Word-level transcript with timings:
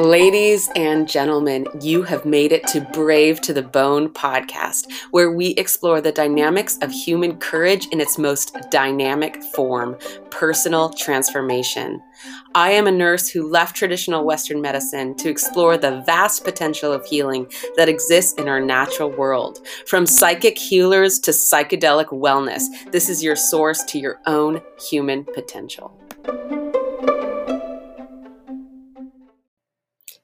Ladies 0.00 0.70
and 0.76 1.06
gentlemen, 1.06 1.66
you 1.82 2.02
have 2.04 2.24
made 2.24 2.52
it 2.52 2.66
to 2.68 2.80
Brave 2.80 3.38
to 3.42 3.52
the 3.52 3.62
Bone 3.62 4.08
podcast, 4.08 4.90
where 5.10 5.30
we 5.30 5.48
explore 5.56 6.00
the 6.00 6.10
dynamics 6.10 6.78
of 6.80 6.90
human 6.90 7.36
courage 7.36 7.86
in 7.88 8.00
its 8.00 8.16
most 8.16 8.56
dynamic 8.70 9.42
form 9.54 9.98
personal 10.30 10.88
transformation. 10.94 12.02
I 12.54 12.70
am 12.70 12.86
a 12.86 12.92
nurse 12.92 13.28
who 13.28 13.50
left 13.50 13.76
traditional 13.76 14.24
Western 14.24 14.62
medicine 14.62 15.14
to 15.16 15.28
explore 15.28 15.76
the 15.76 16.02
vast 16.06 16.44
potential 16.44 16.94
of 16.94 17.04
healing 17.04 17.46
that 17.76 17.90
exists 17.90 18.32
in 18.40 18.48
our 18.48 18.60
natural 18.60 19.10
world. 19.10 19.66
From 19.86 20.06
psychic 20.06 20.56
healers 20.56 21.18
to 21.18 21.30
psychedelic 21.30 22.06
wellness, 22.06 22.62
this 22.90 23.10
is 23.10 23.22
your 23.22 23.36
source 23.36 23.84
to 23.84 23.98
your 23.98 24.18
own 24.26 24.62
human 24.78 25.24
potential. 25.24 25.94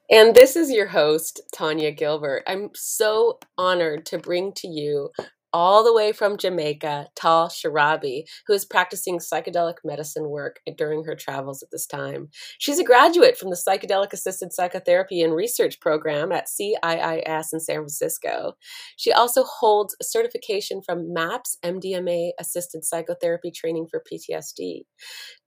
And 0.09 0.33
this 0.33 0.55
is 0.55 0.71
your 0.71 0.87
host, 0.87 1.41
Tanya 1.53 1.91
Gilbert. 1.91 2.43
I'm 2.47 2.69
so 2.73 3.39
honored 3.57 4.05
to 4.07 4.17
bring 4.17 4.53
to 4.53 4.67
you 4.67 5.09
all 5.51 5.83
the 5.83 5.93
way 5.93 6.13
from 6.13 6.37
Jamaica, 6.37 7.07
Tal 7.15 7.49
Sharabi, 7.49 8.23
who 8.45 8.53
is 8.53 8.63
practicing 8.63 9.19
psychedelic 9.19 9.75
medicine 9.83 10.29
work 10.29 10.59
during 10.77 11.03
her 11.05 11.15
travels 11.15 11.61
at 11.61 11.69
this 11.71 11.85
time. 11.85 12.29
She's 12.57 12.79
a 12.79 12.85
graduate 12.85 13.37
from 13.37 13.49
the 13.49 13.57
Psychedelic 13.57 14.13
Assisted 14.13 14.53
Psychotherapy 14.53 15.21
and 15.21 15.33
Research 15.33 15.79
Program 15.81 16.31
at 16.31 16.47
CIIS 16.47 17.47
in 17.51 17.59
San 17.59 17.77
Francisco. 17.77 18.53
She 18.95 19.11
also 19.11 19.43
holds 19.43 19.95
a 19.99 20.05
certification 20.05 20.81
from 20.85 21.13
MAPS 21.13 21.57
MDMA 21.65 22.31
Assisted 22.39 22.85
Psychotherapy 22.85 23.51
Training 23.51 23.87
for 23.89 24.03
PTSD. 24.09 24.81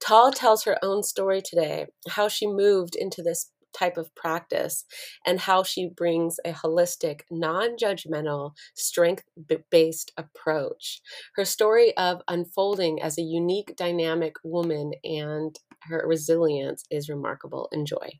Tal 0.00 0.32
tells 0.32 0.64
her 0.64 0.76
own 0.82 1.02
story 1.02 1.40
today, 1.42 1.86
how 2.10 2.28
she 2.28 2.46
moved 2.46 2.96
into 2.96 3.22
this 3.22 3.50
type 3.72 3.96
of 3.96 4.14
practice 4.14 4.84
and 5.26 5.40
how 5.40 5.62
she 5.62 5.88
brings 5.88 6.38
a 6.44 6.52
holistic, 6.52 7.22
non 7.30 7.76
judgmental, 7.76 8.52
strength 8.74 9.24
based 9.70 10.12
approach. 10.16 11.00
Her 11.36 11.44
story 11.44 11.96
of 11.96 12.22
unfolding 12.28 13.00
as 13.02 13.18
a 13.18 13.22
unique, 13.22 13.76
dynamic 13.76 14.36
woman 14.44 14.92
and 15.04 15.58
her 15.82 16.04
resilience 16.06 16.84
is 16.90 17.08
remarkable. 17.08 17.68
Enjoy. 17.72 18.10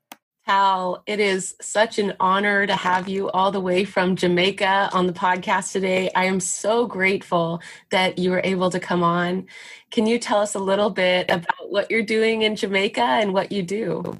Tal, 0.46 1.02
it 1.06 1.20
is 1.20 1.54
such 1.60 1.98
an 1.98 2.14
honor 2.18 2.66
to 2.66 2.74
have 2.74 3.08
you 3.08 3.30
all 3.30 3.52
the 3.52 3.60
way 3.60 3.84
from 3.84 4.16
Jamaica 4.16 4.88
on 4.92 5.06
the 5.06 5.12
podcast 5.12 5.72
today. 5.72 6.10
I 6.16 6.24
am 6.24 6.40
so 6.40 6.86
grateful 6.86 7.60
that 7.90 8.18
you 8.18 8.30
were 8.30 8.40
able 8.42 8.70
to 8.70 8.80
come 8.80 9.02
on. 9.02 9.46
Can 9.90 10.06
you 10.06 10.18
tell 10.18 10.40
us 10.40 10.54
a 10.54 10.58
little 10.58 10.90
bit 10.90 11.30
about 11.30 11.70
what 11.70 11.90
you're 11.90 12.02
doing 12.02 12.42
in 12.42 12.56
Jamaica 12.56 13.00
and 13.00 13.34
what 13.34 13.52
you 13.52 13.62
do? 13.62 14.16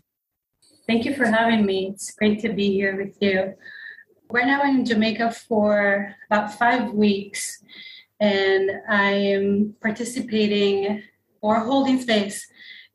Thank 0.91 1.05
you 1.05 1.15
for 1.15 1.27
having 1.27 1.65
me. 1.65 1.91
It's 1.93 2.11
great 2.17 2.41
to 2.41 2.49
be 2.53 2.73
here 2.73 2.97
with 2.97 3.17
you. 3.21 3.55
We're 4.29 4.45
now, 4.45 4.65
in 4.65 4.85
Jamaica 4.85 5.31
for 5.31 6.17
about 6.29 6.59
five 6.59 6.93
weeks, 6.93 7.63
and 8.19 8.73
I 8.89 9.13
am 9.13 9.77
participating 9.81 11.05
or 11.43 11.61
holding 11.61 12.01
space 12.01 12.45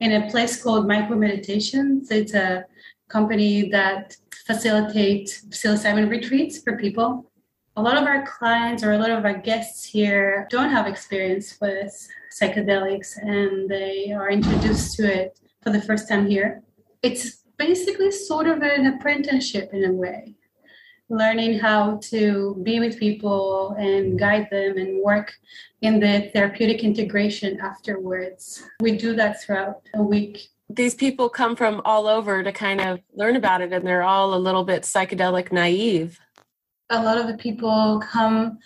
in 0.02 0.12
a 0.12 0.30
place 0.30 0.62
called 0.62 0.88
MycoMeditations. 0.88 2.12
It's 2.12 2.34
a 2.34 2.66
company 3.08 3.70
that 3.70 4.18
facilitates 4.46 5.46
psilocybin 5.46 6.10
retreats 6.10 6.62
for 6.62 6.76
people. 6.76 7.32
A 7.78 7.82
lot 7.82 7.98
of 7.98 8.04
our 8.04 8.26
clients 8.26 8.84
or 8.84 8.92
a 8.92 8.98
lot 8.98 9.10
of 9.10 9.24
our 9.24 9.38
guests 9.38 9.86
here 9.86 10.50
don't 10.50 10.70
have 10.70 10.86
experience 10.86 11.58
with 11.62 11.94
psychedelics 12.38 13.16
and 13.22 13.70
they 13.70 14.12
are 14.12 14.30
introduced 14.30 14.98
to 14.98 15.04
it 15.10 15.40
for 15.64 15.70
the 15.70 15.82
first 15.82 16.10
time 16.10 16.28
here. 16.28 16.62
It's 17.02 17.45
basically 17.58 18.12
sort 18.12 18.48
of 18.48 18.62
an 18.62 18.86
apprenticeship 18.88 19.74
in 19.74 19.86
a 19.86 19.92
way 19.92 20.36
learning 21.10 21.60
how 21.60 21.98
to 21.98 22.60
be 22.64 22.80
with 22.80 23.00
people 23.00 23.76
and 23.78 24.18
guide 24.18 24.48
them 24.50 24.78
and 24.78 25.04
work 25.04 25.34
in 25.82 26.00
the 26.00 26.32
therapeutic 26.34 26.84
integration 26.84 27.60
afterwards. 27.60 28.64
We 28.80 28.98
do 28.98 29.16
that 29.16 29.42
throughout 29.42 29.82
a 29.94 30.02
week. 30.02 30.50
These 30.70 30.96
people 30.96 31.30
come 31.30 31.56
from 31.56 31.82
all 31.86 32.08
over 32.08 32.42
to 32.42 32.52
kind 32.52 32.82
of 32.82 33.00
learn 33.14 33.36
about 33.36 33.62
it, 33.62 33.72
and 33.72 33.86
they're 33.86 34.02
all 34.02 34.34
a 34.34 34.38
little 34.38 34.64
bit 34.64 34.82
psychedelic 34.82 35.52
naive. 35.52 36.20
A 36.90 37.04
lot 37.04 37.20
of 37.20 37.28
the 37.28 37.38
people 37.38 38.02
come 38.04 38.58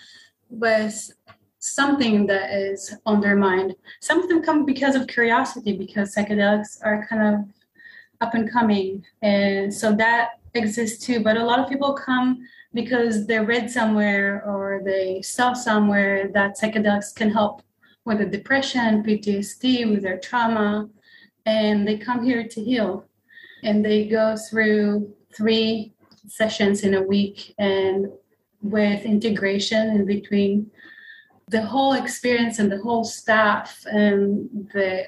with 0.50 1.12
something 1.60 2.26
that 2.28 2.52
is 2.52 2.96
on 3.06 3.20
their 3.20 3.36
mind. 3.36 3.76
Some 4.00 4.22
of 4.22 4.30
them 4.30 4.42
come 4.42 4.66
because 4.66 4.96
of 4.96 5.08
curiosity, 5.08 5.76
because 5.78 6.16
psychedelics 6.16 6.80
are 6.86 7.06
kind 7.10 7.36
of 7.36 7.59
up 8.22 8.34
and 8.34 8.52
coming. 8.52 9.06
And 9.22 9.74
so 9.74 9.94
that 9.96 10.40
exists 10.54 11.06
too. 11.06 11.22
But 11.22 11.38
a 11.38 11.44
lot 11.44 11.60
of 11.60 11.70
people 11.70 11.94
come 11.94 12.46
because 12.74 13.26
they 13.26 13.40
read 13.40 13.70
somewhere 13.70 14.44
or 14.46 14.82
they 14.84 15.22
saw 15.22 15.54
somewhere 15.54 16.30
that 16.34 16.58
psychedelics 16.58 17.16
can 17.16 17.32
help 17.32 17.62
with 18.06 18.20
the 18.20 18.26
depression, 18.26 19.04
PTSD, 19.04 19.90
with 19.90 20.02
their 20.02 20.20
trauma. 20.20 20.90
And 21.46 21.88
they 21.88 21.98
come 21.98 22.24
here 22.24 22.48
to 22.48 22.64
heal. 22.64 23.06
And 23.64 23.84
they 23.84 24.08
go 24.08 24.36
through 24.38 25.14
three 25.36 25.94
sessions 26.28 26.84
in 26.84 26.94
a 26.94 27.02
week 27.02 27.54
and 27.58 28.08
with 28.62 29.04
integration 29.06 29.90
in 29.90 30.06
between 30.06 30.70
the 31.48 31.62
whole 31.62 31.94
experience 31.94 32.60
and 32.60 32.72
the 32.72 32.80
whole 32.80 33.04
staff 33.04 33.84
and 33.86 34.70
the 34.74 35.08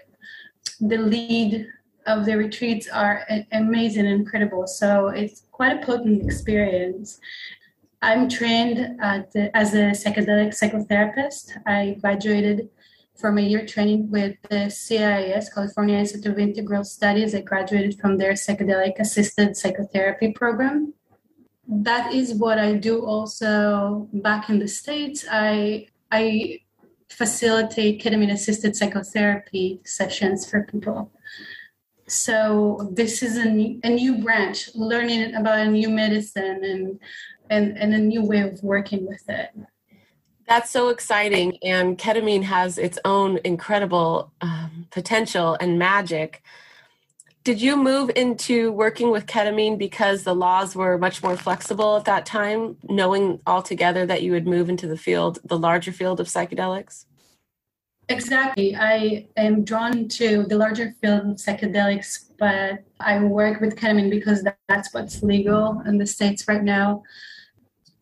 the 0.80 0.98
lead 0.98 1.68
of 2.06 2.26
the 2.26 2.38
retreats 2.38 2.88
are 2.90 3.26
amazing 3.52 4.06
and 4.06 4.22
incredible. 4.22 4.68
So 4.68 5.10
it's 5.10 5.44
quite 5.52 5.82
a 5.82 5.86
potent 5.86 6.24
experience. 6.24 7.20
I'm 8.02 8.28
trained 8.28 8.78
the, 8.78 9.52
as 9.54 9.74
a 9.74 9.92
psychedelic 9.92 10.50
psychotherapist. 10.60 11.58
I 11.66 11.98
graduated 12.02 12.70
from 13.16 13.38
a 13.38 13.42
year 13.42 13.66
training 13.66 14.10
with 14.10 14.36
the 14.50 14.70
CIIS, 14.70 15.54
California 15.54 15.98
Institute 15.98 16.32
of 16.32 16.40
Integral 16.40 16.84
Studies. 16.84 17.36
I 17.36 17.42
graduated 17.42 18.00
from 18.00 18.18
their 18.18 18.34
psychedelic 18.34 19.00
assisted 19.00 19.56
psychotherapy 19.56 20.32
program. 20.32 20.94
That 21.68 22.12
is 22.14 22.34
what 22.34 22.58
I 22.58 22.74
do 22.74 23.06
also 23.06 24.10
back 24.12 24.50
in 24.50 24.58
the 24.58 24.68
States. 24.68 25.24
I, 25.30 25.88
I 26.12 26.62
facilitate 27.10 28.02
ketamine 28.02 28.32
assisted 28.32 28.76
psychotherapy 28.76 29.82
sessions 29.86 30.50
for 30.50 30.64
people. 30.64 31.12
So 32.12 32.90
this 32.92 33.24
is 33.24 33.38
a 33.38 33.46
new, 33.46 33.80
a 33.86 33.90
new 33.90 34.18
branch, 34.18 34.70
learning 34.76 35.34
about 35.34 35.60
a 35.60 35.72
new 35.72 35.90
medicine 35.90 36.62
and, 36.62 37.00
and, 37.50 37.78
and 37.78 37.94
a 37.94 37.98
new 37.98 38.26
way 38.26 38.42
of 38.42 38.62
working 38.62 39.08
with 39.08 39.24
it. 39.30 39.52
That's 40.46 40.70
so 40.70 40.90
exciting. 40.90 41.58
And 41.64 41.98
ketamine 41.98 42.44
has 42.44 42.78
its 42.78 43.00
own 43.06 43.40
incredible 43.46 44.34
um, 44.42 44.88
potential 44.92 45.56
and 45.62 45.80
magic. 45.80 46.44
Did 47.46 47.62
you 47.62 47.78
move 47.78 48.12
into 48.18 48.74
working 48.74 49.10
with 49.10 49.26
ketamine 49.26 49.78
because 49.78 50.24
the 50.24 50.36
laws 50.36 50.76
were 50.76 50.98
much 50.98 51.24
more 51.24 51.38
flexible 51.38 51.96
at 51.96 52.06
that 52.06 52.26
time, 52.26 52.76
knowing 52.84 53.40
altogether 53.48 54.06
that 54.06 54.22
you 54.22 54.34
would 54.34 54.46
move 54.46 54.68
into 54.68 54.86
the 54.86 54.98
field, 54.98 55.40
the 55.46 55.58
larger 55.58 55.94
field 55.94 56.20
of 56.20 56.28
psychedelics? 56.28 57.06
Exactly. 58.12 58.76
I 58.76 59.28
am 59.38 59.64
drawn 59.64 60.08
to 60.10 60.44
the 60.44 60.58
larger 60.58 60.94
field 61.02 61.22
of 61.22 61.38
psychedelics, 61.38 62.26
but 62.38 62.84
I 63.00 63.20
work 63.20 63.62
with 63.62 63.76
ketamine 63.76 64.10
because 64.10 64.46
that's 64.68 64.94
what's 64.94 65.24
legal 65.24 65.82
in 65.86 65.98
the 65.98 66.06
States 66.06 66.48
right 66.48 66.64
now. 66.64 67.04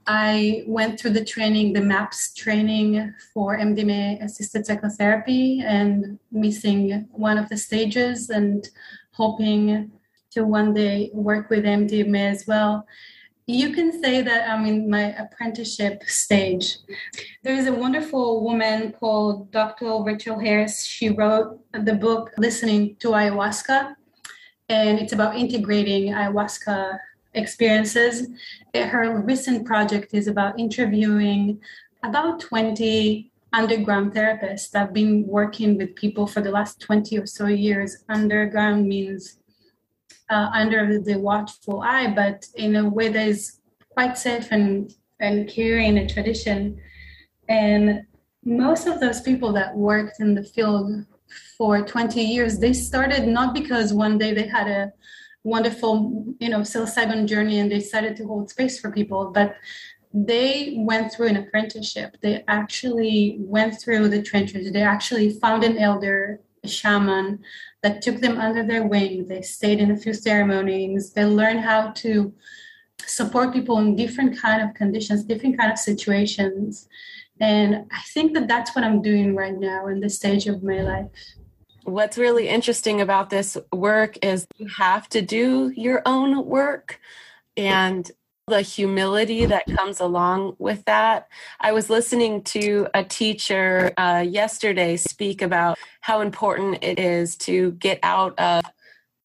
I 0.08 0.64
went 0.66 1.00
through 1.00 1.12
the 1.12 1.24
training, 1.24 1.74
the 1.74 1.82
MAPS 1.82 2.34
training 2.34 3.14
for 3.34 3.58
MDMA 3.60 4.24
assisted 4.24 4.66
psychotherapy, 4.66 5.62
and 5.64 6.18
missing 6.32 7.08
one 7.12 7.38
of 7.38 7.48
the 7.50 7.58
stages 7.58 8.32
and 8.32 8.68
hoping 9.12 9.92
to 10.32 10.46
one 10.46 10.74
day 10.74 11.12
work 11.14 11.50
with 11.52 11.66
MDMA 11.66 12.32
as 12.32 12.48
well 12.48 12.88
you 13.50 13.74
can 13.74 13.92
say 14.00 14.22
that 14.22 14.48
I'm 14.48 14.68
in 14.68 14.88
my 14.88 15.12
apprenticeship 15.18 16.04
stage. 16.04 16.78
There 17.42 17.56
is 17.56 17.66
a 17.66 17.74
wonderful 17.74 18.44
woman 18.44 18.92
called 18.92 19.52
Dr. 19.52 20.04
Rachel 20.04 20.38
Harris. 20.38 20.86
She 20.86 21.10
wrote 21.10 21.60
the 21.74 21.96
book 21.96 22.32
Listening 22.38 22.96
to 22.98 23.10
Ayahuasca, 23.10 23.96
and 24.70 25.00
it's 25.00 25.14
about 25.14 25.36
integrating 25.36 26.14
ayahuasca 26.14 27.00
experiences. 27.34 28.28
Her 28.76 29.20
recent 29.22 29.66
project 29.66 30.14
is 30.14 30.28
about 30.28 30.60
interviewing 30.60 31.60
about 32.04 32.42
20 32.42 33.32
underground 33.52 34.14
therapists 34.14 34.70
that 34.70 34.80
have 34.80 34.94
been 34.94 35.26
working 35.26 35.76
with 35.76 35.96
people 35.96 36.28
for 36.28 36.42
the 36.42 36.52
last 36.52 36.80
20 36.82 37.18
or 37.18 37.26
so 37.26 37.48
years. 37.48 38.04
Underground 38.10 38.88
means 38.88 39.39
uh, 40.30 40.50
under 40.54 41.00
the 41.00 41.18
watchful 41.18 41.82
eye, 41.82 42.12
but 42.14 42.46
in 42.56 42.76
a 42.76 42.90
way 42.90 43.10
that 43.10 43.28
is 43.28 43.60
quite 43.90 44.18
safe 44.18 44.48
and, 44.52 44.94
and 45.20 45.50
carrying 45.50 45.98
a 45.98 46.08
tradition. 46.08 46.80
And 47.48 48.04
most 48.44 48.88
of 48.88 49.00
those 49.00 49.22
people 49.22 49.52
that 49.54 49.76
worked 49.76 50.20
in 50.20 50.36
the 50.36 50.44
field 50.44 51.06
for 51.58 51.82
20 51.82 52.22
years, 52.22 52.60
they 52.60 52.74
started 52.74 53.28
not 53.28 53.54
because 53.54 53.94
one 53.94 54.18
day 54.18 54.34
they 54.34 54.48
had 54.48 54.68
a, 54.68 54.94
wonderful, 55.44 56.26
you 56.40 56.50
know, 56.50 56.60
psilocybin 56.60 57.28
journey 57.28 57.60
and 57.60 57.72
they 57.72 57.80
decided 57.80 58.16
to 58.18 58.26
hold 58.26 58.50
space 58.50 58.80
for 58.80 58.92
people. 58.92 59.32
But 59.32 59.56
they 60.14 60.76
went 60.78 61.14
through 61.14 61.28
an 61.28 61.38
apprenticeship. 61.38 62.18
They 62.22 62.44
actually 62.48 63.38
went 63.40 63.80
through 63.80 64.10
the 64.10 64.22
trenches. 64.22 64.72
They 64.72 64.82
actually 64.82 65.32
found 65.40 65.64
an 65.64 65.78
elder, 65.78 66.40
a 66.64 66.68
shaman 66.68 67.40
that 67.82 68.02
took 68.02 68.20
them 68.20 68.38
under 68.38 68.64
their 68.66 68.86
wing. 68.86 69.28
They 69.28 69.42
stayed 69.42 69.80
in 69.80 69.92
a 69.92 69.98
few 69.98 70.14
ceremonies. 70.14 71.12
They 71.14 71.26
learned 71.26 71.62
how 71.62 71.92
to 71.92 72.34
support 73.06 73.54
people 73.54 73.80
in 73.80 73.96
different 73.96 74.38
kind 74.38 74.62
of 74.62 74.76
conditions, 74.76 75.24
different 75.24 75.58
kind 75.58 75.72
of 75.72 75.80
situations. 75.80 76.88
And 77.40 77.86
I 77.92 78.02
think 78.14 78.34
that 78.34 78.48
that's 78.48 78.76
what 78.76 78.84
I'm 78.84 79.02
doing 79.02 79.36
right 79.36 79.58
now 79.58 79.88
in 79.88 80.02
this 80.02 80.16
stage 80.16 80.48
of 80.48 80.62
my 80.62 80.82
life. 80.82 81.08
What's 81.84 82.18
really 82.18 82.50
interesting 82.50 83.02
about 83.02 83.30
this 83.30 83.58
work 83.72 84.18
is 84.24 84.46
you 84.58 84.68
have 84.78 85.08
to 85.10 85.22
do 85.22 85.72
your 85.76 86.02
own 86.06 86.46
work. 86.46 87.00
And 87.56 88.10
the 88.50 88.62
humility 88.62 89.46
that 89.46 89.66
comes 89.78 90.00
along 90.00 90.56
with 90.60 90.84
that. 90.86 91.30
I 91.60 91.72
was 91.72 91.90
listening 91.90 92.44
to 92.46 92.88
a 92.94 93.04
teacher 93.04 93.94
uh, 93.98 94.26
yesterday 94.28 94.98
speak 94.98 95.42
about 95.42 95.78
how 96.02 96.22
important 96.22 96.84
it 96.84 97.00
is 97.00 97.36
to 97.38 97.72
get 97.74 98.00
out 98.04 98.38
of 98.40 98.64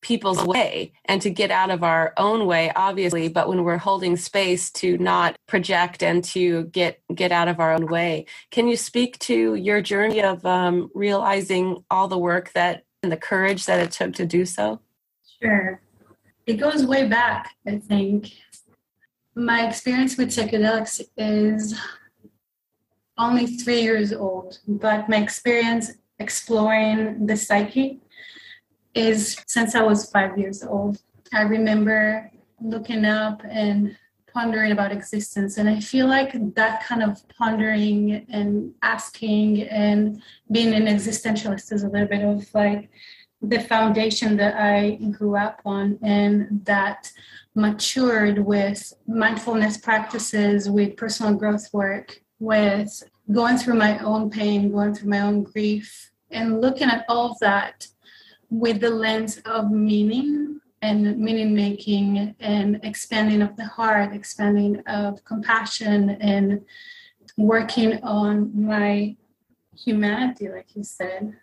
people's 0.04 0.44
way 0.44 0.92
and 1.06 1.22
to 1.22 1.30
get 1.30 1.50
out 1.50 1.70
of 1.70 1.82
our 1.82 2.12
own 2.18 2.46
way 2.46 2.70
obviously 2.76 3.26
but 3.26 3.48
when 3.48 3.64
we're 3.64 3.78
holding 3.78 4.18
space 4.18 4.70
to 4.70 4.98
not 4.98 5.34
project 5.46 6.02
and 6.02 6.22
to 6.22 6.64
get 6.64 7.00
get 7.14 7.32
out 7.32 7.48
of 7.48 7.58
our 7.58 7.72
own 7.72 7.86
way. 7.86 8.26
Can 8.50 8.68
you 8.68 8.76
speak 8.76 9.18
to 9.20 9.54
your 9.54 9.80
journey 9.80 10.22
of 10.22 10.44
um, 10.44 10.90
realizing 10.94 11.82
all 11.90 12.06
the 12.06 12.18
work 12.18 12.52
that 12.52 12.84
and 13.02 13.10
the 13.10 13.16
courage 13.16 13.64
that 13.64 13.80
it 13.80 13.92
took 13.92 14.12
to 14.16 14.26
do 14.26 14.44
so? 14.44 14.78
Sure. 15.42 15.80
It 16.46 16.54
goes 16.54 16.84
way 16.84 17.08
back 17.08 17.54
i 17.66 17.78
think 17.78 18.30
my 19.34 19.66
experience 19.66 20.16
with 20.16 20.28
psychedelics 20.28 21.00
is 21.16 21.78
only 23.18 23.46
three 23.46 23.82
years 23.82 24.12
old, 24.12 24.58
but 24.66 25.08
my 25.08 25.16
experience 25.16 25.92
exploring 26.18 27.26
the 27.26 27.36
psyche 27.36 28.00
is 28.94 29.36
since 29.46 29.74
I 29.74 29.82
was 29.82 30.10
five 30.10 30.38
years 30.38 30.62
old. 30.62 31.00
I 31.32 31.42
remember 31.42 32.30
looking 32.60 33.04
up 33.04 33.42
and 33.48 33.96
pondering 34.34 34.72
about 34.72 34.92
existence. 34.92 35.58
And 35.58 35.68
I 35.68 35.78
feel 35.78 36.08
like 36.08 36.32
that 36.54 36.84
kind 36.84 37.02
of 37.02 37.22
pondering 37.28 38.26
and 38.28 38.74
asking 38.82 39.62
and 39.62 40.20
being 40.50 40.74
an 40.74 40.86
existentialist 40.86 41.72
is 41.72 41.84
a 41.84 41.88
little 41.88 42.08
bit 42.08 42.24
of 42.24 42.52
like 42.52 42.90
the 43.48 43.60
foundation 43.60 44.36
that 44.36 44.54
I 44.56 44.96
grew 45.10 45.36
up 45.36 45.60
on 45.64 45.98
and 46.02 46.64
that 46.64 47.10
matured 47.54 48.38
with 48.38 48.92
mindfulness 49.06 49.76
practices, 49.78 50.68
with 50.68 50.96
personal 50.96 51.34
growth 51.34 51.68
work, 51.72 52.20
with 52.38 53.02
going 53.32 53.56
through 53.56 53.74
my 53.74 53.98
own 53.98 54.30
pain, 54.30 54.72
going 54.72 54.94
through 54.94 55.10
my 55.10 55.20
own 55.20 55.44
grief, 55.44 56.10
and 56.30 56.60
looking 56.60 56.88
at 56.88 57.04
all 57.08 57.32
of 57.32 57.38
that 57.40 57.86
with 58.50 58.80
the 58.80 58.90
lens 58.90 59.38
of 59.46 59.70
meaning 59.70 60.60
and 60.82 61.18
meaning 61.18 61.54
making 61.54 62.34
and 62.40 62.78
expanding 62.82 63.40
of 63.40 63.56
the 63.56 63.64
heart, 63.64 64.12
expanding 64.12 64.80
of 64.86 65.24
compassion, 65.24 66.10
and 66.20 66.62
working 67.38 68.02
on 68.02 68.50
my 68.54 69.16
humanity, 69.74 70.48
like 70.48 70.76
you 70.76 70.84
said. 70.84 71.34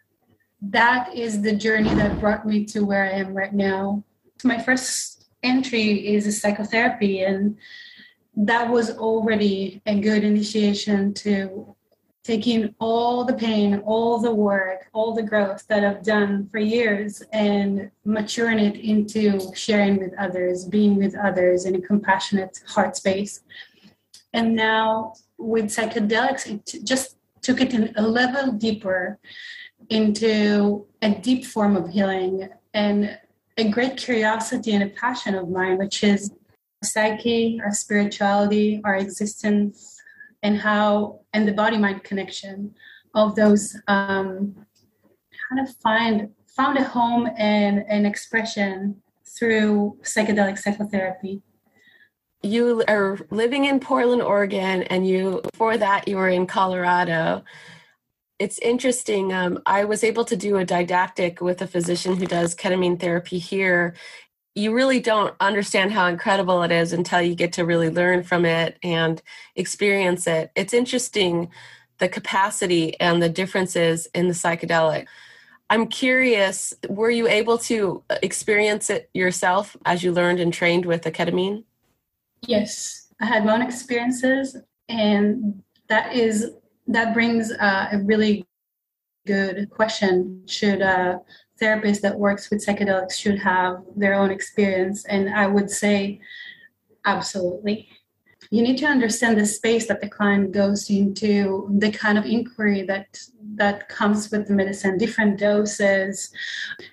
That 0.62 1.16
is 1.16 1.42
the 1.42 1.56
journey 1.56 1.94
that 1.96 2.20
brought 2.20 2.46
me 2.46 2.66
to 2.66 2.86
where 2.86 3.04
I 3.04 3.12
am 3.12 3.34
right 3.34 3.54
now. 3.54 4.04
My 4.44 4.62
first 4.62 5.26
entry 5.44 6.14
is 6.14 6.40
psychotherapy 6.40 7.22
and 7.22 7.58
that 8.36 8.70
was 8.70 8.92
already 8.98 9.82
a 9.86 10.00
good 10.00 10.24
initiation 10.24 11.14
to 11.16 11.76
taking 12.24 12.76
all 12.80 13.26
the 13.26 13.34
pain, 13.34 13.82
all 13.86 14.20
the 14.20 14.34
work, 14.34 14.88
all 14.94 15.14
the 15.14 15.24
growth 15.24 15.66
that 15.68 15.84
I've 15.84 16.04
done 16.04 16.48
for 16.50 16.60
years 16.60 17.24
and 17.34 17.90
maturing 18.06 18.60
it 18.60 18.76
into 18.76 19.40
sharing 19.56 19.98
with 19.98 20.14
others, 20.20 20.66
being 20.66 20.96
with 20.96 21.16
others 21.16 21.66
in 21.66 21.76
a 21.76 21.82
compassionate 21.82 22.60
heart 22.68 22.96
space. 22.96 23.42
And 24.34 24.56
now 24.56 25.16
with 25.40 25.66
psychedelics, 25.66 26.46
it 26.46 26.86
just 26.86 27.18
took 27.42 27.60
it 27.60 27.74
a 27.96 28.02
level 28.02 28.52
deeper 28.52 29.18
into 29.92 30.86
a 31.02 31.10
deep 31.12 31.46
form 31.46 31.76
of 31.76 31.90
healing 31.90 32.50
and 32.74 33.20
a 33.58 33.70
great 33.70 33.98
curiosity 33.98 34.74
and 34.74 34.84
a 34.84 34.88
passion 34.88 35.36
of 35.36 35.50
mine, 35.50 35.78
which 35.78 36.04
is 36.04 36.32
psyche, 36.82 37.60
our 37.64 37.74
spirituality, 37.74 38.82
our 38.86 38.96
existence, 38.96 40.02
and 40.42 40.58
how, 40.58 41.20
and 41.34 41.48
the 41.48 41.52
body 41.52 41.78
mind 41.78 42.04
connection 42.04 42.74
of 43.14 43.36
those 43.36 43.76
um, 43.88 44.56
kind 45.50 45.68
of 45.68 45.76
find 45.78 46.30
found 46.48 46.78
a 46.78 46.84
home 46.84 47.30
and 47.38 47.84
an 47.88 48.06
expression 48.06 48.96
through 49.26 49.98
psychedelic 50.04 50.58
psychotherapy. 50.58 51.42
You 52.44 52.84
are 52.88 53.20
living 53.30 53.66
in 53.66 53.80
Portland, 53.80 54.22
Oregon, 54.22 54.84
and 54.84 55.08
you 55.08 55.42
before 55.52 55.78
that 55.78 56.08
you 56.08 56.16
were 56.16 56.30
in 56.30 56.48
Colorado 56.48 57.44
it's 58.42 58.58
interesting. 58.58 59.32
Um, 59.32 59.62
I 59.68 59.86
was 59.86 60.04
able 60.04 60.26
to 60.26 60.36
do 60.36 60.58
a 60.58 60.66
didactic 60.66 61.42
with 61.42 61.62
a 61.62 61.68
physician 61.68 62.16
who 62.16 62.26
does 62.26 62.56
ketamine 62.56 63.00
therapy 63.00 63.38
here. 63.38 63.94
You 64.56 64.74
really 64.74 65.00
don't 65.00 65.36
understand 65.40 65.92
how 65.92 66.08
incredible 66.08 66.64
it 66.64 66.72
is 66.72 66.92
until 66.92 67.22
you 67.22 67.36
get 67.36 67.54
to 67.54 67.66
really 67.66 67.92
learn 67.92 68.24
from 68.24 68.44
it 68.46 68.80
and 68.82 69.22
experience 69.56 70.26
it. 70.26 70.52
It's 70.56 70.74
interesting 70.74 71.52
the 72.00 72.10
capacity 72.10 73.00
and 73.00 73.22
the 73.22 73.30
differences 73.30 74.08
in 74.16 74.28
the 74.28 74.34
psychedelic. 74.34 75.06
I'm 75.70 75.86
curious, 75.86 76.74
were 76.90 77.12
you 77.12 77.28
able 77.28 77.60
to 77.60 78.04
experience 78.24 78.90
it 78.90 79.12
yourself 79.14 79.78
as 79.86 80.04
you 80.04 80.12
learned 80.12 80.40
and 80.40 80.52
trained 80.52 80.88
with 80.88 81.04
the 81.04 81.12
ketamine? 81.12 81.64
Yes, 82.48 83.08
I 83.22 83.28
had 83.28 83.46
my 83.46 83.54
own 83.54 83.62
experiences, 83.62 84.58
and 84.90 85.62
that 85.90 86.16
is 86.16 86.50
that 86.88 87.14
brings 87.14 87.52
uh, 87.52 87.88
a 87.92 88.00
really 88.00 88.46
good 89.26 89.70
question. 89.70 90.44
Should 90.48 90.82
a 90.82 91.22
therapist 91.60 92.02
that 92.02 92.18
works 92.18 92.50
with 92.50 92.66
psychedelics 92.66 93.14
should 93.14 93.40
have 93.40 93.84
their 93.96 94.14
own 94.14 94.32
experience? 94.32 95.06
And 95.06 95.30
I 95.30 95.48
would 95.48 95.70
say, 95.70 96.20
absolutely. 97.06 97.90
You 98.50 98.62
need 98.64 98.78
to 98.80 98.86
understand 98.86 99.40
the 99.40 99.46
space 99.46 99.88
that 99.88 100.02
the 100.02 100.10
client 100.10 100.52
goes 100.52 100.90
into, 100.90 101.70
the 101.80 101.92
kind 101.92 102.18
of 102.18 102.26
inquiry 102.26 102.82
that 102.84 103.18
that 103.56 103.88
comes 103.90 104.32
with 104.32 104.48
the 104.48 104.54
medicine, 104.54 104.98
different 104.98 105.38
doses. 105.38 106.32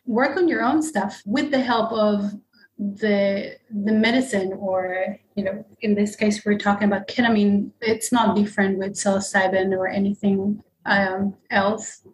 Work 0.06 0.36
on 0.36 0.48
your 0.48 0.62
own 0.62 0.82
stuff 0.82 1.22
with 1.24 1.50
the 1.50 1.60
help 1.60 1.90
of 1.92 2.32
the 2.78 3.56
the 3.70 3.92
medicine 3.92 4.52
or 4.52 5.18
you 5.34 5.42
know 5.42 5.64
in 5.80 5.94
this 5.96 6.14
case 6.14 6.44
we're 6.44 6.56
talking 6.56 6.86
about 6.86 7.08
ketamine 7.08 7.70
it's 7.80 8.12
not 8.12 8.36
different 8.36 8.78
with 8.78 8.92
psilocybin 8.92 9.76
or 9.76 9.88
anything 9.88 10.62
um, 10.86 11.34
else. 11.50 12.06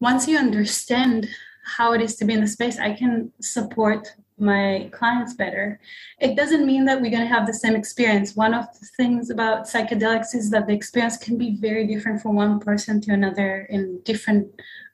Once 0.00 0.28
you 0.28 0.36
understand 0.36 1.28
how 1.64 1.92
it 1.92 2.00
is 2.02 2.16
to 2.16 2.24
be 2.24 2.34
in 2.34 2.40
the 2.40 2.46
space 2.46 2.78
i 2.78 2.92
can 2.92 3.30
support 3.40 4.08
my 4.40 4.88
clients 4.92 5.34
better. 5.34 5.80
It 6.18 6.36
doesn't 6.36 6.66
mean 6.66 6.84
that 6.86 7.00
we're 7.00 7.10
going 7.10 7.26
to 7.28 7.34
have 7.34 7.46
the 7.46 7.54
same 7.54 7.74
experience. 7.74 8.36
One 8.36 8.54
of 8.54 8.66
the 8.78 8.86
things 8.96 9.30
about 9.30 9.66
psychedelics 9.66 10.34
is 10.34 10.50
that 10.50 10.66
the 10.66 10.72
experience 10.72 11.16
can 11.16 11.36
be 11.36 11.56
very 11.56 11.86
different 11.86 12.22
from 12.22 12.34
one 12.34 12.60
person 12.60 13.00
to 13.02 13.12
another 13.12 13.66
in 13.70 14.00
different 14.04 14.48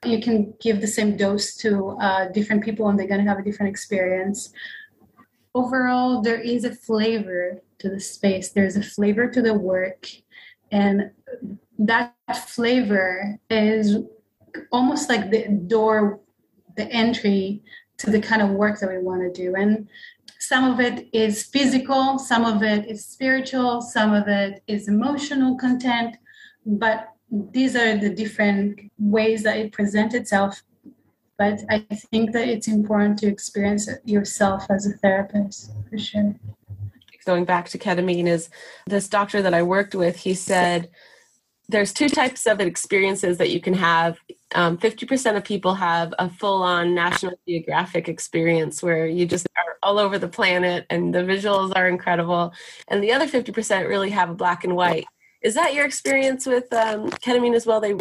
you 0.04 0.20
can 0.20 0.52
give 0.60 0.80
the 0.80 0.86
same 0.86 1.16
dose 1.16 1.54
to 1.56 1.96
uh, 2.00 2.28
different 2.28 2.62
people 2.62 2.88
and 2.88 2.98
they're 2.98 3.08
going 3.08 3.22
to 3.22 3.28
have 3.28 3.38
a 3.38 3.42
different 3.42 3.70
experience. 3.70 4.52
Overall 5.54 6.20
there 6.20 6.40
is 6.40 6.64
a 6.64 6.74
flavor 6.74 7.62
to 7.78 7.88
the 7.88 8.00
space. 8.00 8.50
There's 8.50 8.76
a 8.76 8.82
flavor 8.82 9.28
to 9.30 9.40
the 9.40 9.54
work 9.54 10.08
and 10.70 11.10
that 11.78 12.14
flavor 12.48 13.38
is 13.50 13.98
almost 14.70 15.08
like 15.08 15.30
the 15.30 15.48
door 15.48 16.20
the 16.76 16.90
entry 16.90 17.62
to 17.98 18.10
the 18.10 18.20
kind 18.20 18.42
of 18.42 18.50
work 18.50 18.80
that 18.80 18.90
we 18.90 18.98
want 18.98 19.22
to 19.22 19.42
do 19.42 19.54
and 19.54 19.88
some 20.38 20.70
of 20.70 20.80
it 20.80 21.08
is 21.12 21.44
physical 21.44 22.18
some 22.18 22.44
of 22.44 22.62
it 22.62 22.88
is 22.88 23.06
spiritual 23.06 23.80
some 23.80 24.12
of 24.12 24.28
it 24.28 24.62
is 24.66 24.88
emotional 24.88 25.56
content 25.56 26.16
but 26.66 27.10
these 27.30 27.74
are 27.74 27.96
the 27.96 28.10
different 28.10 28.80
ways 28.98 29.42
that 29.42 29.56
it 29.56 29.72
presents 29.72 30.14
itself 30.14 30.62
but 31.36 31.60
I 31.68 31.80
think 32.10 32.32
that 32.32 32.48
it's 32.48 32.68
important 32.68 33.18
to 33.20 33.26
experience 33.26 33.88
it 33.88 34.00
yourself 34.04 34.66
as 34.70 34.86
a 34.86 34.92
therapist 34.92 35.72
for 35.90 35.98
sure. 35.98 36.34
Going 37.26 37.44
back 37.44 37.68
to 37.70 37.78
ketamine, 37.78 38.26
is 38.26 38.50
this 38.86 39.08
doctor 39.08 39.40
that 39.42 39.54
I 39.54 39.62
worked 39.62 39.94
with, 39.94 40.16
he 40.16 40.34
said 40.34 40.90
there's 41.68 41.92
two 41.92 42.08
types 42.08 42.46
of 42.46 42.60
experiences 42.60 43.38
that 43.38 43.50
you 43.50 43.60
can 43.60 43.74
have. 43.74 44.18
Um, 44.54 44.78
50% 44.78 45.36
of 45.36 45.44
people 45.44 45.74
have 45.74 46.14
a 46.18 46.30
full 46.30 46.62
on 46.62 46.94
National 46.94 47.34
Geographic 47.46 48.08
experience 48.08 48.82
where 48.82 49.06
you 49.06 49.26
just 49.26 49.46
are 49.56 49.76
all 49.82 49.98
over 49.98 50.18
the 50.18 50.28
planet 50.28 50.86
and 50.90 51.14
the 51.14 51.20
visuals 51.20 51.72
are 51.74 51.88
incredible. 51.88 52.52
And 52.88 53.02
the 53.02 53.12
other 53.12 53.26
50% 53.26 53.88
really 53.88 54.10
have 54.10 54.30
a 54.30 54.34
black 54.34 54.64
and 54.64 54.76
white. 54.76 55.06
Is 55.42 55.54
that 55.54 55.74
your 55.74 55.84
experience 55.84 56.46
with 56.46 56.72
um, 56.72 57.10
ketamine 57.10 57.54
as 57.54 57.66
well? 57.66 57.80
They 57.80 57.94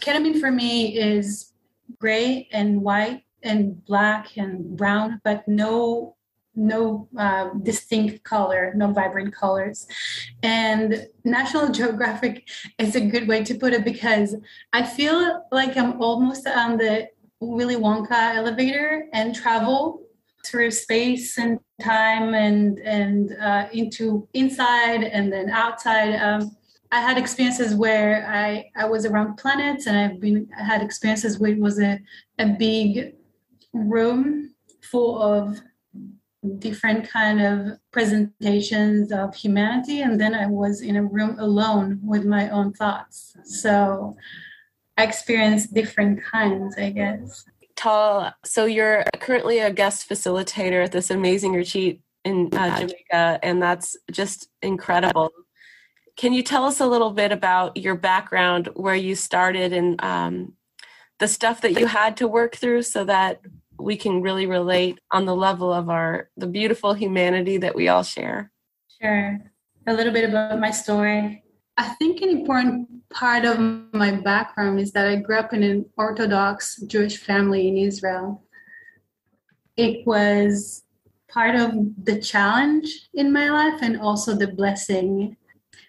ketamine 0.00 0.38
for 0.38 0.50
me 0.50 0.96
is 0.96 1.52
gray 1.98 2.48
and 2.52 2.82
white 2.82 3.24
and 3.42 3.84
black 3.84 4.36
and 4.36 4.76
brown, 4.76 5.20
but 5.24 5.46
no 5.48 6.16
no 6.54 7.08
uh, 7.16 7.50
distinct 7.62 8.24
color, 8.24 8.72
no 8.76 8.92
vibrant 8.92 9.34
colors. 9.34 9.86
And 10.42 11.06
National 11.24 11.70
Geographic 11.70 12.48
is 12.78 12.94
a 12.94 13.00
good 13.00 13.26
way 13.26 13.42
to 13.44 13.54
put 13.54 13.72
it 13.72 13.84
because 13.84 14.36
I 14.72 14.82
feel 14.82 15.46
like 15.50 15.76
I'm 15.76 16.00
almost 16.00 16.46
on 16.46 16.76
the 16.76 17.08
Willy 17.40 17.76
Wonka 17.76 18.36
elevator 18.36 19.06
and 19.12 19.34
travel 19.34 20.02
through 20.44 20.70
space 20.70 21.38
and 21.38 21.58
time 21.80 22.34
and 22.34 22.78
and 22.80 23.36
uh, 23.40 23.66
into 23.72 24.28
inside 24.34 25.04
and 25.04 25.32
then 25.32 25.50
outside. 25.50 26.14
Um, 26.16 26.56
I 26.90 27.00
had 27.00 27.16
experiences 27.16 27.74
where 27.74 28.26
I, 28.28 28.70
I 28.76 28.84
was 28.84 29.06
around 29.06 29.36
planets 29.36 29.86
and 29.86 29.96
I've 29.96 30.20
been 30.20 30.48
I 30.58 30.62
had 30.62 30.82
experiences 30.82 31.38
where 31.38 31.52
it 31.52 31.58
was 31.58 31.80
a, 31.80 31.98
a 32.38 32.46
big 32.46 33.14
room 33.72 34.54
full 34.82 35.20
of 35.20 35.58
different 36.58 37.08
kind 37.08 37.40
of 37.40 37.78
presentations 37.92 39.12
of 39.12 39.34
humanity 39.34 40.02
and 40.02 40.20
then 40.20 40.34
i 40.34 40.46
was 40.46 40.80
in 40.80 40.96
a 40.96 41.04
room 41.04 41.38
alone 41.38 42.00
with 42.02 42.24
my 42.24 42.48
own 42.50 42.72
thoughts. 42.72 43.36
So 43.44 44.16
i 44.96 45.04
experienced 45.04 45.72
different 45.72 46.22
kinds 46.22 46.76
i 46.78 46.90
guess. 46.90 47.44
Tal 47.76 48.34
so 48.44 48.64
you're 48.66 49.04
currently 49.20 49.60
a 49.60 49.72
guest 49.72 50.08
facilitator 50.08 50.84
at 50.84 50.92
this 50.92 51.10
amazing 51.10 51.52
retreat 51.52 52.00
in 52.24 52.48
uh, 52.52 52.78
jamaica 52.80 53.38
and 53.42 53.62
that's 53.62 53.96
just 54.10 54.48
incredible. 54.62 55.30
Can 56.16 56.32
you 56.32 56.42
tell 56.42 56.64
us 56.64 56.80
a 56.80 56.86
little 56.86 57.10
bit 57.10 57.32
about 57.32 57.76
your 57.76 57.94
background 57.94 58.68
where 58.74 58.94
you 58.94 59.14
started 59.14 59.72
and 59.72 60.02
um, 60.04 60.52
the 61.18 61.28
stuff 61.28 61.60
that 61.62 61.78
you 61.78 61.86
had 61.86 62.16
to 62.18 62.28
work 62.28 62.56
through 62.56 62.82
so 62.82 63.04
that 63.04 63.40
we 63.82 63.96
can 63.96 64.22
really 64.22 64.46
relate 64.46 64.98
on 65.10 65.26
the 65.26 65.34
level 65.34 65.72
of 65.72 65.90
our 65.90 66.28
the 66.36 66.46
beautiful 66.46 66.94
humanity 66.94 67.58
that 67.58 67.74
we 67.74 67.88
all 67.88 68.02
share. 68.02 68.50
Sure. 69.00 69.40
A 69.86 69.92
little 69.92 70.12
bit 70.12 70.28
about 70.28 70.60
my 70.60 70.70
story. 70.70 71.42
I 71.76 71.88
think 71.94 72.20
an 72.20 72.28
important 72.28 72.88
part 73.10 73.44
of 73.44 73.58
my 73.92 74.12
background 74.12 74.80
is 74.80 74.92
that 74.92 75.06
i 75.06 75.16
grew 75.16 75.38
up 75.38 75.52
in 75.52 75.62
an 75.62 75.84
orthodox 75.98 76.80
jewish 76.86 77.18
family 77.18 77.68
in 77.68 77.76
israel. 77.76 78.42
It 79.76 80.06
was 80.06 80.84
part 81.28 81.54
of 81.54 81.72
the 82.04 82.20
challenge 82.20 83.08
in 83.14 83.32
my 83.32 83.50
life 83.50 83.80
and 83.82 84.00
also 84.00 84.34
the 84.34 84.48
blessing. 84.48 85.36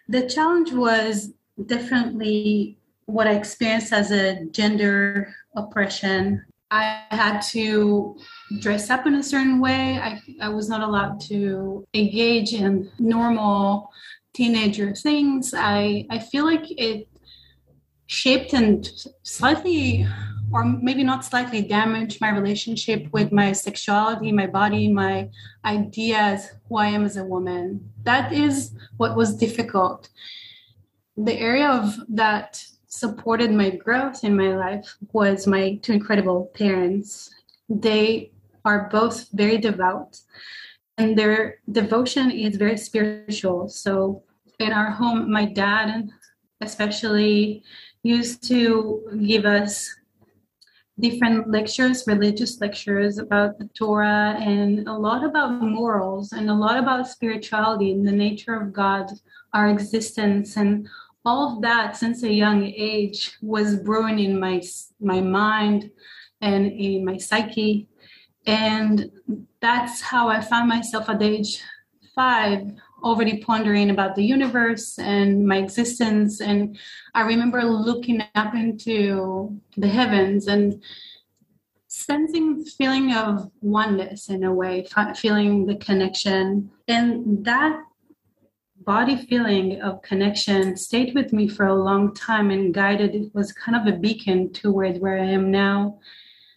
The 0.09 0.27
challenge 0.27 0.73
was 0.73 1.33
definitely 1.65 2.77
what 3.05 3.27
i 3.27 3.33
experienced 3.33 3.93
as 3.93 4.11
a 4.11 4.45
gender 4.45 5.33
oppression 5.55 6.43
I 6.73 7.03
had 7.11 7.39
to 7.51 8.17
dress 8.59 8.89
up 8.89 9.05
in 9.05 9.13
a 9.15 9.23
certain 9.23 9.59
way. 9.59 9.99
I, 9.99 10.19
I 10.41 10.49
was 10.49 10.69
not 10.69 10.81
allowed 10.81 11.21
to 11.31 11.85
engage 11.93 12.53
in 12.53 12.91
normal 12.97 13.91
teenager 14.33 14.95
things. 14.95 15.53
I, 15.55 16.07
I 16.09 16.17
feel 16.17 16.45
like 16.45 16.65
it 16.71 17.07
shaped 18.07 18.53
and 18.53 18.89
slightly, 19.21 20.07
or 20.51 20.65
maybe 20.65 21.03
not 21.03 21.23
slightly, 21.23 21.61
damaged 21.61 22.19
my 22.19 22.31
relationship 22.31 23.07
with 23.11 23.31
my 23.31 23.51
sexuality, 23.51 24.31
my 24.31 24.47
body, 24.47 24.91
my 24.91 25.29
ideas, 25.63 26.49
who 26.67 26.77
I 26.77 26.87
am 26.87 27.05
as 27.05 27.17
a 27.17 27.23
woman. 27.23 27.91
That 28.01 28.33
is 28.33 28.73
what 28.97 29.15
was 29.15 29.35
difficult. 29.35 30.09
The 31.17 31.39
area 31.39 31.69
of 31.69 31.99
that 32.09 32.65
supported 32.93 33.51
my 33.51 33.71
growth 33.71 34.23
in 34.23 34.37
my 34.37 34.55
life 34.55 34.97
was 35.11 35.47
my 35.47 35.79
two 35.81 35.93
incredible 35.93 36.51
parents. 36.53 37.31
They 37.67 38.31
are 38.65 38.87
both 38.91 39.29
very 39.31 39.57
devout, 39.57 40.19
and 40.99 41.17
their 41.17 41.57
devotion 41.71 42.29
is 42.29 42.55
very 42.55 42.77
spiritual. 42.77 43.67
So, 43.67 44.23
in 44.59 44.71
our 44.71 44.91
home, 44.91 45.31
my 45.31 45.45
dad 45.45 46.09
especially 46.61 47.63
used 48.03 48.47
to 48.47 49.01
give 49.25 49.45
us 49.45 49.89
different 50.99 51.49
lectures, 51.49 52.03
religious 52.05 52.61
lectures 52.61 53.17
about 53.17 53.57
the 53.57 53.67
Torah, 53.73 54.37
and 54.39 54.87
a 54.87 54.93
lot 54.93 55.25
about 55.25 55.61
morals, 55.61 56.31
and 56.31 56.47
a 56.47 56.53
lot 56.53 56.77
about 56.77 57.07
spirituality 57.07 57.91
and 57.91 58.07
the 58.07 58.11
nature 58.11 58.53
of 58.53 58.71
God, 58.71 59.09
our 59.53 59.67
existence, 59.69 60.55
and 60.57 60.87
all 61.25 61.55
of 61.55 61.61
that 61.61 61.95
since 61.95 62.23
a 62.23 62.31
young 62.31 62.65
age 62.65 63.37
was 63.41 63.77
brewing 63.77 64.19
in 64.19 64.39
my 64.39 64.61
my 64.99 65.21
mind 65.21 65.91
and 66.41 66.71
in 66.71 67.05
my 67.05 67.17
psyche. 67.17 67.87
And 68.45 69.09
that's 69.61 70.01
how 70.01 70.27
i 70.27 70.41
found 70.41 70.67
myself 70.67 71.09
at 71.09 71.21
age 71.21 71.61
five 72.13 72.73
already 73.03 73.37
pondering 73.37 73.89
about 73.89 74.15
the 74.15 74.23
universe 74.23 74.99
and 74.99 75.47
my 75.47 75.57
existence. 75.57 76.41
And 76.41 76.77
i 77.15 77.21
remember 77.21 77.63
looking 77.63 78.21
up 78.35 78.53
into 78.53 79.59
the 79.77 79.87
heavens 79.87 80.47
and 80.47 80.81
sensing 81.87 82.65
feeling 82.65 83.13
of 83.13 83.51
oneness 83.61 84.27
in 84.27 84.43
a 84.43 84.53
way 84.53 84.87
feeling 85.15 85.67
the 85.67 85.75
connection. 85.75 86.71
And 86.87 87.45
that 87.45 87.79
body 88.85 89.15
feeling 89.15 89.81
of 89.81 90.01
connection 90.01 90.75
stayed 90.77 91.13
with 91.15 91.33
me 91.33 91.47
for 91.47 91.67
a 91.67 91.83
long 91.83 92.13
time 92.13 92.51
and 92.51 92.73
guided 92.73 93.15
it 93.15 93.33
was 93.33 93.51
kind 93.51 93.75
of 93.75 93.93
a 93.93 93.97
beacon 93.97 94.51
toward 94.51 94.99
where 94.99 95.19
i 95.19 95.25
am 95.25 95.51
now. 95.51 95.99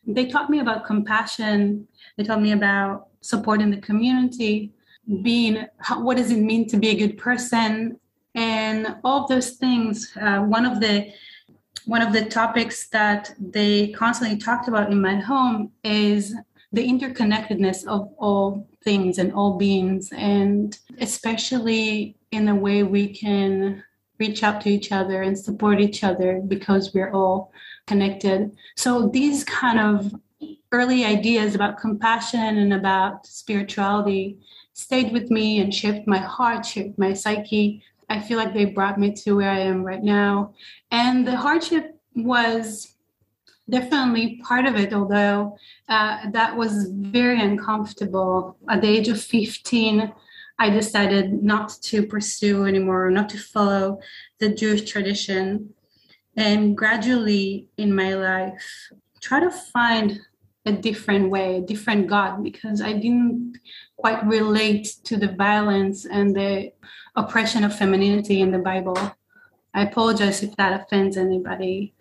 They 0.06 0.26
taught 0.26 0.50
me 0.50 0.61
about 0.61 0.87
compassion. 0.87 1.88
They 2.16 2.25
taught 2.25 2.40
me 2.40 2.52
about 2.52 3.09
supporting 3.21 3.71
the 3.71 3.78
community 3.78 4.73
being 5.23 5.66
how, 5.78 6.02
what 6.02 6.16
does 6.16 6.30
it 6.30 6.38
mean 6.38 6.68
to 6.68 6.76
be 6.76 6.88
a 6.88 6.95
good 6.95 7.18
person? 7.18 7.99
And 8.35 8.97
all 9.04 9.26
those 9.26 9.50
things 9.50 10.12
uh, 10.21 10.40
one 10.40 10.66
of 10.66 10.80
the 10.80 11.12
one 11.87 12.02
of 12.02 12.12
the 12.12 12.25
topics 12.25 12.88
that 12.88 13.33
they 13.38 13.88
constantly 13.88 14.37
talked 14.38 14.66
about 14.66 14.90
in 14.90 15.00
my 15.00 15.16
home 15.16 15.71
is 15.85 16.35
the 16.73 16.87
interconnectedness 16.87 17.87
of 17.87 18.12
all 18.18 18.68
things 18.85 19.18
and 19.18 19.33
all 19.33 19.56
beings, 19.56 20.11
and 20.12 20.78
especially 21.00 22.15
in 22.30 22.49
a 22.49 22.54
way 22.54 22.83
we 22.83 23.09
can 23.09 23.83
reach 24.18 24.42
out 24.42 24.61
to 24.62 24.71
each 24.71 24.92
other 24.92 25.23
and 25.23 25.38
support 25.38 25.80
each 25.80 26.02
other 26.02 26.40
because 26.47 26.95
we're 26.95 27.12
all 27.12 27.52
connected. 27.87 28.56
So 28.76 29.09
these 29.09 29.45
kind 29.45 29.78
of 29.78 30.14
early 30.73 31.04
ideas 31.04 31.54
about 31.54 31.78
compassion 31.78 32.59
and 32.59 32.73
about 32.73 33.26
spirituality 33.26 34.38
stayed 34.73 35.12
with 35.12 35.30
me 35.30 35.61
and 35.61 35.75
shaped 35.75 36.06
my 36.06 36.18
heart, 36.18 36.66
shaped 36.66 36.99
my 36.99 37.12
psyche. 37.12 37.83
I 38.09 38.21
feel 38.21 38.38
like 38.38 38.52
they 38.52 38.66
brought 38.66 38.99
me 38.99 39.12
to 39.12 39.37
where 39.37 39.50
I 39.50 39.61
am 39.61 39.83
right 39.83 40.02
now. 40.02 40.54
And 40.90 41.26
the 41.26 41.37
hardship 41.37 41.99
was 42.14 42.95
definitely 43.68 44.40
part 44.45 44.66
of 44.66 44.76
it, 44.76 44.92
although 44.92 45.56
uh, 45.88 46.30
that 46.30 46.56
was 46.56 46.90
very 46.90 47.40
uncomfortable. 47.40 48.56
At 48.68 48.83
the 48.83 48.88
age 48.88 49.09
of 49.09 49.21
15, 49.21 50.12
I 50.58 50.70
decided 50.70 51.42
not 51.42 51.70
to 51.82 52.06
pursue 52.06 52.64
anymore, 52.64 53.10
not 53.10 53.28
to 53.30 53.38
follow 53.38 54.00
the 54.38 54.48
Jewish 54.48 54.90
tradition. 54.90 55.75
And 56.36 56.76
gradually 56.76 57.68
in 57.76 57.94
my 57.94 58.14
life, 58.14 58.90
try 59.20 59.40
to 59.40 59.50
find 59.50 60.20
a 60.64 60.72
different 60.72 61.30
way, 61.30 61.58
a 61.58 61.60
different 61.60 62.08
God, 62.08 62.42
because 62.42 62.80
I 62.80 62.92
didn't 62.92 63.58
quite 63.96 64.26
relate 64.26 64.96
to 65.04 65.16
the 65.16 65.28
violence 65.28 66.04
and 66.04 66.34
the 66.34 66.72
oppression 67.14 67.62
of 67.64 67.76
femininity 67.76 68.40
in 68.40 68.50
the 68.50 68.58
Bible. 68.58 68.98
I 69.75 69.82
apologize 69.82 70.42
if 70.42 70.56
that 70.56 70.80
offends 70.80 71.16
anybody. 71.16 71.94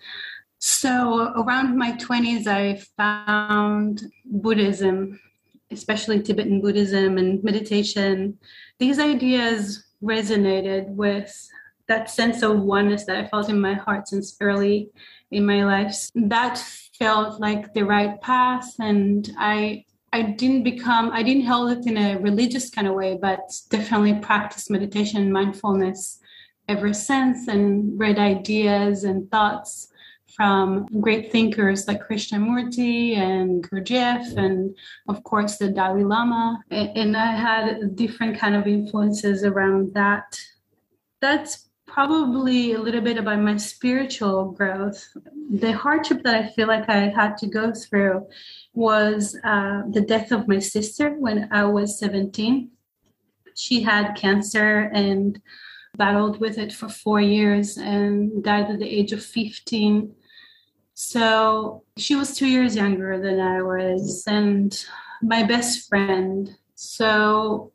So, 0.60 1.32
around 1.36 1.78
my 1.78 1.92
20s, 1.92 2.48
I 2.48 2.82
found 2.98 4.12
Buddhism, 4.26 5.20
especially 5.72 6.22
Tibetan 6.22 6.62
Buddhism 6.62 7.18
and 7.18 7.44
meditation. 7.44 8.38
These 8.80 9.00
ideas 9.00 9.86
resonated 10.04 10.88
with 10.90 11.34
that 11.88 12.10
sense 12.10 12.42
of 12.42 12.62
oneness 12.62 13.06
that 13.06 13.18
I 13.18 13.28
felt 13.28 13.50
in 13.50 13.60
my 13.60 13.74
heart 13.74 14.08
since 14.08 14.36
early 14.40 14.90
in 15.32 15.46
my 15.46 15.64
life. 15.64 16.10
That 16.16 16.58
felt 16.98 17.40
like 17.40 17.74
the 17.74 17.86
right 17.86 18.20
path, 18.22 18.74
and 18.80 19.30
I 19.38 19.86
I 20.14 20.22
didn't 20.22 20.64
become 20.64 21.12
I 21.12 21.24
didn't 21.24 21.46
hold 21.46 21.78
it 21.78 21.86
in 21.86 21.98
a 21.98 22.18
religious 22.20 22.70
kind 22.70 22.88
of 22.88 22.96
way, 22.96 23.18
but 23.22 23.52
definitely 23.70 24.16
practiced 24.16 24.72
meditation 24.72 25.32
mindfulness 25.32 26.20
ever 26.68 26.94
since, 26.94 27.48
and 27.48 28.00
read 28.00 28.18
ideas 28.18 29.04
and 29.04 29.30
thoughts 29.30 29.92
from 30.36 30.86
great 31.00 31.32
thinkers 31.32 31.88
like 31.88 32.06
Krishnamurti 32.06 33.18
and 33.18 33.64
Gurdjieff, 33.64 34.36
and 34.38 34.76
of 35.08 35.24
course 35.24 35.58
the 35.58 35.70
Dalai 35.70 36.04
Lama. 36.04 36.64
And 36.72 37.16
I 37.16 37.36
had 37.36 37.96
different 37.96 38.38
kind 38.38 38.56
of 38.56 38.68
influences 38.68 39.44
around 39.44 39.94
that. 39.94 40.40
That's 41.22 41.70
probably 41.88 42.74
a 42.74 42.80
little 42.80 43.02
bit 43.02 43.18
about 43.18 43.40
my 43.40 43.56
spiritual 43.56 44.52
growth. 44.52 45.02
The 45.50 45.72
hardship 45.72 46.24
that 46.24 46.36
I 46.36 46.50
feel 46.50 46.68
like 46.68 46.90
I 46.90 47.08
had 47.10 47.38
to 47.38 47.48
go 47.48 47.74
through 47.74 48.28
was 48.74 49.38
uh, 49.44 49.84
the 49.90 50.02
death 50.02 50.32
of 50.32 50.48
my 50.48 50.60
sister 50.60 51.12
when 51.12 51.48
I 51.52 51.64
was 51.66 51.98
17. 52.00 52.70
She 53.56 53.82
had 53.82 54.16
cancer 54.16 54.92
and 54.94 55.42
battled 55.96 56.42
with 56.42 56.58
it 56.58 56.74
for 56.74 56.90
four 56.90 57.22
years 57.22 57.78
and 57.78 58.44
died 58.44 58.70
at 58.70 58.80
the 58.80 58.90
age 58.90 59.14
of 59.14 59.24
15. 59.24 60.14
So 60.96 61.84
she 61.98 62.16
was 62.16 62.36
two 62.36 62.48
years 62.48 62.76
younger 62.76 63.22
than 63.22 63.40
I 63.40 63.62
was, 63.62 64.24
and 64.28 64.74
my 65.22 65.44
best 65.44 65.90
friend. 65.90 66.56
So 66.76 67.74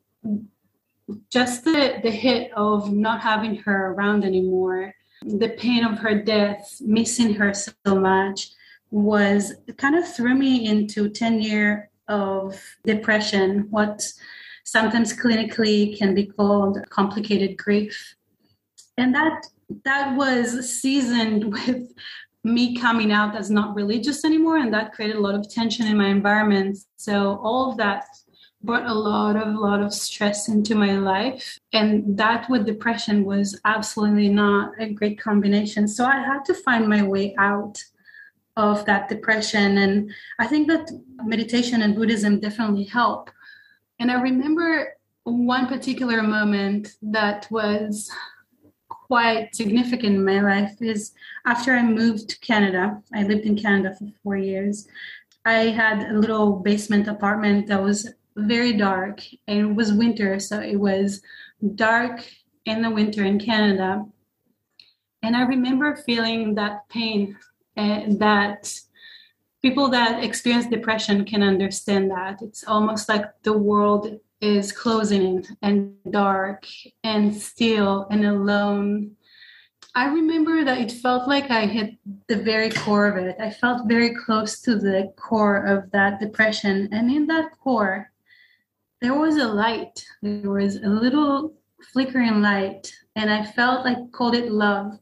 just 1.29 1.63
the, 1.63 1.99
the 2.01 2.09
hit 2.09 2.51
of 2.53 2.91
not 2.91 3.21
having 3.21 3.55
her 3.57 3.91
around 3.93 4.25
anymore, 4.25 4.95
the 5.21 5.49
pain 5.49 5.85
of 5.85 5.99
her 5.99 6.19
death, 6.19 6.77
missing 6.81 7.35
her 7.35 7.53
so 7.53 7.95
much, 7.95 8.49
was 8.89 9.53
kind 9.77 9.95
of 9.95 10.11
threw 10.11 10.33
me 10.33 10.65
into 10.67 11.07
10 11.07 11.41
year 11.41 11.91
of 12.07 12.59
depression, 12.85 13.67
what 13.69 14.03
sometimes 14.63 15.13
clinically 15.13 15.95
can 15.95 16.15
be 16.15 16.25
called 16.25 16.79
complicated 16.89 17.55
grief. 17.55 18.15
And 18.97 19.13
that 19.13 19.45
that 19.85 20.17
was 20.17 20.69
seasoned 20.81 21.51
with 21.53 21.93
me 22.43 22.75
coming 22.75 23.11
out 23.11 23.35
as 23.35 23.51
not 23.51 23.75
religious 23.75 24.25
anymore 24.25 24.57
and 24.57 24.73
that 24.73 24.93
created 24.93 25.15
a 25.15 25.19
lot 25.19 25.35
of 25.35 25.49
tension 25.49 25.85
in 25.85 25.97
my 25.97 26.07
environment. 26.07 26.77
So 26.97 27.39
all 27.43 27.69
of 27.69 27.77
that 27.77 28.05
brought 28.63 28.85
a 28.85 28.93
lot 28.93 29.35
of 29.35 29.47
a 29.47 29.59
lot 29.59 29.81
of 29.81 29.93
stress 29.93 30.47
into 30.47 30.75
my 30.75 30.97
life. 30.97 31.59
And 31.73 32.17
that 32.17 32.49
with 32.49 32.65
depression 32.65 33.25
was 33.25 33.59
absolutely 33.65 34.29
not 34.29 34.73
a 34.79 34.89
great 34.89 35.19
combination. 35.19 35.87
So 35.87 36.05
i 36.05 36.19
had 36.19 36.45
to 36.45 36.53
find 36.53 36.87
my 36.87 37.03
way 37.03 37.35
out 37.37 37.83
of 38.57 38.85
that 38.85 39.09
depression. 39.09 39.77
And 39.79 40.11
i 40.39 40.47
think 40.47 40.67
that 40.67 40.91
meditation 41.23 41.81
and 41.81 41.95
buddhism 41.95 42.39
definitely 42.39 42.85
help. 42.85 43.29
And 43.99 44.11
i 44.11 44.21
remember 44.21 44.95
one 45.23 45.67
particular 45.67 46.21
moment 46.23 46.95
that 47.01 47.47
was 47.51 48.09
quite 49.11 49.53
significant 49.53 50.15
in 50.15 50.23
my 50.23 50.39
life 50.39 50.81
is 50.81 51.11
after 51.45 51.73
I 51.73 51.83
moved 51.83 52.29
to 52.29 52.39
Canada, 52.39 53.03
I 53.13 53.23
lived 53.23 53.45
in 53.45 53.57
Canada 53.57 53.93
for 53.93 54.07
four 54.23 54.37
years. 54.37 54.87
I 55.43 55.63
had 55.81 56.03
a 56.03 56.17
little 56.17 56.53
basement 56.53 57.09
apartment 57.09 57.67
that 57.67 57.83
was 57.83 58.13
very 58.37 58.71
dark 58.71 59.19
and 59.49 59.59
it 59.59 59.75
was 59.75 59.91
winter, 59.91 60.39
so 60.39 60.61
it 60.61 60.79
was 60.79 61.21
dark 61.75 62.25
in 62.63 62.81
the 62.81 62.89
winter 62.89 63.25
in 63.25 63.37
Canada. 63.37 64.05
And 65.21 65.35
I 65.35 65.41
remember 65.41 65.93
feeling 65.97 66.55
that 66.55 66.87
pain 66.87 67.35
uh, 67.75 68.03
that 68.25 68.73
people 69.61 69.89
that 69.89 70.23
experience 70.23 70.67
depression 70.67 71.25
can 71.25 71.43
understand 71.43 72.11
that. 72.11 72.41
It's 72.41 72.63
almost 72.65 73.09
like 73.09 73.25
the 73.43 73.57
world 73.57 74.21
is 74.41 74.71
closing 74.71 75.45
and 75.61 75.95
dark 76.09 76.65
and 77.03 77.35
still 77.35 78.07
and 78.09 78.25
alone. 78.25 79.15
I 79.93 80.07
remember 80.07 80.63
that 80.63 80.79
it 80.79 80.91
felt 80.91 81.27
like 81.27 81.51
I 81.51 81.65
hit 81.65 81.95
the 82.27 82.37
very 82.37 82.69
core 82.69 83.07
of 83.07 83.17
it. 83.17 83.35
I 83.39 83.49
felt 83.51 83.87
very 83.87 84.15
close 84.15 84.61
to 84.61 84.75
the 84.75 85.13
core 85.17 85.65
of 85.65 85.91
that 85.91 86.19
depression. 86.19 86.89
And 86.91 87.11
in 87.11 87.27
that 87.27 87.51
core, 87.59 88.11
there 89.01 89.13
was 89.13 89.35
a 89.35 89.47
light. 89.47 90.05
There 90.21 90.49
was 90.49 90.77
a 90.77 90.87
little 90.87 91.53
flickering 91.91 92.41
light. 92.41 92.93
And 93.15 93.29
I 93.29 93.45
felt 93.45 93.85
like 93.85 94.11
called 94.11 94.35
it 94.35 94.51
love. 94.51 94.97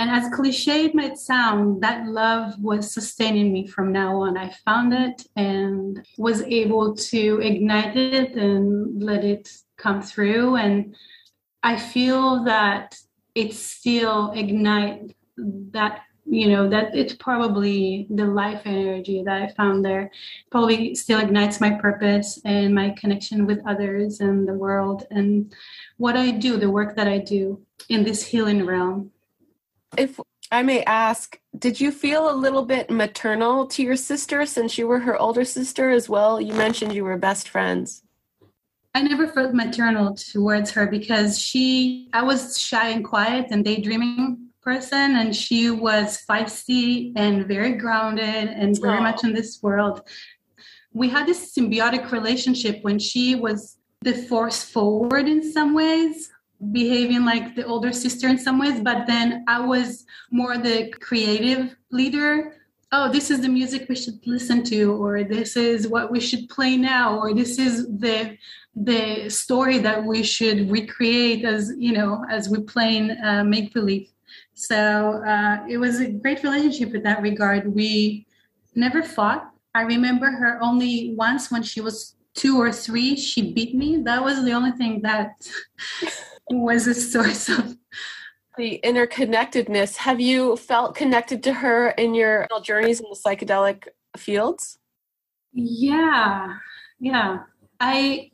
And 0.00 0.08
as 0.08 0.32
cliche 0.32 0.86
it 0.86 0.94
might 0.94 1.18
sound, 1.18 1.82
that 1.82 2.06
love 2.06 2.58
was 2.58 2.90
sustaining 2.90 3.52
me 3.52 3.66
from 3.66 3.92
now 3.92 4.22
on. 4.22 4.38
I 4.38 4.48
found 4.64 4.94
it 4.94 5.26
and 5.36 6.02
was 6.16 6.40
able 6.40 6.96
to 6.96 7.40
ignite 7.42 7.98
it 7.98 8.34
and 8.34 9.02
let 9.02 9.24
it 9.24 9.52
come 9.76 10.00
through. 10.00 10.56
And 10.56 10.96
I 11.62 11.76
feel 11.76 12.44
that 12.44 12.96
it 13.34 13.52
still 13.52 14.32
ignite 14.32 15.14
that 15.36 16.00
you 16.24 16.48
know 16.48 16.66
that 16.70 16.94
it's 16.94 17.14
probably 17.14 18.06
the 18.10 18.24
life 18.24 18.62
energy 18.66 19.22
that 19.24 19.42
i 19.42 19.48
found 19.54 19.82
there 19.82 20.10
probably 20.50 20.94
still 20.94 21.18
ignites 21.18 21.62
my 21.62 21.70
purpose 21.70 22.38
and 22.44 22.74
my 22.74 22.90
connection 22.90 23.46
with 23.46 23.58
others 23.66 24.20
and 24.20 24.46
the 24.46 24.52
world 24.52 25.06
and 25.10 25.52
what 25.96 26.16
i 26.16 26.30
do 26.30 26.58
the 26.58 26.70
work 26.70 26.94
that 26.94 27.08
i 27.08 27.16
do 27.16 27.58
in 27.88 28.04
this 28.04 28.22
healing 28.22 28.66
realm 28.66 29.10
if 29.96 30.18
I 30.52 30.62
may 30.62 30.82
ask, 30.84 31.38
did 31.56 31.80
you 31.80 31.92
feel 31.92 32.30
a 32.30 32.34
little 32.34 32.64
bit 32.64 32.90
maternal 32.90 33.66
to 33.68 33.82
your 33.82 33.96
sister 33.96 34.46
since 34.46 34.78
you 34.78 34.86
were 34.88 34.98
her 35.00 35.16
older 35.16 35.44
sister 35.44 35.90
as 35.90 36.08
well? 36.08 36.40
You 36.40 36.54
mentioned 36.54 36.92
you 36.92 37.04
were 37.04 37.16
best 37.16 37.48
friends. 37.48 38.02
I 38.94 39.02
never 39.02 39.28
felt 39.28 39.54
maternal 39.54 40.14
towards 40.14 40.72
her 40.72 40.86
because 40.86 41.38
she, 41.38 42.08
I 42.12 42.22
was 42.22 42.58
shy 42.58 42.88
and 42.88 43.04
quiet 43.04 43.46
and 43.50 43.64
daydreaming 43.64 44.48
person, 44.62 45.16
and 45.16 45.34
she 45.34 45.70
was 45.70 46.24
feisty 46.28 47.12
and 47.14 47.46
very 47.46 47.74
grounded 47.74 48.48
and 48.48 48.78
very 48.80 49.00
much 49.00 49.22
in 49.22 49.32
this 49.32 49.62
world. 49.62 50.02
We 50.92 51.08
had 51.08 51.26
this 51.26 51.54
symbiotic 51.54 52.10
relationship 52.10 52.80
when 52.82 52.98
she 52.98 53.36
was 53.36 53.78
the 54.02 54.14
force 54.14 54.64
forward 54.64 55.28
in 55.28 55.52
some 55.52 55.72
ways 55.74 56.32
behaving 56.72 57.24
like 57.24 57.54
the 57.54 57.64
older 57.64 57.92
sister 57.92 58.28
in 58.28 58.38
some 58.38 58.58
ways, 58.58 58.80
but 58.80 59.06
then 59.06 59.44
I 59.48 59.64
was 59.64 60.04
more 60.30 60.58
the 60.58 60.90
creative 61.00 61.74
leader. 61.90 62.54
Oh, 62.92 63.10
this 63.10 63.30
is 63.30 63.40
the 63.40 63.48
music 63.48 63.88
we 63.88 63.96
should 63.96 64.20
listen 64.26 64.62
to, 64.64 64.92
or 64.92 65.24
this 65.24 65.56
is 65.56 65.88
what 65.88 66.10
we 66.10 66.20
should 66.20 66.48
play 66.48 66.76
now, 66.76 67.18
or 67.18 67.32
this 67.34 67.58
is 67.58 67.86
the 67.86 68.36
the 68.76 69.28
story 69.28 69.78
that 69.78 70.04
we 70.04 70.22
should 70.22 70.70
recreate 70.70 71.44
as 71.44 71.72
you 71.76 71.92
know 71.92 72.24
as 72.30 72.48
we 72.48 72.60
playing 72.62 73.10
uh, 73.22 73.44
make 73.44 73.72
believe. 73.72 74.08
So 74.54 75.22
uh, 75.24 75.64
it 75.68 75.78
was 75.78 76.00
a 76.00 76.10
great 76.10 76.42
relationship 76.42 76.94
in 76.94 77.02
that 77.04 77.22
regard. 77.22 77.74
We 77.74 78.26
never 78.74 79.02
fought. 79.02 79.50
I 79.74 79.82
remember 79.82 80.26
her 80.26 80.58
only 80.60 81.14
once 81.16 81.50
when 81.50 81.62
she 81.62 81.80
was 81.80 82.16
two 82.34 82.60
or 82.60 82.72
three. 82.72 83.16
She 83.16 83.52
beat 83.52 83.74
me. 83.74 84.02
That 84.02 84.22
was 84.22 84.44
the 84.44 84.52
only 84.52 84.72
thing 84.72 85.02
that 85.02 85.32
was 86.50 86.86
a 86.86 86.94
source 86.94 87.48
of 87.48 87.76
the 88.56 88.80
interconnectedness. 88.84 89.96
Have 89.96 90.20
you 90.20 90.56
felt 90.56 90.94
connected 90.94 91.42
to 91.44 91.52
her 91.52 91.90
in 91.90 92.14
your 92.14 92.46
journeys 92.62 93.00
in 93.00 93.06
the 93.08 93.16
psychedelic 93.16 93.88
fields? 94.16 94.78
Yeah, 95.52 96.56
yeah. 96.98 97.38
I, 97.78 98.30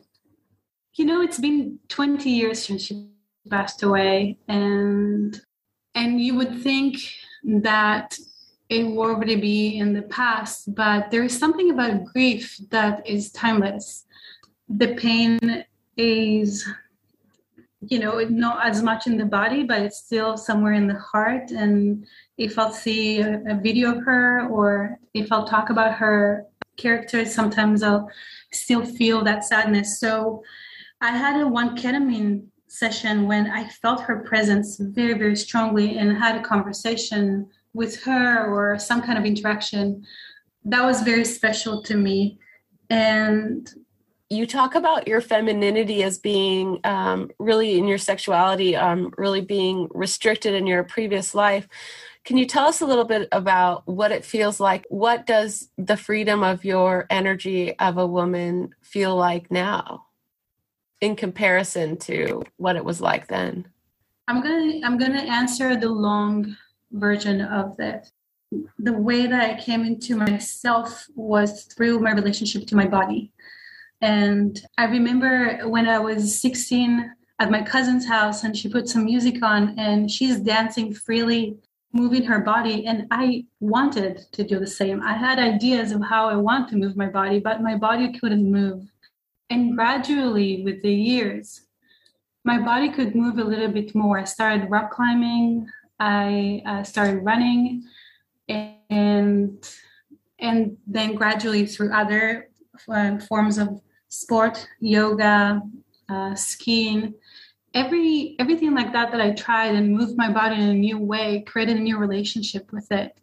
you 0.94 1.04
know, 1.04 1.22
it's 1.22 1.38
been 1.38 1.78
20 1.88 2.28
years 2.30 2.62
since 2.62 2.82
she 2.82 3.10
passed 3.48 3.82
away, 3.82 4.38
and 4.48 5.40
and 5.94 6.20
you 6.20 6.34
would 6.34 6.62
think 6.62 6.98
that 7.44 8.18
it 8.68 8.82
will 8.84 9.02
already 9.02 9.36
be 9.36 9.78
in 9.78 9.92
the 9.92 10.02
past, 10.02 10.74
but 10.74 11.10
there 11.10 11.22
is 11.22 11.38
something 11.38 11.70
about 11.70 12.04
grief 12.04 12.58
that 12.70 13.06
is 13.06 13.30
timeless. 13.30 14.04
The 14.68 14.94
pain 14.94 15.64
is 15.96 16.66
you 17.88 17.98
know, 17.98 18.18
not 18.20 18.66
as 18.66 18.82
much 18.82 19.06
in 19.06 19.16
the 19.16 19.24
body, 19.24 19.62
but 19.62 19.82
it's 19.82 19.98
still 19.98 20.36
somewhere 20.36 20.72
in 20.72 20.86
the 20.86 20.98
heart. 20.98 21.50
And 21.50 22.06
if 22.38 22.58
I'll 22.58 22.72
see 22.72 23.20
a, 23.20 23.42
a 23.48 23.54
video 23.54 23.96
of 23.96 24.04
her 24.04 24.48
or 24.48 24.98
if 25.14 25.32
I'll 25.32 25.46
talk 25.46 25.70
about 25.70 25.94
her 25.94 26.46
characters, 26.76 27.34
sometimes 27.34 27.82
I'll 27.82 28.10
still 28.52 28.84
feel 28.84 29.24
that 29.24 29.44
sadness. 29.44 30.00
So 30.00 30.42
I 31.00 31.10
had 31.10 31.40
a 31.40 31.48
one 31.48 31.76
ketamine 31.76 32.46
session 32.68 33.26
when 33.26 33.50
I 33.50 33.68
felt 33.68 34.00
her 34.02 34.20
presence 34.20 34.76
very, 34.78 35.14
very 35.14 35.36
strongly 35.36 35.98
and 35.98 36.16
had 36.16 36.36
a 36.36 36.42
conversation 36.42 37.48
with 37.72 38.02
her 38.02 38.46
or 38.46 38.78
some 38.78 39.02
kind 39.02 39.18
of 39.18 39.24
interaction. 39.24 40.04
That 40.64 40.84
was 40.84 41.02
very 41.02 41.24
special 41.24 41.82
to 41.84 41.96
me. 41.96 42.38
And 42.90 43.68
you 44.28 44.46
talk 44.46 44.74
about 44.74 45.06
your 45.06 45.20
femininity 45.20 46.02
as 46.02 46.18
being 46.18 46.80
um, 46.84 47.30
really 47.38 47.78
in 47.78 47.86
your 47.86 47.98
sexuality 47.98 48.74
um, 48.74 49.12
really 49.16 49.40
being 49.40 49.88
restricted 49.94 50.54
in 50.54 50.66
your 50.66 50.82
previous 50.82 51.34
life. 51.34 51.68
Can 52.24 52.36
you 52.36 52.44
tell 52.44 52.66
us 52.66 52.80
a 52.80 52.86
little 52.86 53.04
bit 53.04 53.28
about 53.30 53.86
what 53.86 54.10
it 54.10 54.24
feels 54.24 54.58
like? 54.58 54.84
What 54.88 55.26
does 55.26 55.70
the 55.78 55.96
freedom 55.96 56.42
of 56.42 56.64
your 56.64 57.06
energy 57.08 57.78
of 57.78 57.98
a 57.98 58.06
woman 58.06 58.74
feel 58.82 59.14
like 59.14 59.50
now 59.50 60.06
in 61.00 61.14
comparison 61.14 61.96
to 61.98 62.42
what 62.56 62.74
it 62.74 62.84
was 62.84 63.00
like 63.00 63.28
then? 63.28 63.68
I'm 64.28 64.42
gonna 64.42 64.80
i'm 64.82 64.98
gonna 64.98 65.20
answer 65.20 65.76
the 65.76 65.88
long 65.88 66.56
version 66.90 67.40
of 67.42 67.76
that. 67.76 68.10
The 68.78 68.92
way 68.92 69.26
that 69.26 69.40
I 69.40 69.60
came 69.60 69.84
into 69.84 70.16
myself 70.16 71.06
was 71.14 71.64
through 71.64 72.00
my 72.00 72.12
relationship 72.12 72.66
to 72.68 72.76
my 72.76 72.86
body. 72.86 73.32
And 74.00 74.60
I 74.76 74.84
remember 74.84 75.60
when 75.68 75.88
I 75.88 75.98
was 75.98 76.40
16 76.40 77.12
at 77.38 77.50
my 77.50 77.62
cousin's 77.62 78.06
house 78.06 78.44
and 78.44 78.56
she 78.56 78.68
put 78.68 78.88
some 78.88 79.04
music 79.04 79.42
on 79.42 79.78
and 79.78 80.10
she's 80.10 80.38
dancing 80.40 80.92
freely, 80.94 81.56
moving 81.92 82.24
her 82.24 82.40
body. 82.40 82.86
And 82.86 83.06
I 83.10 83.46
wanted 83.60 84.26
to 84.32 84.44
do 84.44 84.58
the 84.58 84.66
same. 84.66 85.02
I 85.02 85.14
had 85.14 85.38
ideas 85.38 85.92
of 85.92 86.02
how 86.02 86.28
I 86.28 86.36
want 86.36 86.68
to 86.70 86.76
move 86.76 86.96
my 86.96 87.08
body, 87.08 87.38
but 87.38 87.62
my 87.62 87.76
body 87.76 88.18
couldn't 88.18 88.50
move. 88.50 88.90
And 89.48 89.76
gradually, 89.76 90.62
with 90.62 90.82
the 90.82 90.92
years, 90.92 91.62
my 92.44 92.58
body 92.60 92.90
could 92.90 93.14
move 93.14 93.38
a 93.38 93.44
little 93.44 93.68
bit 93.68 93.94
more. 93.94 94.18
I 94.18 94.24
started 94.24 94.70
rock 94.70 94.90
climbing, 94.90 95.68
I 95.98 96.62
uh, 96.66 96.82
started 96.82 97.24
running, 97.24 97.84
and 98.48 99.68
and 100.38 100.76
then 100.86 101.14
gradually 101.14 101.66
through 101.66 101.92
other 101.92 102.48
uh, 102.88 103.18
forms 103.18 103.58
of 103.58 103.80
sport, 104.20 104.68
yoga, 104.80 105.62
uh, 106.08 106.34
skiing, 106.34 107.14
every 107.74 108.36
everything 108.38 108.74
like 108.74 108.92
that 108.92 109.12
that 109.12 109.20
I 109.20 109.32
tried 109.32 109.74
and 109.74 109.96
moved 109.96 110.16
my 110.16 110.30
body 110.32 110.56
in 110.56 110.68
a 110.68 110.74
new 110.74 110.98
way, 110.98 111.42
created 111.46 111.76
a 111.76 111.80
new 111.80 111.98
relationship 111.98 112.72
with 112.72 112.90
it, 112.90 113.18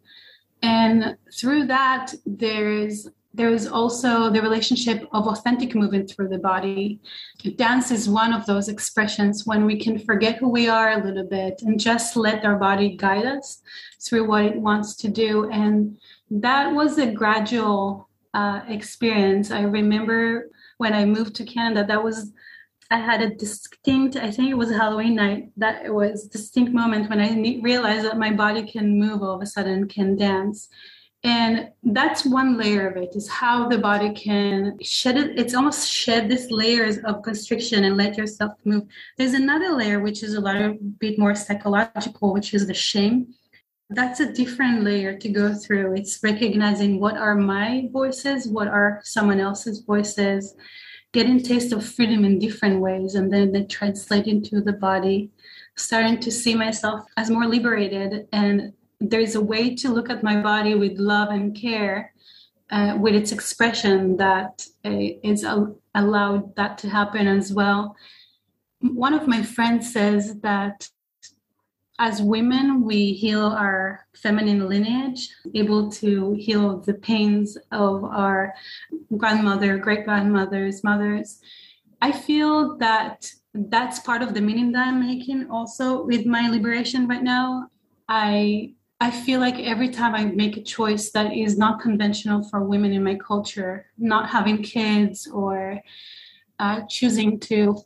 and 0.62 1.16
through 1.32 1.66
that 1.66 2.14
there's 2.24 3.08
there's 3.36 3.66
also 3.66 4.30
the 4.30 4.40
relationship 4.40 5.08
of 5.12 5.26
authentic 5.26 5.74
movement 5.74 6.08
through 6.08 6.28
the 6.28 6.38
body. 6.38 7.00
Dance 7.56 7.90
is 7.90 8.08
one 8.08 8.32
of 8.32 8.46
those 8.46 8.68
expressions 8.68 9.44
when 9.44 9.66
we 9.66 9.76
can 9.76 9.98
forget 9.98 10.36
who 10.36 10.48
we 10.48 10.68
are 10.68 10.92
a 10.92 11.04
little 11.04 11.26
bit 11.26 11.60
and 11.62 11.80
just 11.80 12.14
let 12.14 12.44
our 12.44 12.54
body 12.54 12.96
guide 12.96 13.26
us 13.26 13.60
through 14.00 14.28
what 14.28 14.44
it 14.44 14.54
wants 14.54 14.94
to 14.98 15.08
do. 15.08 15.50
And 15.50 15.98
that 16.30 16.72
was 16.72 16.96
a 16.98 17.10
gradual 17.10 18.08
uh, 18.34 18.60
experience. 18.68 19.50
I 19.50 19.62
remember 19.62 20.48
when 20.78 20.94
I 20.94 21.04
moved 21.04 21.34
to 21.36 21.44
Canada, 21.44 21.84
that 21.86 22.02
was 22.02 22.32
I 22.90 22.98
had 22.98 23.22
a 23.22 23.34
distinct, 23.34 24.16
I 24.16 24.30
think 24.30 24.50
it 24.50 24.58
was 24.58 24.70
Halloween 24.70 25.14
night, 25.14 25.50
that 25.56 25.84
it 25.84 25.92
was 25.92 26.28
distinct 26.28 26.72
moment 26.72 27.08
when 27.08 27.20
I 27.20 27.60
realized 27.60 28.04
that 28.04 28.18
my 28.18 28.30
body 28.30 28.62
can 28.70 28.98
move 28.98 29.22
all 29.22 29.36
of 29.36 29.42
a 29.42 29.46
sudden, 29.46 29.88
can 29.88 30.16
dance. 30.16 30.68
And 31.24 31.70
that's 31.82 32.26
one 32.26 32.58
layer 32.58 32.86
of 32.86 32.98
it 32.98 33.16
is 33.16 33.26
how 33.28 33.66
the 33.68 33.78
body 33.78 34.12
can 34.12 34.76
shed 34.82 35.16
it 35.16 35.38
it's 35.38 35.54
almost 35.54 35.90
shed 35.90 36.28
these 36.28 36.50
layers 36.50 36.98
of 36.98 37.22
constriction 37.22 37.84
and 37.84 37.96
let 37.96 38.18
yourself 38.18 38.52
move. 38.66 38.84
There's 39.16 39.32
another 39.32 39.70
layer 39.70 40.00
which 40.00 40.22
is 40.22 40.34
a 40.34 40.40
little 40.40 40.76
bit 40.98 41.18
more 41.18 41.34
psychological 41.34 42.34
which 42.34 42.52
is 42.52 42.66
the 42.66 42.74
shame 42.74 43.34
that's 43.94 44.20
a 44.20 44.32
different 44.32 44.82
layer 44.82 45.16
to 45.18 45.28
go 45.28 45.54
through. 45.54 45.94
It's 45.94 46.20
recognizing 46.22 47.00
what 47.00 47.16
are 47.16 47.34
my 47.34 47.88
voices 47.92 48.48
what 48.48 48.68
are 48.68 49.00
someone 49.04 49.40
else's 49.40 49.80
voices 49.80 50.54
getting 51.12 51.40
taste 51.40 51.72
of 51.72 51.86
freedom 51.86 52.24
in 52.24 52.38
different 52.40 52.80
ways 52.80 53.14
and 53.14 53.32
then 53.32 53.52
they 53.52 53.64
translate 53.64 54.26
into 54.26 54.60
the 54.60 54.72
body. 54.72 55.30
Starting 55.76 56.18
to 56.20 56.30
see 56.30 56.54
myself 56.54 57.04
as 57.16 57.30
more 57.30 57.46
liberated 57.46 58.26
and 58.32 58.72
there's 59.00 59.34
a 59.34 59.40
way 59.40 59.74
to 59.74 59.88
look 59.88 60.10
at 60.10 60.22
my 60.22 60.40
body 60.40 60.74
with 60.74 60.98
love 60.98 61.28
and 61.30 61.56
care 61.56 62.12
uh, 62.70 62.96
with 62.98 63.14
its 63.14 63.32
expression 63.32 64.16
that 64.16 64.66
uh, 64.84 64.90
is 65.22 65.44
allowed 65.94 66.56
that 66.56 66.78
to 66.78 66.88
happen 66.88 67.26
as 67.26 67.52
well. 67.52 67.96
One 68.80 69.14
of 69.14 69.28
my 69.28 69.42
friends 69.42 69.92
says 69.92 70.40
that 70.40 70.88
as 71.98 72.20
women 72.20 72.82
we 72.82 73.12
heal 73.12 73.46
our 73.46 74.06
feminine 74.14 74.68
lineage 74.68 75.28
able 75.54 75.90
to 75.90 76.32
heal 76.32 76.78
the 76.78 76.94
pains 76.94 77.56
of 77.70 78.04
our 78.04 78.52
grandmother 79.16 79.78
great 79.78 80.04
grandmothers 80.04 80.82
mothers. 80.82 81.40
I 82.02 82.12
feel 82.12 82.76
that 82.78 83.30
that's 83.54 84.00
part 84.00 84.22
of 84.22 84.34
the 84.34 84.40
meaning 84.40 84.72
that 84.72 84.88
i'm 84.88 85.00
making 85.00 85.48
also 85.48 86.04
with 86.04 86.26
my 86.26 86.48
liberation 86.48 87.06
right 87.06 87.22
now. 87.22 87.70
I 88.08 88.74
I 89.00 89.10
feel 89.10 89.38
like 89.40 89.58
every 89.58 89.90
time 89.90 90.14
I 90.14 90.24
make 90.24 90.56
a 90.56 90.62
choice 90.62 91.10
that 91.10 91.32
is 91.32 91.58
not 91.58 91.80
conventional 91.80 92.42
for 92.48 92.64
women 92.64 92.92
in 92.92 93.04
my 93.04 93.16
culture, 93.16 93.86
not 93.98 94.30
having 94.30 94.62
kids 94.62 95.26
or 95.26 95.80
uh, 96.58 96.82
choosing 96.88 97.38
to 97.40 97.76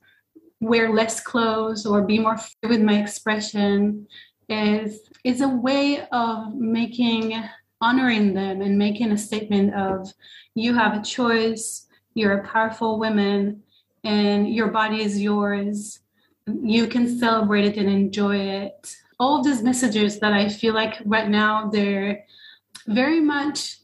wear 0.60 0.92
less 0.92 1.20
clothes 1.20 1.86
or 1.86 2.02
be 2.02 2.18
more 2.18 2.36
free 2.36 2.68
with 2.68 2.82
my 2.82 3.00
expression, 3.00 4.06
is 4.48 5.00
is 5.24 5.40
a 5.40 5.48
way 5.48 6.06
of 6.10 6.54
making 6.54 7.42
honoring 7.80 8.34
them 8.34 8.60
and 8.60 8.78
making 8.78 9.12
a 9.12 9.18
statement 9.18 9.74
of 9.74 10.12
you 10.54 10.74
have 10.74 10.96
a 10.96 11.02
choice, 11.02 11.86
you're 12.14 12.38
a 12.38 12.48
powerful 12.48 12.98
woman, 12.98 13.62
and 14.04 14.48
your 14.52 14.68
body 14.68 15.02
is 15.02 15.20
yours. 15.20 16.00
You 16.46 16.86
can 16.86 17.18
celebrate 17.18 17.66
it 17.66 17.76
and 17.76 17.88
enjoy 17.88 18.36
it 18.36 18.96
all 19.20 19.42
these 19.42 19.62
messages 19.62 20.20
that 20.20 20.32
I 20.32 20.48
feel 20.48 20.74
like 20.74 21.02
right 21.04 21.28
now 21.28 21.68
they're 21.70 22.24
very 22.86 23.20
much 23.20 23.78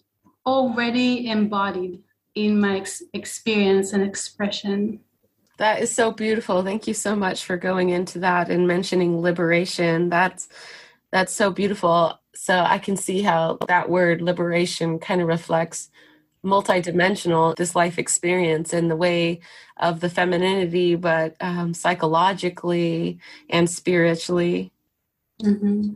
already 0.47 1.29
embodied 1.29 2.03
in 2.35 2.61
my 2.61 2.79
ex- 2.79 3.03
experience 3.13 3.93
and 3.93 4.03
expression. 4.03 5.01
That 5.59 5.81
is 5.81 5.91
so 5.91 6.11
beautiful. 6.11 6.63
Thank 6.63 6.87
you 6.87 6.95
so 6.95 7.15
much 7.15 7.45
for 7.45 7.57
going 7.57 7.91
into 7.91 8.19
that 8.21 8.51
and 8.51 8.67
mentioning 8.67 9.21
liberation. 9.21 10.09
That's 10.09 10.49
that's 11.13 11.33
so 11.33 11.51
beautiful. 11.51 12.19
So 12.35 12.59
I 12.59 12.79
can 12.79 12.97
see 12.97 13.23
how 13.23 13.59
that 13.69 13.89
word 13.89 14.21
liberation 14.21 14.99
kind 14.99 15.21
of 15.21 15.29
reflects 15.29 15.91
multidimensional 16.45 17.57
this 17.57 17.75
life 17.75 17.99
experience 17.99 18.75
in 18.75 18.89
the 18.89 18.97
way 18.97 19.41
of 19.79 20.01
the 20.01 20.11
femininity, 20.11 20.95
but 20.95 21.37
um, 21.41 21.73
psychologically 21.73 23.19
and 23.49 23.69
spiritually. 23.69 24.73
Mm-hmm. 25.43 25.95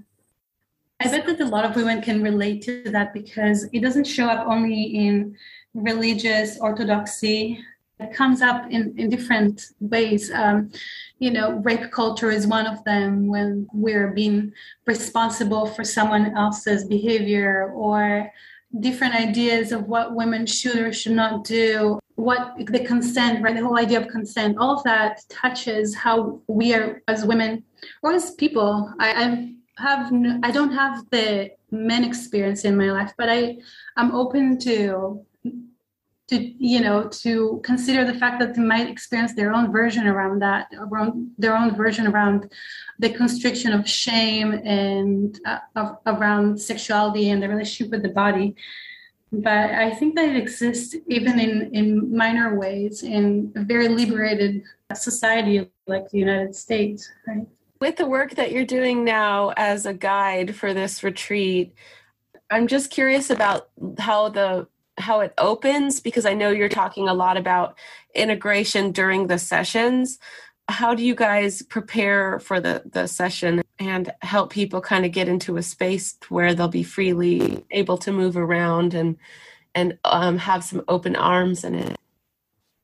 I 1.01 1.09
bet 1.09 1.27
that 1.27 1.41
a 1.41 1.45
lot 1.45 1.65
of 1.65 1.77
women 1.77 2.03
can 2.03 2.23
relate 2.23 2.63
to 2.63 2.83
that 2.91 3.13
because 3.13 3.69
it 3.73 3.81
doesn't 3.81 4.07
show 4.07 4.27
up 4.27 4.49
only 4.49 4.83
in 4.83 5.37
religious 5.75 6.59
orthodoxy. 6.59 7.65
It 8.01 8.13
comes 8.13 8.43
up 8.43 8.71
in, 8.71 8.95
in 8.97 9.11
different 9.11 9.67
ways. 9.81 10.31
Um, 10.33 10.71
you 11.19 11.31
know, 11.31 11.57
rape 11.65 11.91
culture 11.91 12.31
is 12.31 12.47
one 12.47 12.67
of 12.67 12.85
them 12.85 13.27
when 13.27 13.67
we're 13.73 14.13
being 14.13 14.53
responsible 14.87 15.67
for 15.67 15.85
someone 15.85 16.37
else's 16.37 16.85
behavior 16.85 17.73
or 17.75 18.31
different 18.81 19.15
ideas 19.15 19.73
of 19.73 19.89
what 19.89 20.15
women 20.15 20.47
should 20.47 20.79
or 20.79 20.93
should 20.93 21.13
not 21.13 21.45
do 21.45 21.99
what 22.17 22.55
the 22.67 22.81
consent 22.81 23.43
right 23.43 23.55
the 23.55 23.65
whole 23.65 23.79
idea 23.79 23.99
of 24.01 24.09
consent 24.09 24.59
all 24.59 24.77
of 24.77 24.83
that 24.83 25.21
touches 25.31 25.95
how 25.95 26.41
we 26.49 26.75
are 26.75 27.01
as 27.09 27.25
women 27.25 27.63
or 28.03 28.13
as 28.13 28.33
people 28.33 28.93
i, 28.99 29.11
I 29.11 29.55
have 29.83 30.13
i 30.43 30.51
don't 30.51 30.73
have 30.73 31.09
the 31.11 31.51
men 31.71 32.05
experience 32.05 32.65
in 32.65 32.77
my 32.77 32.91
life 32.91 33.13
but 33.17 33.31
i 33.31 33.57
i'm 33.97 34.15
open 34.15 34.59
to 34.61 35.25
to 36.29 36.37
you 36.59 36.81
know 36.81 37.09
to 37.09 37.61
consider 37.65 38.05
the 38.05 38.19
fact 38.19 38.39
that 38.39 38.55
they 38.55 38.63
might 38.63 38.89
experience 38.89 39.35
their 39.35 39.53
own 39.53 39.73
version 39.73 40.07
around 40.07 40.41
that 40.41 40.69
around 40.79 41.31
their 41.39 41.57
own 41.57 41.75
version 41.75 42.07
around 42.07 42.51
the 42.99 43.11
constriction 43.11 43.73
of 43.73 43.89
shame 43.89 44.53
and 44.53 45.41
uh, 45.47 45.59
of, 45.75 45.97
around 46.07 46.61
sexuality 46.61 47.31
and 47.31 47.43
the 47.43 47.49
relationship 47.49 47.91
with 47.91 48.03
the 48.03 48.11
body. 48.11 48.55
But 49.33 49.71
i 49.71 49.91
think 49.91 50.15
that 50.17 50.29
it 50.29 50.37
exists 50.37 50.95
even 51.07 51.39
in 51.39 51.75
in 51.75 52.17
minor 52.17 52.59
ways 52.59 53.03
in 53.03 53.53
a 53.57 53.63
very 53.63 53.89
liberated 53.89 54.63
society 54.95 55.69
like 55.87 56.09
the 56.11 56.19
united 56.19 56.55
states 56.55 57.11
right? 57.27 57.47
With 57.81 57.97
the 57.97 58.07
work 58.07 58.35
that 58.35 58.51
you're 58.51 58.65
doing 58.65 59.05
now 59.05 59.53
as 59.57 59.87
a 59.87 59.93
guide 59.93 60.57
for 60.57 60.73
this 60.73 61.05
retreat 61.05 61.75
i'm 62.51 62.67
just 62.67 62.91
curious 62.91 63.29
about 63.29 63.69
how 63.99 64.31
the 64.31 64.67
how 64.99 65.21
it 65.21 65.33
opens 65.39 66.01
because 66.01 66.27
I 66.27 66.35
know 66.35 66.51
you're 66.51 66.69
talking 66.69 67.09
a 67.09 67.15
lot 67.15 67.37
about 67.37 67.77
integration 68.15 68.93
during 68.93 69.27
the 69.27 69.39
sessions. 69.39 70.19
How 70.69 70.95
do 70.95 71.03
you 71.03 71.15
guys 71.15 71.63
prepare 71.63 72.39
for 72.41 72.61
the, 72.61 72.83
the 72.85 73.07
session 73.07 73.63
and 73.79 74.13
help 74.23 74.51
people 74.51 74.81
kind 74.81 75.05
of 75.05 75.13
get 75.13 75.29
into 75.29 75.57
a 75.57 75.63
space 75.63 76.19
where 76.29 76.55
they'll 76.55 76.69
be 76.69 76.83
freely 76.83 77.65
able 77.71 77.97
to 77.99 78.13
move 78.13 78.37
around 78.37 78.95
and 78.95 79.17
and 79.75 79.99
um, 80.05 80.39
have 80.39 80.65
some 80.65 80.83
open 80.89 81.15
arms 81.15 81.63
in 81.63 81.75
it? 81.75 81.97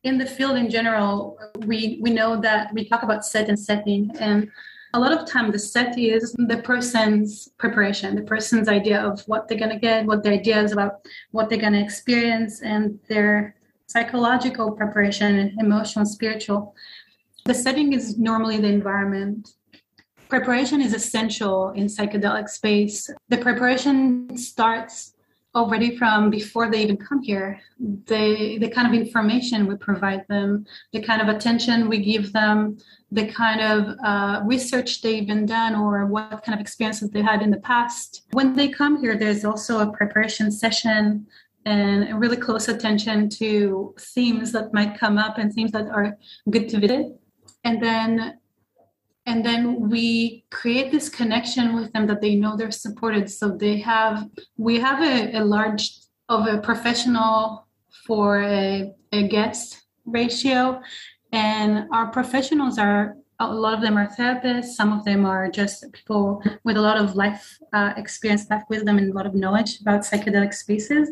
In 0.04 0.18
the 0.18 0.26
field 0.26 0.56
in 0.56 0.70
general, 0.70 1.38
we 1.66 1.98
we 2.00 2.10
know 2.10 2.40
that 2.40 2.72
we 2.72 2.88
talk 2.88 3.02
about 3.02 3.24
set 3.24 3.48
and 3.48 3.58
setting 3.58 4.10
and 4.20 4.50
a 4.94 4.98
lot 4.98 5.12
of 5.12 5.26
time 5.26 5.50
the 5.50 5.58
set 5.58 5.98
is 5.98 6.32
the 6.52 6.60
person's 6.64 7.48
preparation 7.58 8.14
the 8.14 8.22
person's 8.22 8.68
idea 8.68 8.98
of 9.00 9.20
what 9.26 9.46
they're 9.46 9.58
going 9.58 9.70
to 9.70 9.78
get 9.78 10.06
what 10.06 10.22
their 10.22 10.32
idea 10.32 10.62
is 10.62 10.72
about 10.72 10.92
what 11.32 11.48
they're 11.48 11.64
going 11.66 11.72
to 11.72 11.80
experience 11.82 12.62
and 12.62 12.98
their 13.08 13.56
psychological 13.86 14.72
preparation 14.72 15.54
emotional 15.58 16.06
spiritual 16.06 16.74
the 17.44 17.54
setting 17.54 17.92
is 17.92 18.18
normally 18.18 18.56
the 18.56 18.68
environment 18.68 19.50
preparation 20.28 20.80
is 20.80 20.94
essential 20.94 21.70
in 21.70 21.86
psychedelic 21.86 22.48
space. 22.48 23.08
The 23.28 23.38
preparation 23.38 24.36
starts 24.36 25.13
already 25.54 25.96
from 25.96 26.30
before 26.30 26.70
they 26.70 26.82
even 26.82 26.96
come 26.96 27.22
here 27.22 27.60
the 28.06 28.58
the 28.58 28.68
kind 28.68 28.88
of 28.88 28.94
information 28.94 29.66
we 29.66 29.76
provide 29.76 30.26
them 30.28 30.66
the 30.92 31.00
kind 31.00 31.22
of 31.22 31.28
attention 31.28 31.88
we 31.88 31.98
give 31.98 32.32
them 32.32 32.76
the 33.14 33.26
kind 33.28 33.60
of 33.60 33.96
uh, 34.04 34.42
research 34.44 35.00
they've 35.00 35.26
been 35.26 35.46
done 35.46 35.76
or 35.76 36.04
what 36.06 36.42
kind 36.44 36.54
of 36.54 36.60
experiences 36.60 37.10
they 37.10 37.22
had 37.22 37.42
in 37.42 37.50
the 37.50 37.60
past. 37.60 38.22
When 38.32 38.56
they 38.56 38.68
come 38.68 39.00
here 39.00 39.16
there's 39.16 39.44
also 39.44 39.78
a 39.80 39.92
preparation 39.92 40.50
session 40.50 41.26
and 41.64 42.20
really 42.20 42.36
close 42.36 42.68
attention 42.68 43.28
to 43.30 43.94
themes 43.98 44.52
that 44.52 44.74
might 44.74 44.98
come 44.98 45.16
up 45.16 45.38
and 45.38 45.52
themes 45.52 45.72
that 45.72 45.88
are 45.88 46.18
good 46.50 46.68
to 46.70 46.80
visit. 46.80 47.06
And 47.62 47.82
then 47.82 48.38
and 49.26 49.44
then 49.44 49.88
we 49.88 50.44
create 50.50 50.92
this 50.92 51.08
connection 51.08 51.74
with 51.74 51.92
them 51.92 52.06
that 52.06 52.20
they 52.20 52.34
know 52.34 52.56
they're 52.56 52.70
supported. 52.70 53.30
So 53.30 53.48
they 53.48 53.78
have 53.78 54.28
we 54.56 54.78
have 54.80 55.02
a, 55.02 55.38
a 55.38 55.44
large 55.44 55.90
of 56.28 56.46
a 56.46 56.58
professional 56.58 57.66
for 58.06 58.42
a, 58.42 58.92
a 59.12 59.28
guest 59.28 59.82
ratio. 60.04 60.80
And 61.32 61.88
our 61.92 62.08
professionals 62.08 62.78
are 62.78 63.16
a 63.40 63.52
lot 63.52 63.74
of 63.74 63.80
them 63.80 63.96
are 63.96 64.06
therapists. 64.06 64.74
Some 64.74 64.92
of 64.92 65.04
them 65.04 65.24
are 65.26 65.50
just 65.50 65.90
people 65.92 66.42
with 66.62 66.76
a 66.76 66.80
lot 66.80 66.98
of 66.98 67.16
life 67.16 67.58
uh, 67.72 67.94
experience 67.96 68.48
life 68.50 68.62
wisdom 68.68 68.98
and 68.98 69.10
a 69.10 69.14
lot 69.14 69.26
of 69.26 69.34
knowledge 69.34 69.80
about 69.80 70.02
psychedelic 70.02 70.54
spaces. 70.54 71.10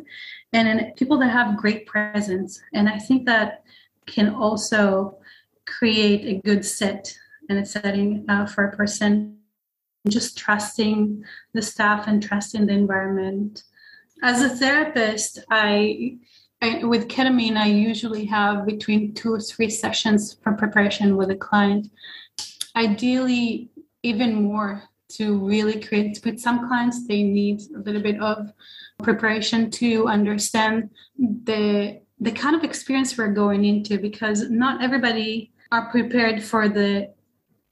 And, 0.52 0.68
and 0.68 0.94
people 0.96 1.18
that 1.18 1.30
have 1.30 1.56
great 1.56 1.86
presence. 1.86 2.60
And 2.74 2.88
i 2.88 2.98
think 2.98 3.26
that 3.26 3.64
can 4.06 4.34
also 4.34 5.16
create 5.64 6.26
a 6.26 6.40
good 6.42 6.64
set 6.64 7.16
in 7.48 7.58
a 7.58 7.66
setting 7.66 8.24
uh, 8.28 8.46
for 8.46 8.64
a 8.64 8.76
person 8.76 9.38
just 10.08 10.36
trusting 10.36 11.24
the 11.54 11.62
staff 11.62 12.08
and 12.08 12.22
trusting 12.22 12.66
the 12.66 12.72
environment. 12.72 13.64
As 14.22 14.42
a 14.42 14.48
therapist 14.48 15.40
i, 15.50 16.16
I 16.60 16.84
with 16.84 17.08
ketamine 17.08 17.56
i 17.56 17.66
usually 17.66 18.24
have 18.26 18.66
between 18.66 19.14
two 19.14 19.34
or 19.34 19.40
three 19.40 19.70
sessions 19.70 20.36
for 20.42 20.52
preparation 20.52 21.16
with 21.16 21.30
a 21.30 21.36
client. 21.36 21.88
Ideally 22.76 23.70
even 24.02 24.34
more 24.34 24.82
to 25.10 25.46
really 25.46 25.80
create 25.80 26.18
with 26.24 26.40
some 26.40 26.66
clients 26.66 27.06
they 27.06 27.22
need 27.22 27.60
a 27.76 27.78
little 27.80 28.00
bit 28.00 28.20
of 28.20 28.52
preparation 29.02 29.70
to 29.70 30.06
understand 30.08 30.90
the 31.18 32.00
the 32.20 32.32
kind 32.32 32.54
of 32.54 32.62
experience 32.64 33.18
we're 33.18 33.32
going 33.32 33.64
into 33.64 33.98
because 33.98 34.48
not 34.48 34.82
everybody 34.82 35.52
are 35.72 35.90
prepared 35.90 36.42
for 36.42 36.68
the 36.68 37.12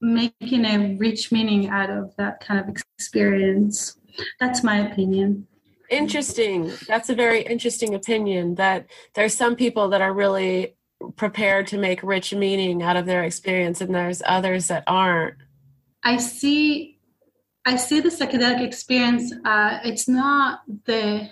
making 0.00 0.64
a 0.64 0.96
rich 0.96 1.30
meaning 1.30 1.68
out 1.68 1.90
of 1.90 2.14
that 2.16 2.40
kind 2.40 2.60
of 2.60 2.68
experience. 2.68 3.96
That's 4.38 4.64
my 4.64 4.78
opinion. 4.78 5.46
Interesting. 5.90 6.72
That's 6.86 7.10
a 7.10 7.14
very 7.14 7.42
interesting 7.42 7.94
opinion 7.94 8.54
that 8.54 8.86
there's 9.14 9.34
some 9.34 9.56
people 9.56 9.88
that 9.88 10.00
are 10.00 10.12
really 10.12 10.76
prepared 11.16 11.66
to 11.68 11.78
make 11.78 12.02
rich 12.02 12.32
meaning 12.32 12.82
out 12.82 12.96
of 12.96 13.06
their 13.06 13.24
experience 13.24 13.80
and 13.80 13.94
there's 13.94 14.22
others 14.24 14.68
that 14.68 14.84
aren't. 14.86 15.34
I 16.02 16.16
see 16.18 16.98
I 17.66 17.76
see 17.76 18.00
the 18.00 18.08
psychedelic 18.08 18.62
experience 18.62 19.32
uh, 19.44 19.80
it's 19.84 20.08
not 20.08 20.60
the 20.84 21.30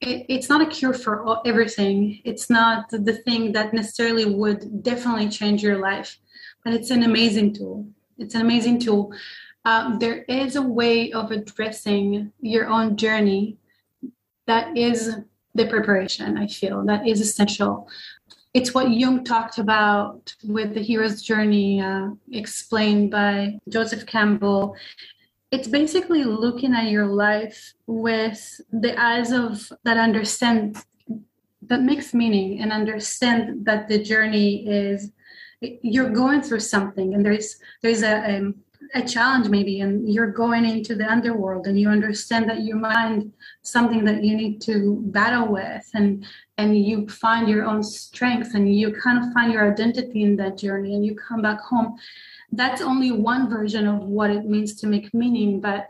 it, 0.00 0.26
it's 0.28 0.48
not 0.48 0.60
a 0.60 0.66
cure 0.66 0.94
for 0.94 1.24
all, 1.24 1.42
everything. 1.44 2.20
It's 2.24 2.48
not 2.48 2.88
the 2.90 3.14
thing 3.24 3.52
that 3.52 3.74
necessarily 3.74 4.24
would 4.24 4.82
definitely 4.82 5.28
change 5.28 5.62
your 5.62 5.78
life 5.78 6.18
but 6.64 6.72
it's 6.72 6.90
an 6.90 7.02
amazing 7.02 7.54
tool. 7.54 7.86
It's 8.18 8.34
an 8.34 8.40
amazing 8.40 8.80
tool. 8.80 9.12
Um, 9.64 9.98
there 9.98 10.22
is 10.24 10.56
a 10.56 10.62
way 10.62 11.12
of 11.12 11.30
addressing 11.30 12.32
your 12.40 12.68
own 12.68 12.96
journey 12.96 13.58
that 14.46 14.76
is 14.76 15.14
the 15.54 15.66
preparation, 15.66 16.38
I 16.38 16.46
feel, 16.46 16.84
that 16.86 17.06
is 17.06 17.20
essential. 17.20 17.88
It's 18.54 18.72
what 18.72 18.90
Jung 18.90 19.24
talked 19.24 19.58
about 19.58 20.34
with 20.42 20.74
the 20.74 20.80
hero's 20.80 21.20
journey, 21.22 21.82
uh, 21.82 22.10
explained 22.32 23.10
by 23.10 23.58
Joseph 23.68 24.06
Campbell. 24.06 24.74
It's 25.50 25.68
basically 25.68 26.24
looking 26.24 26.74
at 26.74 26.90
your 26.90 27.06
life 27.06 27.74
with 27.86 28.60
the 28.72 28.98
eyes 28.98 29.32
of 29.32 29.70
that 29.84 29.98
understand, 29.98 30.82
that 31.62 31.82
makes 31.82 32.14
meaning 32.14 32.60
and 32.60 32.72
understand 32.72 33.66
that 33.66 33.88
the 33.88 34.02
journey 34.02 34.66
is 34.66 35.12
you're 35.60 36.10
going 36.10 36.40
through 36.40 36.60
something 36.60 37.14
and 37.14 37.24
there's 37.24 37.56
there's 37.82 38.02
a, 38.02 38.14
a, 38.14 38.36
um, 38.38 38.54
a 38.94 39.02
challenge 39.02 39.48
maybe 39.48 39.80
and 39.80 40.10
you're 40.12 40.30
going 40.30 40.64
into 40.64 40.94
the 40.94 41.10
underworld 41.10 41.66
and 41.66 41.78
you 41.78 41.88
understand 41.88 42.48
that 42.48 42.60
you 42.60 42.74
mind 42.74 43.32
something 43.62 44.04
that 44.04 44.22
you 44.24 44.36
need 44.36 44.60
to 44.60 45.02
battle 45.06 45.48
with 45.48 45.86
and 45.94 46.24
and 46.56 46.78
you 46.78 47.06
find 47.08 47.48
your 47.48 47.64
own 47.64 47.82
strength 47.82 48.54
and 48.54 48.74
you 48.74 48.92
kind 48.92 49.18
of 49.18 49.32
find 49.32 49.52
your 49.52 49.70
identity 49.70 50.22
in 50.22 50.36
that 50.36 50.56
journey 50.56 50.94
and 50.94 51.04
you 51.04 51.14
come 51.14 51.42
back 51.42 51.60
home. 51.60 51.96
That's 52.50 52.80
only 52.80 53.12
one 53.12 53.50
version 53.50 53.86
of 53.86 54.00
what 54.00 54.30
it 54.30 54.46
means 54.46 54.74
to 54.76 54.86
make 54.86 55.12
meaning 55.12 55.60
but 55.60 55.88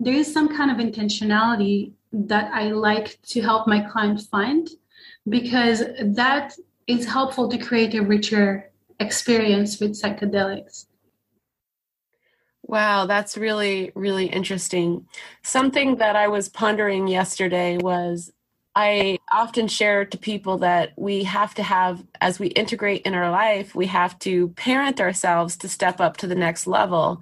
there 0.00 0.14
is 0.14 0.32
some 0.32 0.56
kind 0.56 0.70
of 0.70 0.76
intentionality 0.78 1.92
that 2.12 2.50
i 2.54 2.70
like 2.70 3.20
to 3.22 3.40
help 3.42 3.66
my 3.66 3.80
client 3.80 4.20
find 4.30 4.70
because 5.28 5.82
that 6.02 6.54
is 6.86 7.04
helpful 7.04 7.48
to 7.48 7.58
create 7.58 7.94
a 7.94 8.02
richer 8.02 8.70
experience 9.00 9.80
with 9.80 9.92
psychedelics. 9.92 10.86
Wow, 12.62 13.06
that's 13.06 13.38
really, 13.38 13.92
really 13.94 14.26
interesting. 14.26 15.06
Something 15.42 15.96
that 15.96 16.16
I 16.16 16.28
was 16.28 16.50
pondering 16.50 17.08
yesterday 17.08 17.78
was 17.78 18.30
I 18.80 19.18
often 19.32 19.66
share 19.66 20.04
to 20.04 20.16
people 20.16 20.58
that 20.58 20.92
we 20.96 21.24
have 21.24 21.52
to 21.56 21.64
have, 21.64 22.06
as 22.20 22.38
we 22.38 22.46
integrate 22.46 23.02
in 23.02 23.12
our 23.12 23.28
life, 23.28 23.74
we 23.74 23.86
have 23.86 24.16
to 24.20 24.50
parent 24.50 25.00
ourselves 25.00 25.56
to 25.56 25.68
step 25.68 26.00
up 26.00 26.16
to 26.18 26.28
the 26.28 26.36
next 26.36 26.68
level. 26.68 27.20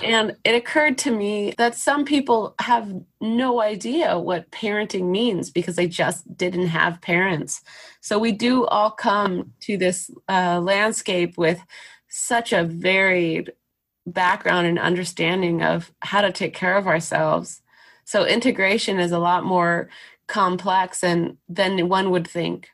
And 0.00 0.36
it 0.44 0.54
occurred 0.54 0.98
to 0.98 1.10
me 1.10 1.54
that 1.58 1.74
some 1.74 2.04
people 2.04 2.54
have 2.60 2.94
no 3.20 3.60
idea 3.60 4.16
what 4.16 4.52
parenting 4.52 5.10
means 5.10 5.50
because 5.50 5.74
they 5.74 5.88
just 5.88 6.36
didn't 6.36 6.68
have 6.68 7.02
parents. 7.02 7.62
So 8.00 8.16
we 8.16 8.30
do 8.30 8.64
all 8.66 8.92
come 8.92 9.54
to 9.62 9.76
this 9.76 10.08
uh, 10.28 10.60
landscape 10.60 11.36
with 11.36 11.60
such 12.10 12.52
a 12.52 12.62
varied 12.62 13.52
background 14.06 14.68
and 14.68 14.78
understanding 14.78 15.64
of 15.64 15.90
how 15.98 16.20
to 16.20 16.30
take 16.30 16.54
care 16.54 16.76
of 16.76 16.86
ourselves. 16.86 17.60
So 18.04 18.24
integration 18.24 18.98
is 18.98 19.12
a 19.12 19.18
lot 19.18 19.44
more 19.44 19.88
complex 20.32 21.04
and 21.04 21.36
than 21.48 21.88
one 21.88 22.10
would 22.10 22.26
think. 22.26 22.70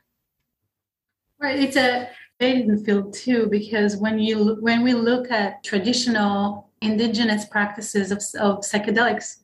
Right, 1.40 1.58
it's 1.58 1.76
a 1.76 2.08
dating 2.38 2.84
field 2.84 3.12
too 3.12 3.48
because 3.50 3.96
when 3.96 4.18
you 4.20 4.56
when 4.60 4.82
we 4.84 4.94
look 4.94 5.30
at 5.30 5.64
traditional 5.64 6.70
indigenous 6.80 7.44
practices 7.46 8.12
of, 8.12 8.18
of 8.40 8.60
psychedelics, 8.60 9.38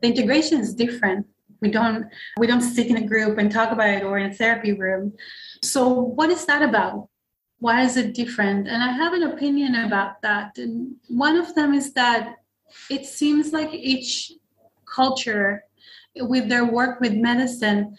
the 0.00 0.08
integration 0.08 0.58
is 0.60 0.74
different. 0.74 1.24
We 1.60 1.70
don't 1.70 2.06
we 2.40 2.48
don't 2.48 2.66
sit 2.76 2.88
in 2.88 2.96
a 2.96 3.06
group 3.06 3.38
and 3.38 3.50
talk 3.50 3.70
about 3.70 3.90
it 3.96 4.02
or 4.02 4.18
in 4.18 4.30
a 4.30 4.34
therapy 4.34 4.72
room. 4.72 5.12
So 5.62 5.88
what 6.18 6.30
is 6.30 6.44
that 6.46 6.62
about? 6.62 7.08
Why 7.60 7.82
is 7.82 7.96
it 7.96 8.14
different? 8.14 8.66
And 8.66 8.82
I 8.82 8.90
have 8.90 9.12
an 9.12 9.22
opinion 9.22 9.76
about 9.76 10.20
that. 10.22 10.58
And 10.58 10.96
one 11.08 11.36
of 11.36 11.54
them 11.54 11.74
is 11.74 11.92
that 11.92 12.34
it 12.90 13.06
seems 13.06 13.52
like 13.52 13.72
each 13.72 14.32
culture 14.84 15.62
with 16.16 16.48
their 16.48 16.64
work 16.64 17.00
with 17.00 17.14
medicine 17.14 17.96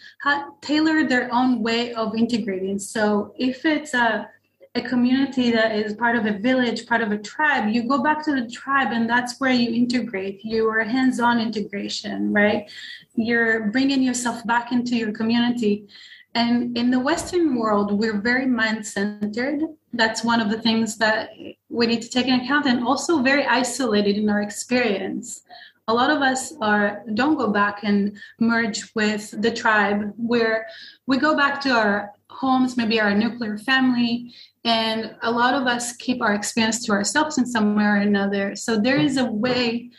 tailor 0.62 1.08
their 1.08 1.34
own 1.34 1.62
way 1.62 1.93
of 1.93 2.15
integrating 2.15 2.78
so 2.78 3.34
if 3.38 3.65
it's 3.65 3.93
a 3.93 4.30
a 4.76 4.82
community 4.82 5.52
that 5.52 5.76
is 5.76 5.93
part 5.93 6.15
of 6.15 6.26
a 6.26 6.39
village, 6.39 6.88
part 6.88 7.02
of 7.02 7.12
a 7.12 7.17
tribe, 7.17 7.69
you 7.69 7.88
go 7.88 8.02
back 8.02 8.26
to 8.26 8.34
the 8.34 8.49
tribe 8.49 8.91
and 8.91 9.08
that's 9.08 9.39
where 9.39 9.52
you 9.52 9.71
integrate. 9.71 10.43
Your 10.43 10.84
hands 10.84 11.19
on 11.19 11.39
integration, 11.39 12.34
right? 12.34 12.71
You're 13.13 13.67
bringing 13.67 14.02
yourself 14.02 14.45
back 14.47 14.71
into 14.71 14.95
your 14.95 15.12
community. 15.12 15.88
And 16.34 16.76
in 16.76 16.89
the 16.89 16.99
Western 16.99 17.56
world, 17.56 17.91
we're 17.91 18.19
very 18.19 18.47
mind 18.47 18.88
centered. 18.88 19.62
That's 19.93 20.23
one 20.23 20.41
of 20.41 20.49
the 20.49 20.60
things 20.60 20.97
that 20.97 21.30
we 21.69 21.86
need 21.86 22.02
to 22.02 22.10
take 22.10 22.26
into 22.26 22.43
account, 22.43 22.65
and 22.65 22.84
also 22.84 23.21
very 23.21 23.45
isolated 23.45 24.17
in 24.17 24.28
our 24.28 24.41
experience 24.41 25.43
a 25.88 25.93
lot 25.93 26.10
of 26.10 26.22
us 26.22 26.54
are 26.62 27.04
don't 27.13 27.36
go 27.36 27.52
back 27.52 27.84
and 27.84 28.17
merge 28.39 28.89
with 28.96 29.41
the 29.41 29.52
tribe 29.52 30.13
where 30.17 30.67
we 31.08 31.17
go 31.17 31.36
back 31.36 31.60
to 31.62 31.69
our 31.72 32.13
homes 32.30 32.78
maybe 32.78 33.00
our 33.00 33.13
nuclear 33.13 33.58
family 33.58 34.34
and 34.65 35.15
a 35.24 35.32
lot 35.32 35.54
of 35.54 35.67
us 35.67 35.96
keep 35.98 36.22
our 36.22 36.34
experience 36.34 36.86
to 36.86 36.91
ourselves 36.91 37.38
in 37.38 37.46
some 37.46 37.76
way 37.76 37.84
or 37.84 37.98
another. 37.98 38.56
So 38.56 38.80
there 38.80 38.98
is 38.98 39.17
a 39.17 39.26
way 39.26 39.91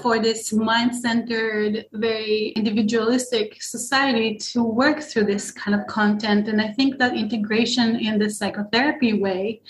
for 0.00 0.18
this 0.18 0.52
mind-centered 0.52 1.86
very 1.92 2.48
individualistic 2.56 3.62
society 3.62 4.36
to 4.36 4.62
work 4.62 5.00
through 5.00 5.24
this 5.24 5.50
kind 5.50 5.78
of 5.78 5.86
content. 5.86 6.48
And 6.48 6.60
i 6.60 6.68
think 6.72 6.98
that 6.98 7.16
integration 7.16 7.96
in 7.96 8.18
the 8.18 8.30
psychotherapy 8.30 9.14
way 9.14 9.62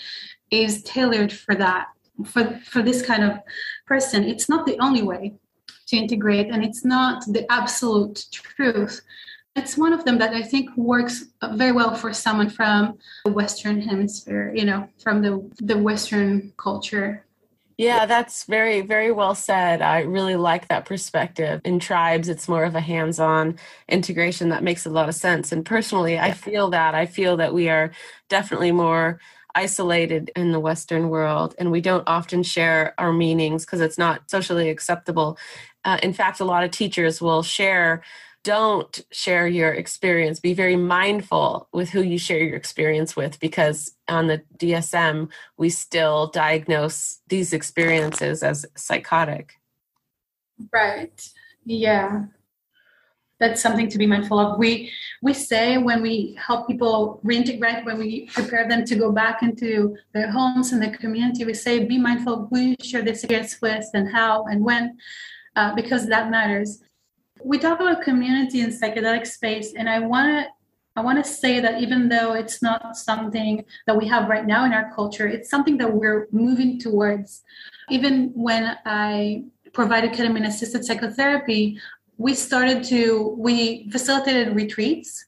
is 0.51 0.83
tailored 0.83 1.31
for 1.31 1.55
that 1.55 1.87
for 2.25 2.59
for 2.65 2.81
this 2.81 3.01
kind 3.01 3.23
of 3.23 3.39
person. 3.85 4.23
It's 4.23 4.49
not 4.49 4.65
the 4.65 4.77
only 4.79 5.03
way 5.03 5.35
to 5.89 5.97
integrate 5.97 6.47
and 6.51 6.63
it's 6.63 6.85
not 6.85 7.23
the 7.27 7.45
absolute 7.51 8.25
truth 8.31 9.01
it's 9.55 9.77
one 9.77 9.93
of 9.93 10.05
them 10.05 10.17
that 10.17 10.33
i 10.33 10.41
think 10.41 10.69
works 10.77 11.25
very 11.53 11.71
well 11.71 11.95
for 11.95 12.13
someone 12.13 12.49
from 12.49 12.97
the 13.25 13.31
western 13.31 13.81
hemisphere 13.81 14.53
you 14.55 14.65
know 14.65 14.87
from 15.03 15.21
the 15.21 15.33
the 15.61 15.77
western 15.77 16.53
culture 16.57 17.25
yeah, 17.79 18.05
that's 18.05 18.43
very, 18.43 18.81
very 18.81 19.09
well 19.09 19.33
said. 19.33 19.81
I 19.81 20.01
really 20.01 20.35
like 20.35 20.67
that 20.67 20.83
perspective. 20.83 21.61
In 21.63 21.79
tribes, 21.79 22.27
it's 22.27 22.49
more 22.49 22.65
of 22.65 22.75
a 22.75 22.81
hands 22.81 23.21
on 23.21 23.57
integration 23.87 24.49
that 24.49 24.63
makes 24.63 24.85
a 24.85 24.89
lot 24.89 25.07
of 25.07 25.15
sense. 25.15 25.53
And 25.53 25.65
personally, 25.65 26.19
I 26.19 26.33
feel 26.33 26.69
that. 26.71 26.93
I 26.93 27.05
feel 27.05 27.37
that 27.37 27.53
we 27.53 27.69
are 27.69 27.91
definitely 28.27 28.73
more 28.73 29.21
isolated 29.55 30.31
in 30.35 30.51
the 30.51 30.59
Western 30.59 31.09
world 31.09 31.55
and 31.57 31.71
we 31.71 31.81
don't 31.81 32.03
often 32.07 32.43
share 32.43 32.93
our 32.97 33.11
meanings 33.11 33.65
because 33.65 33.81
it's 33.81 33.97
not 33.97 34.29
socially 34.29 34.69
acceptable. 34.69 35.37
Uh, 35.85 35.97
in 36.03 36.13
fact, 36.13 36.39
a 36.39 36.45
lot 36.45 36.63
of 36.63 36.71
teachers 36.71 37.21
will 37.21 37.43
share 37.43 38.03
don't 38.43 39.01
share 39.11 39.47
your 39.47 39.73
experience. 39.73 40.39
Be 40.39 40.53
very 40.53 40.75
mindful 40.75 41.67
with 41.73 41.89
who 41.89 42.01
you 42.01 42.17
share 42.17 42.39
your 42.39 42.55
experience 42.55 43.15
with 43.15 43.39
because 43.39 43.91
on 44.07 44.27
the 44.27 44.41
DSM, 44.57 45.29
we 45.57 45.69
still 45.69 46.27
diagnose 46.27 47.19
these 47.27 47.51
experiences 47.51 48.41
as 48.41 48.65
psychotic. 48.75 49.53
Right. 50.71 51.29
Yeah. 51.65 52.25
That's 53.39 53.61
something 53.61 53.87
to 53.89 53.97
be 53.97 54.05
mindful 54.05 54.37
of. 54.37 54.59
We 54.59 54.91
we 55.21 55.33
say 55.33 55.77
when 55.77 56.01
we 56.01 56.37
help 56.37 56.67
people 56.67 57.21
reintegrate, 57.23 57.85
when 57.85 57.97
we 57.97 58.27
prepare 58.27 58.67
them 58.67 58.83
to 58.83 58.95
go 58.95 59.13
back 59.13 59.43
into 59.43 59.95
their 60.13 60.29
homes 60.29 60.73
and 60.73 60.81
the 60.81 60.89
community, 60.97 61.45
we 61.45 61.53
say 61.53 61.85
be 61.85 61.97
mindful 61.97 62.47
who 62.51 62.59
you 62.59 62.75
share 62.81 63.01
this 63.01 63.23
experience 63.23 63.61
with 63.61 63.85
and 63.93 64.11
how 64.11 64.43
and 64.45 64.61
when, 64.63 64.97
uh, 65.55 65.75
because 65.75 66.07
that 66.07 66.29
matters. 66.29 66.81
We 67.43 67.57
talk 67.57 67.79
about 67.79 68.01
community 68.01 68.61
in 68.61 68.69
psychedelic 68.69 69.25
space 69.25 69.73
and 69.73 69.89
i 69.89 69.99
want 69.99 70.27
to 70.27 70.47
i 70.97 71.01
want 71.01 71.23
to 71.23 71.29
say 71.29 71.61
that 71.61 71.81
even 71.81 72.09
though 72.09 72.33
it's 72.33 72.61
not 72.61 72.97
something 72.97 73.63
that 73.87 73.95
we 73.95 74.05
have 74.07 74.27
right 74.27 74.45
now 74.45 74.65
in 74.65 74.73
our 74.73 74.93
culture 74.93 75.27
it's 75.27 75.49
something 75.49 75.77
that 75.77 75.93
we're 75.93 76.27
moving 76.31 76.79
towards. 76.79 77.43
Even 77.89 78.31
when 78.35 78.77
i 78.85 79.43
provided 79.73 80.11
ketamine 80.11 80.47
assisted 80.47 80.83
psychotherapy 80.83 81.79
we 82.17 82.33
started 82.33 82.83
to 82.83 83.35
we 83.37 83.89
facilitated 83.89 84.55
retreats 84.55 85.25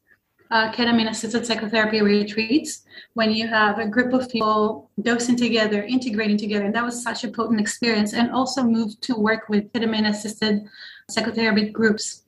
uh, 0.51 0.71
ketamine 0.71 1.09
assisted 1.09 1.45
psychotherapy 1.45 2.01
retreats 2.01 2.83
when 3.13 3.31
you 3.31 3.47
have 3.47 3.79
a 3.79 3.87
group 3.87 4.13
of 4.13 4.29
people 4.29 4.89
dosing 5.01 5.35
together, 5.35 5.83
integrating 5.83 6.37
together. 6.37 6.65
And 6.65 6.75
that 6.75 6.83
was 6.83 7.01
such 7.01 7.23
a 7.23 7.29
potent 7.29 7.59
experience. 7.59 8.13
And 8.13 8.31
also 8.31 8.63
moved 8.63 9.01
to 9.03 9.15
work 9.15 9.47
with 9.49 9.71
ketamine 9.71 10.09
assisted 10.09 10.67
psychotherapy 11.09 11.69
groups. 11.69 12.23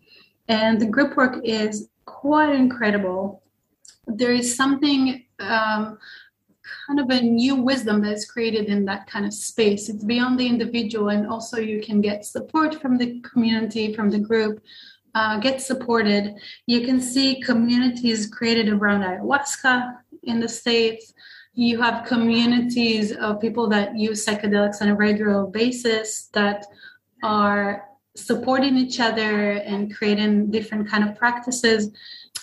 And 0.47 0.79
the 0.79 0.85
group 0.85 1.17
work 1.17 1.41
is 1.43 1.89
quite 2.05 2.55
incredible. 2.55 3.43
There 4.07 4.33
is 4.33 4.55
something 4.55 5.25
um, 5.39 5.97
kind 6.87 6.99
of 6.99 7.09
a 7.09 7.21
new 7.21 7.55
wisdom 7.55 8.01
that 8.01 8.13
is 8.13 8.25
created 8.25 8.65
in 8.65 8.85
that 8.85 9.07
kind 9.07 9.25
of 9.25 9.33
space. 9.33 9.89
It's 9.89 10.03
beyond 10.03 10.39
the 10.39 10.47
individual, 10.47 11.09
and 11.09 11.27
also 11.27 11.57
you 11.57 11.81
can 11.81 12.01
get 12.01 12.25
support 12.25 12.81
from 12.81 12.97
the 12.97 13.21
community, 13.21 13.93
from 13.93 14.09
the 14.09 14.19
group, 14.19 14.61
uh, 15.15 15.37
get 15.39 15.61
supported. 15.61 16.35
You 16.65 16.85
can 16.85 17.01
see 17.01 17.41
communities 17.41 18.27
created 18.27 18.69
around 18.69 19.01
ayahuasca 19.01 19.97
in 20.23 20.39
the 20.39 20.49
States. 20.49 21.13
You 21.53 21.81
have 21.81 22.07
communities 22.07 23.11
of 23.15 23.39
people 23.39 23.67
that 23.69 23.97
use 23.97 24.25
psychedelics 24.25 24.81
on 24.81 24.89
a 24.89 24.95
regular 24.95 25.45
basis 25.45 26.29
that 26.33 26.65
are 27.23 27.85
supporting 28.15 28.77
each 28.77 28.99
other 28.99 29.53
and 29.53 29.95
creating 29.95 30.51
different 30.51 30.87
kind 30.87 31.03
of 31.07 31.15
practices 31.17 31.89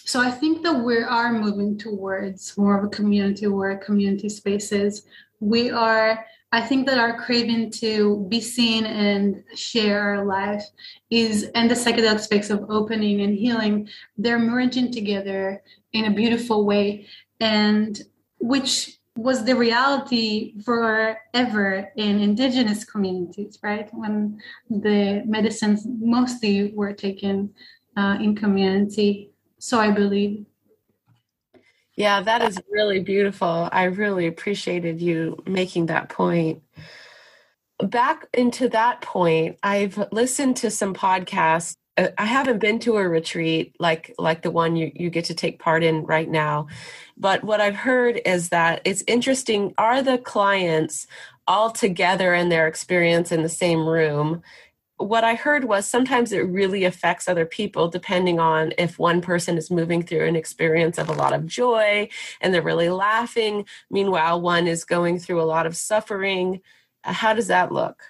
so 0.05 0.21
i 0.21 0.31
think 0.31 0.65
that 0.65 0.73
we 0.73 0.99
are 0.99 1.33
moving 1.33 1.79
towards 1.79 2.57
more 2.59 2.77
of 2.77 2.85
a 2.85 2.89
community 2.89 3.47
where 3.47 3.77
community 3.79 4.29
spaces 4.29 5.07
we 5.39 5.71
are 5.71 6.25
i 6.53 6.61
think 6.61 6.87
that 6.87 6.99
our 6.99 7.23
craving 7.25 7.71
to 7.71 8.27
be 8.29 8.41
seen 8.41 8.87
and 8.87 9.43
share 9.55 10.01
our 10.01 10.25
life 10.25 10.65
is 11.11 11.51
and 11.55 11.71
the 11.71 11.75
psychedelic 11.75 12.21
space 12.21 12.51
of 12.51 12.65
opening 12.69 13.21
and 13.21 13.35
healing 13.35 13.89
they're 14.17 14.39
merging 14.39 14.93
together 14.93 15.63
in 15.93 16.07
a 16.07 16.15
beautiful 16.15 16.65
way 16.65 17.07
and 17.41 18.03
which 18.39 19.01
was 19.17 19.45
the 19.45 19.55
reality 19.55 20.55
forever 20.63 21.93
in 21.97 22.21
indigenous 22.21 22.85
communities, 22.85 23.59
right? 23.63 23.89
When 23.93 24.41
the 24.69 25.23
medicines 25.27 25.87
mostly 25.87 26.73
were 26.75 26.93
taken 26.93 27.51
uh, 27.97 28.17
in 28.21 28.35
community. 28.35 29.31
So 29.59 29.79
I 29.79 29.91
believe. 29.91 30.47
Yeah, 32.01 32.23
that 32.23 32.43
is 32.43 32.59
really 32.71 33.01
beautiful. 33.01 33.69
I 33.71 33.85
really 33.85 34.27
appreciated 34.27 35.03
you 35.03 35.43
making 35.47 35.87
that 35.87 36.09
point. 36.09 36.63
Back 37.79 38.27
into 38.33 38.71
that 38.71 39.03
point, 39.03 39.59
I've 39.63 39.99
listened 40.11 40.57
to 40.59 40.71
some 40.71 40.95
podcasts 40.95 41.75
uh, 41.99 42.09
I 42.19 42.25
haven't 42.25 42.61
been 42.61 42.79
to 42.81 42.97
a 42.97 43.09
retreat 43.09 43.77
like 43.79 44.15
like 44.19 44.43
the 44.43 44.51
one 44.51 44.77
you, 44.77 44.91
you 44.95 45.11
get 45.11 45.27
to 45.27 45.35
take 45.35 45.59
part 45.59 45.83
in 45.85 46.05
right 46.05 46.29
now. 46.29 46.69
But 47.19 47.45
what 47.45 47.61
I've 47.61 47.77
heard 47.77 48.21
is 48.25 48.49
that 48.51 48.81
it's 48.87 49.05
interesting 49.07 49.75
are 49.79 50.03
the 50.03 50.19
clients 50.19 51.07
all 51.47 51.71
together 51.71 52.35
in 52.35 52.49
their 52.49 52.69
experience 52.69 53.33
in 53.33 53.43
the 53.43 53.49
same 53.49 53.87
room? 53.87 54.43
What 55.01 55.25
I 55.25 55.35
heard 55.35 55.65
was 55.65 55.87
sometimes 55.87 56.31
it 56.31 56.41
really 56.41 56.85
affects 56.85 57.27
other 57.27 57.47
people 57.47 57.89
depending 57.89 58.39
on 58.39 58.75
if 58.77 58.99
one 58.99 59.23
person 59.23 59.57
is 59.57 59.71
moving 59.71 60.03
through 60.03 60.27
an 60.27 60.37
experience 60.37 60.99
of 60.99 61.09
a 61.09 61.15
lot 61.15 61.33
of 61.33 61.47
joy 61.47 62.07
and 62.43 62.53
they're 62.53 62.61
really 62.61 62.91
laughing. 62.91 63.65
Meanwhile, 63.91 64.43
one 64.43 64.67
is 64.67 64.85
going 64.85 65.19
through 65.19 65.41
a 65.41 65.45
lot 65.45 65.65
of 65.65 65.75
suffering. 65.75 66.61
How 67.03 67.33
does 67.33 67.47
that 67.47 67.73
look? 67.73 68.03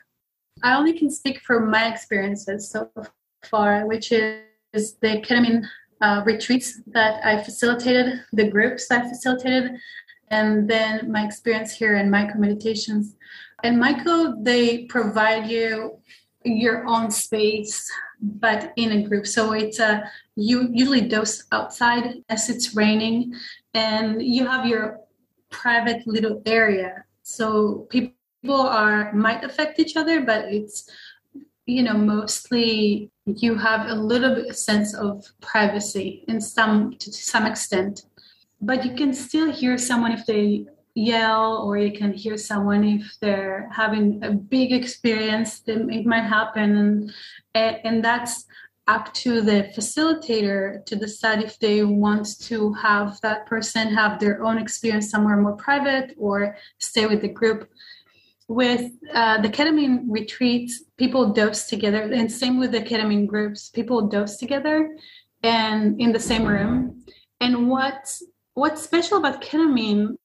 I 0.64 0.76
only 0.76 0.92
can 0.98 1.10
speak 1.10 1.40
from 1.40 1.70
my 1.70 1.92
experiences. 1.92 2.68
So 2.70 2.90
far, 3.44 3.86
which 3.86 4.10
is 4.10 4.96
the 5.00 5.22
ketamine 5.22 5.64
uh, 6.00 6.22
retreats 6.24 6.80
that 6.88 7.24
I 7.24 7.42
facilitated, 7.42 8.20
the 8.32 8.48
groups 8.48 8.90
I 8.90 9.08
facilitated, 9.08 9.78
and 10.28 10.68
then 10.68 11.10
my 11.10 11.24
experience 11.24 11.72
here 11.72 11.96
in 11.96 12.10
MycoMeditations. 12.10 13.14
And 13.62 13.82
Myco, 13.82 14.42
they 14.42 14.86
provide 14.86 15.46
you 15.46 15.98
your 16.44 16.86
own 16.86 17.10
space, 17.10 17.90
but 18.20 18.72
in 18.76 18.92
a 18.92 19.02
group. 19.08 19.26
So 19.26 19.52
it's 19.52 19.78
a 19.78 20.10
you 20.36 20.68
usually 20.72 21.02
dose 21.02 21.44
outside 21.52 22.22
as 22.28 22.48
it's 22.48 22.74
raining, 22.74 23.34
and 23.74 24.22
you 24.22 24.46
have 24.46 24.66
your 24.66 25.00
private 25.50 26.06
little 26.06 26.42
area. 26.46 27.04
So 27.22 27.86
people 27.90 28.12
are 28.48 29.12
might 29.12 29.44
affect 29.44 29.78
each 29.78 29.96
other, 29.96 30.22
but 30.22 30.46
it's 30.46 30.88
you 31.66 31.82
know 31.82 31.94
mostly 31.94 33.10
you 33.26 33.54
have 33.54 33.88
a 33.88 33.94
little 33.94 34.34
bit 34.34 34.56
sense 34.56 34.94
of 34.94 35.24
privacy 35.40 36.24
in 36.26 36.40
some 36.40 36.96
to 36.98 37.12
some 37.12 37.46
extent 37.46 38.04
but 38.60 38.84
you 38.84 38.94
can 38.94 39.12
still 39.12 39.50
hear 39.50 39.78
someone 39.78 40.12
if 40.12 40.26
they 40.26 40.66
yell 40.94 41.62
or 41.64 41.78
you 41.78 41.92
can 41.96 42.12
hear 42.12 42.36
someone 42.36 42.84
if 42.84 43.16
they're 43.20 43.68
having 43.72 44.22
a 44.24 44.30
big 44.30 44.72
experience 44.72 45.60
then 45.60 45.88
it 45.90 46.04
might 46.04 46.24
happen 46.24 47.12
and 47.54 47.80
and 47.84 48.04
that's 48.04 48.46
up 48.88 49.12
to 49.14 49.40
the 49.40 49.70
facilitator 49.76 50.84
to 50.84 50.96
decide 50.96 51.42
if 51.42 51.58
they 51.60 51.84
want 51.84 52.40
to 52.40 52.72
have 52.72 53.20
that 53.20 53.46
person 53.46 53.94
have 53.94 54.18
their 54.18 54.42
own 54.42 54.58
experience 54.58 55.10
somewhere 55.10 55.36
more 55.36 55.56
private 55.56 56.14
or 56.18 56.56
stay 56.78 57.06
with 57.06 57.20
the 57.20 57.28
group 57.28 57.68
with 58.50 58.90
uh, 59.14 59.40
the 59.40 59.48
ketamine 59.48 60.06
retreats, 60.08 60.82
people 60.96 61.32
dose 61.32 61.66
together, 61.66 62.02
and 62.12 62.30
same 62.30 62.58
with 62.58 62.72
the 62.72 62.80
ketamine 62.80 63.24
groups, 63.24 63.68
people 63.68 64.08
dose 64.08 64.38
together 64.38 64.96
and 65.44 66.00
in 66.00 66.10
the 66.10 66.18
same 66.18 66.44
room. 66.44 67.04
And 67.40 67.70
what's 67.70 68.24
what's 68.54 68.82
special 68.82 69.18
about 69.18 69.40
ketamine 69.40 70.16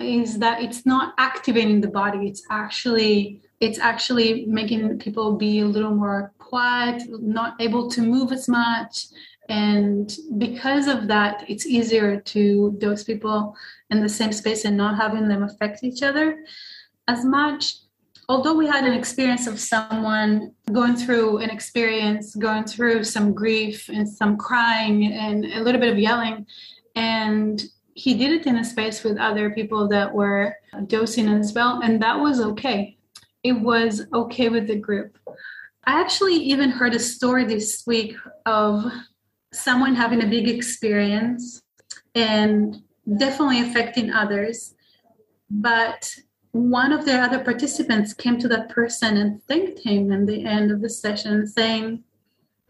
is 0.00 0.38
that 0.38 0.62
it's 0.62 0.84
not 0.84 1.14
activating 1.18 1.80
the 1.80 1.88
body. 1.88 2.28
It's 2.28 2.42
actually 2.50 3.40
it's 3.60 3.78
actually 3.78 4.44
making 4.46 4.98
people 4.98 5.36
be 5.36 5.60
a 5.60 5.66
little 5.66 5.94
more 5.94 6.32
quiet, 6.38 7.02
not 7.08 7.54
able 7.60 7.88
to 7.90 8.02
move 8.02 8.32
as 8.32 8.48
much. 8.48 9.06
And 9.48 10.14
because 10.38 10.86
of 10.88 11.06
that, 11.08 11.44
it's 11.48 11.64
easier 11.64 12.20
to 12.20 12.74
dose 12.78 13.04
people 13.04 13.56
in 13.90 14.00
the 14.00 14.08
same 14.08 14.32
space 14.32 14.64
and 14.64 14.76
not 14.76 14.96
having 14.96 15.28
them 15.28 15.42
affect 15.42 15.84
each 15.84 16.02
other 16.02 16.44
as 17.08 17.24
much 17.24 17.74
although 18.28 18.54
we 18.54 18.66
had 18.66 18.84
an 18.84 18.92
experience 18.92 19.46
of 19.46 19.60
someone 19.60 20.52
going 20.72 20.96
through 20.96 21.38
an 21.38 21.50
experience 21.50 22.34
going 22.34 22.64
through 22.64 23.04
some 23.04 23.32
grief 23.34 23.88
and 23.88 24.08
some 24.08 24.36
crying 24.36 25.12
and 25.12 25.44
a 25.44 25.60
little 25.60 25.80
bit 25.80 25.92
of 25.92 25.98
yelling 25.98 26.46
and 26.96 27.64
he 27.94 28.14
did 28.14 28.32
it 28.32 28.46
in 28.46 28.56
a 28.56 28.64
space 28.64 29.04
with 29.04 29.16
other 29.18 29.50
people 29.50 29.88
that 29.88 30.12
were 30.12 30.54
dosing 30.86 31.28
as 31.28 31.52
well 31.52 31.80
and 31.82 32.02
that 32.02 32.18
was 32.18 32.40
okay 32.40 32.96
it 33.44 33.52
was 33.52 34.06
okay 34.12 34.48
with 34.48 34.66
the 34.66 34.76
group. 34.76 35.18
I 35.86 36.00
actually 36.00 36.36
even 36.36 36.70
heard 36.70 36.94
a 36.94 36.98
story 36.98 37.44
this 37.44 37.84
week 37.86 38.16
of 38.46 38.90
someone 39.52 39.94
having 39.94 40.22
a 40.22 40.26
big 40.26 40.48
experience 40.48 41.62
and 42.14 42.82
definitely 43.18 43.60
affecting 43.60 44.10
others. 44.10 44.74
But 45.50 46.10
one 46.52 46.90
of 46.90 47.04
the 47.04 47.12
other 47.12 47.44
participants 47.44 48.14
came 48.14 48.38
to 48.38 48.48
that 48.48 48.70
person 48.70 49.18
and 49.18 49.42
thanked 49.44 49.80
him 49.80 50.10
in 50.10 50.24
the 50.24 50.46
end 50.46 50.70
of 50.70 50.80
the 50.80 50.88
session, 50.88 51.46
saying, 51.46 52.02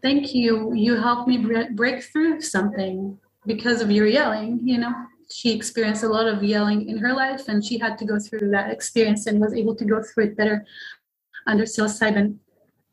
Thank 0.01 0.35
you. 0.35 0.73
You 0.73 0.97
helped 0.97 1.27
me 1.27 1.65
break 1.73 2.03
through 2.03 2.41
something 2.41 3.17
because 3.47 3.81
of 3.81 3.89
your 3.89 4.05
yelling. 4.05 4.59
You 4.61 4.79
know, 4.79 4.93
she 5.31 5.53
experienced 5.53 6.03
a 6.03 6.07
lot 6.07 6.27
of 6.27 6.43
yelling 6.43 6.89
in 6.89 6.97
her 6.97 7.13
life 7.13 7.47
and 7.47 7.63
she 7.63 7.77
had 7.77 7.97
to 7.97 8.05
go 8.05 8.19
through 8.19 8.49
that 8.51 8.71
experience 8.71 9.27
and 9.27 9.39
was 9.39 9.53
able 9.53 9.75
to 9.75 9.85
go 9.85 10.01
through 10.01 10.25
it 10.25 10.37
better 10.37 10.65
under 11.47 11.63
psilocybin. 11.63 12.37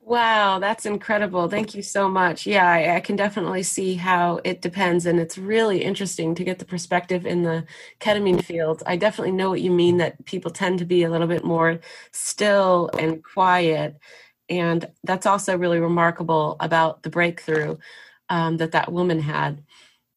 Wow, 0.05 0.59
that's 0.59 0.85
incredible. 0.85 1.49
Thank 1.49 1.77
you 1.77 1.83
so 1.83 2.09
much. 2.09 2.45
Yeah, 2.45 2.69
I, 2.69 2.97
I, 2.97 3.01
can 3.01 3.15
definitely 3.15 3.63
see 3.63 3.95
how 3.95 4.41
it 4.43 4.61
depends. 4.61 5.07
And 5.07 5.21
it's 5.21 5.39
really 5.39 5.85
interesting 5.85 6.35
to 6.35 6.43
get 6.43 6.59
the 6.59 6.65
perspective 6.65 7.25
in 7.25 7.45
the 7.45 7.65
ketamine 8.01 8.43
field. 8.43 8.83
I 8.85 8.97
definitely 8.97 9.31
know 9.31 9.49
what 9.49 9.61
you 9.61 9.71
mean 9.71 9.99
that 9.99 10.25
people 10.25 10.51
tend 10.51 10.81
to 10.81 10.85
be 10.85 11.05
a 11.05 11.11
little 11.11 11.29
bit 11.29 11.45
more 11.45 11.79
still 12.11 12.91
and 12.99 13.23
quiet. 13.23 13.97
And 14.49 14.91
that's 15.05 15.25
also 15.25 15.57
really 15.57 15.79
remarkable 15.79 16.57
about 16.59 17.05
the 17.05 17.11
breakthrough 17.11 17.77
um, 18.29 18.57
that 18.57 18.73
that 18.73 18.93
woman 18.93 19.21
had. 19.21 19.63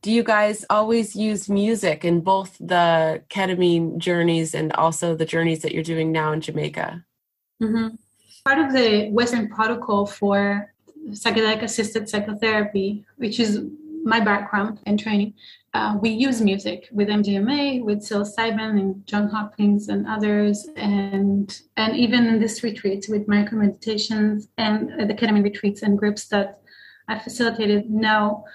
Do 0.06 0.12
you 0.12 0.24
guys 0.24 0.64
always 0.70 1.16
use 1.16 1.50
music 1.50 2.06
in 2.06 2.22
both 2.22 2.56
the 2.60 3.24
ketamine 3.30 3.98
journeys 3.98 4.54
and 4.54 4.72
also 4.74 5.16
the 5.16 5.26
journeys 5.26 5.64
that 5.64 5.74
you're 5.74 5.84
doing 5.84 6.12
now 6.12 6.32
in 6.32 6.42
Jamaica? 6.42 7.04
Mm-hmm 7.62 7.96
part 8.46 8.60
of 8.60 8.72
the 8.74 9.10
Western 9.10 9.50
protocol 9.50 10.06
for 10.06 10.72
psychedelic 11.10 11.64
assisted 11.64 12.08
psychotherapy, 12.08 13.04
which 13.18 13.40
is 13.40 13.62
my 14.04 14.20
background 14.20 14.80
and 14.86 15.00
training, 15.00 15.34
uh, 15.74 15.98
we 16.00 16.12
use 16.12 16.40
music 16.40 16.88
with 16.92 17.08
MDMA, 17.08 17.84
with 17.84 18.00
psilocybin, 18.00 18.80
and 18.80 19.08
John 19.08 19.28
Hopkins 19.28 19.90
and 19.90 20.06
others, 20.08 20.68
and 20.78 21.60
and 21.76 21.98
even 21.98 22.28
in 22.28 22.40
this 22.40 22.64
retreat 22.64 23.08
with 23.10 23.28
MycoMeditations 23.28 24.48
and 24.60 25.10
the 25.10 25.14
ketamine 25.16 25.44
retreats 25.44 25.82
and 25.82 25.98
groups 25.98 26.28
that 26.28 26.62
I 27.08 27.18
facilitated. 27.18 27.90
Now, 27.90 28.46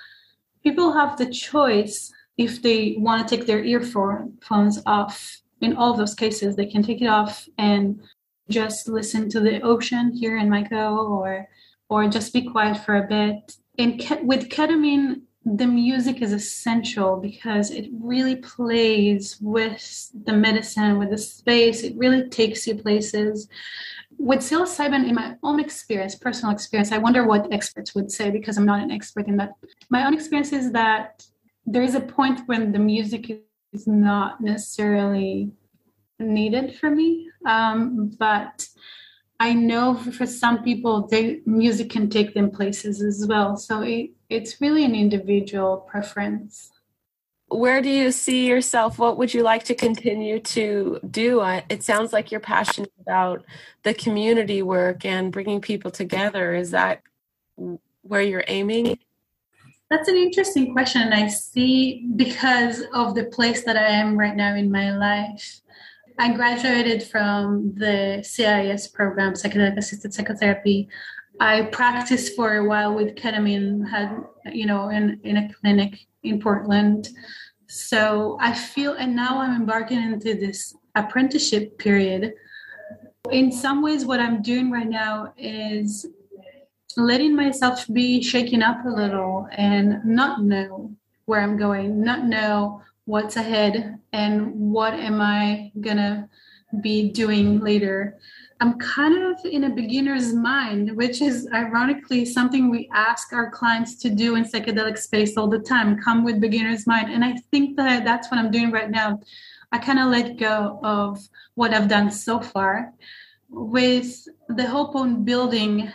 people 0.62 0.92
have 0.92 1.16
the 1.16 1.30
choice 1.30 2.12
if 2.36 2.62
they 2.62 2.96
want 2.98 3.26
to 3.26 3.36
take 3.36 3.46
their 3.46 3.64
earphones 3.64 4.82
off. 4.86 5.40
In 5.60 5.76
all 5.76 5.94
those 5.94 6.14
cases, 6.14 6.56
they 6.56 6.66
can 6.66 6.82
take 6.82 7.02
it 7.02 7.06
off 7.06 7.46
and 7.58 8.00
just 8.48 8.88
listen 8.88 9.28
to 9.30 9.40
the 9.40 9.60
ocean 9.60 10.12
here 10.12 10.38
in 10.38 10.48
Myco 10.48 11.08
or 11.08 11.48
or 11.88 12.08
just 12.08 12.32
be 12.32 12.42
quiet 12.42 12.78
for 12.84 12.96
a 12.96 13.06
bit. 13.06 13.56
And 13.78 14.00
ke- 14.00 14.22
with 14.22 14.48
ketamine, 14.48 15.22
the 15.44 15.66
music 15.66 16.22
is 16.22 16.32
essential 16.32 17.16
because 17.16 17.70
it 17.70 17.88
really 17.92 18.36
plays 18.36 19.38
with 19.40 20.10
the 20.24 20.32
medicine, 20.32 20.98
with 20.98 21.10
the 21.10 21.18
space. 21.18 21.82
It 21.82 21.96
really 21.96 22.28
takes 22.28 22.66
you 22.66 22.76
places. 22.76 23.48
With 24.22 24.40
psilocybin, 24.40 25.08
in 25.08 25.14
my 25.14 25.36
own 25.42 25.60
experience, 25.60 26.14
personal 26.14 26.54
experience, 26.54 26.92
I 26.92 26.98
wonder 26.98 27.26
what 27.26 27.50
experts 27.50 27.94
would 27.94 28.12
say 28.12 28.30
because 28.30 28.58
I'm 28.58 28.66
not 28.66 28.82
an 28.82 28.90
expert 28.90 29.28
in 29.28 29.38
that. 29.38 29.54
My 29.88 30.04
own 30.06 30.12
experience 30.12 30.52
is 30.52 30.72
that 30.72 31.24
there 31.64 31.82
is 31.82 31.94
a 31.94 32.00
point 32.00 32.40
when 32.44 32.70
the 32.70 32.78
music 32.78 33.30
is 33.72 33.86
not 33.86 34.42
necessarily 34.42 35.52
needed 36.18 36.76
for 36.76 36.90
me. 36.90 37.30
Um, 37.46 38.12
but 38.18 38.68
I 39.40 39.54
know 39.54 39.94
for 39.94 40.26
some 40.26 40.62
people, 40.62 41.06
they, 41.06 41.40
music 41.46 41.88
can 41.88 42.10
take 42.10 42.34
them 42.34 42.50
places 42.50 43.00
as 43.00 43.26
well. 43.26 43.56
So 43.56 43.80
it, 43.80 44.10
it's 44.28 44.60
really 44.60 44.84
an 44.84 44.94
individual 44.94 45.78
preference. 45.78 46.70
Where 47.50 47.82
do 47.82 47.88
you 47.88 48.12
see 48.12 48.46
yourself? 48.46 48.98
What 48.98 49.18
would 49.18 49.34
you 49.34 49.42
like 49.42 49.64
to 49.64 49.74
continue 49.74 50.38
to 50.40 51.00
do? 51.10 51.42
It 51.68 51.82
sounds 51.82 52.12
like 52.12 52.30
you're 52.30 52.40
passionate 52.40 52.92
about 53.00 53.44
the 53.82 53.92
community 53.92 54.62
work 54.62 55.04
and 55.04 55.32
bringing 55.32 55.60
people 55.60 55.90
together. 55.90 56.54
Is 56.54 56.70
that 56.70 57.02
where 58.02 58.22
you're 58.22 58.44
aiming? 58.46 58.98
That's 59.90 60.08
an 60.08 60.16
interesting 60.16 60.72
question. 60.72 61.12
I 61.12 61.26
see 61.26 62.06
because 62.14 62.84
of 62.94 63.16
the 63.16 63.24
place 63.24 63.64
that 63.64 63.76
I 63.76 63.86
am 63.86 64.16
right 64.16 64.36
now 64.36 64.54
in 64.54 64.70
my 64.70 64.96
life. 64.96 65.60
I 66.20 66.32
graduated 66.32 67.02
from 67.02 67.74
the 67.74 68.22
CIIS 68.22 68.92
program, 68.92 69.32
psychedelic 69.32 69.76
assisted 69.76 70.14
psychotherapy. 70.14 70.88
I 71.40 71.62
practiced 71.62 72.36
for 72.36 72.58
a 72.58 72.64
while 72.64 72.94
with 72.94 73.16
ketamine, 73.16 73.88
had 73.88 74.22
you 74.52 74.66
know, 74.66 74.90
in 74.90 75.18
in 75.24 75.36
a 75.38 75.52
clinic 75.54 76.06
in 76.22 76.40
Portland. 76.40 77.08
So 77.68 78.36
I 78.40 78.52
feel, 78.52 78.94
and 78.94 79.14
now 79.14 79.40
I'm 79.40 79.54
embarking 79.54 80.02
into 80.02 80.34
this 80.34 80.74
apprenticeship 80.94 81.78
period. 81.78 82.34
In 83.30 83.52
some 83.52 83.82
ways, 83.82 84.04
what 84.04 84.20
I'm 84.20 84.42
doing 84.42 84.70
right 84.70 84.88
now 84.88 85.32
is 85.36 86.06
letting 86.96 87.36
myself 87.36 87.86
be 87.92 88.22
shaken 88.22 88.62
up 88.62 88.84
a 88.84 88.88
little 88.88 89.48
and 89.52 90.04
not 90.04 90.42
know 90.42 90.94
where 91.26 91.40
I'm 91.40 91.56
going, 91.56 92.02
not 92.02 92.24
know 92.24 92.82
what's 93.04 93.36
ahead 93.36 93.98
and 94.12 94.52
what 94.52 94.94
am 94.94 95.20
I 95.20 95.70
gonna 95.80 96.28
be 96.80 97.10
doing 97.10 97.60
later. 97.60 98.18
I'm 98.60 98.78
kind 98.78 99.16
of 99.22 99.44
in 99.44 99.64
a 99.64 99.70
beginner's 99.70 100.34
mind, 100.34 100.94
which 100.94 101.22
is 101.22 101.48
ironically 101.54 102.26
something 102.26 102.68
we 102.68 102.90
ask 102.92 103.32
our 103.32 103.50
clients 103.50 103.94
to 103.96 104.10
do 104.10 104.34
in 104.34 104.44
psychedelic 104.44 104.98
space 104.98 105.38
all 105.38 105.48
the 105.48 105.60
time 105.60 105.98
come 105.98 106.24
with 106.24 106.40
beginner's 106.40 106.86
mind. 106.86 107.10
And 107.10 107.24
I 107.24 107.36
think 107.50 107.76
that 107.78 108.04
that's 108.04 108.30
what 108.30 108.38
I'm 108.38 108.50
doing 108.50 108.70
right 108.70 108.90
now. 108.90 109.20
I 109.72 109.78
kind 109.78 109.98
of 109.98 110.08
let 110.08 110.36
go 110.36 110.78
of 110.82 111.18
what 111.54 111.72
I've 111.72 111.88
done 111.88 112.10
so 112.10 112.40
far 112.40 112.92
with 113.48 114.28
the 114.48 114.66
hope 114.66 114.94
on 114.94 115.24
building 115.24 115.90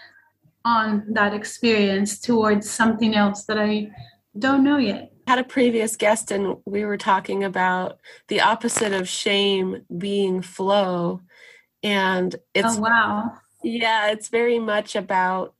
on 0.63 1.05
that 1.13 1.35
experience 1.35 2.19
towards 2.19 2.67
something 2.69 3.13
else 3.13 3.45
that 3.45 3.59
I 3.59 3.91
don't 4.39 4.63
know 4.63 4.77
yet 4.77 5.11
had 5.27 5.39
a 5.39 5.43
previous 5.43 5.95
guest 5.95 6.31
and 6.31 6.57
we 6.65 6.85
were 6.85 6.97
talking 6.97 7.43
about 7.43 7.97
the 8.27 8.41
opposite 8.41 8.93
of 8.93 9.07
shame 9.07 9.83
being 9.97 10.41
flow 10.41 11.21
and 11.85 12.35
it's 12.53 12.77
oh, 12.77 12.81
wow. 12.81 13.31
Yeah 13.63 14.11
it's 14.11 14.29
very 14.29 14.59
much 14.59 14.95
about 14.95 15.53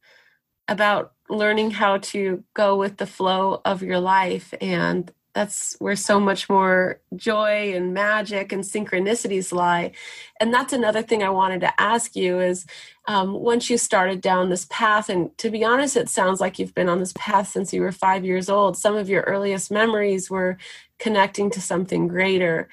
about 0.67 1.13
learning 1.30 1.71
how 1.71 1.97
to 1.97 2.43
go 2.53 2.76
with 2.76 2.97
the 2.97 3.05
flow 3.05 3.61
of 3.65 3.82
your 3.82 3.99
life. 3.99 4.53
And 4.61 5.11
that's 5.34 5.76
where 5.80 5.97
so 5.97 6.17
much 6.17 6.47
more 6.49 7.01
joy 7.15 7.73
and 7.76 7.93
magic 7.93 8.53
and 8.53 8.63
synchronicities 8.63 9.51
lie. 9.51 9.91
And 10.39 10.53
that's 10.53 10.71
another 10.73 11.01
thing 11.01 11.23
i 11.23 11.30
wanted 11.30 11.61
to 11.61 11.82
ask 11.82 12.15
you 12.15 12.39
is 12.39 12.65
um, 13.07 13.34
once 13.34 13.69
you 13.69 13.78
started 13.78 14.21
down 14.21 14.49
this 14.49 14.65
path 14.69 15.09
and 15.09 15.38
to 15.38 15.49
be 15.51 15.63
honest 15.63 15.97
it 15.97 16.09
sounds 16.09 16.39
like 16.39 16.57
you've 16.57 16.73
been 16.73 16.89
on 16.89 16.99
this 16.99 17.13
path 17.17 17.49
since 17.49 17.73
you 17.73 17.82
were 17.82 17.91
five 17.91 18.26
years 18.26 18.49
old. 18.49 18.78
Some 18.78 18.95
of 18.95 19.09
your 19.09 19.21
earliest 19.23 19.69
memories 19.69 20.30
were 20.30 20.57
connecting 20.97 21.51
to 21.51 21.61
something 21.61 22.07
greater 22.07 22.69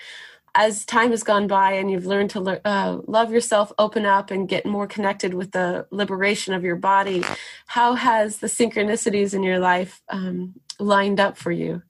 as 0.55 0.84
time 0.84 1.11
has 1.11 1.22
gone 1.22 1.46
by 1.46 1.72
and 1.72 1.90
you've 1.90 2.07
learned 2.07 2.30
to 2.30 2.40
le- 2.40 2.61
uh, 2.64 2.98
love 3.07 3.32
yourself 3.32 3.72
open 3.78 4.05
up 4.05 4.30
and 4.30 4.48
get 4.48 4.66
more 4.66 4.86
connected 4.86 5.34
with 5.34 5.53
the 5.53 5.86
liberation 5.90 6.53
of 6.53 6.62
your 6.62 6.76
body 6.76 7.22
how 7.66 7.94
has 7.94 8.38
the 8.38 8.46
synchronicities 8.46 9.32
in 9.34 9.42
your 9.42 9.59
life 9.59 10.03
um, 10.09 10.55
lined 10.78 11.18
up 11.18 11.36
for 11.36 11.53
you 11.53 11.82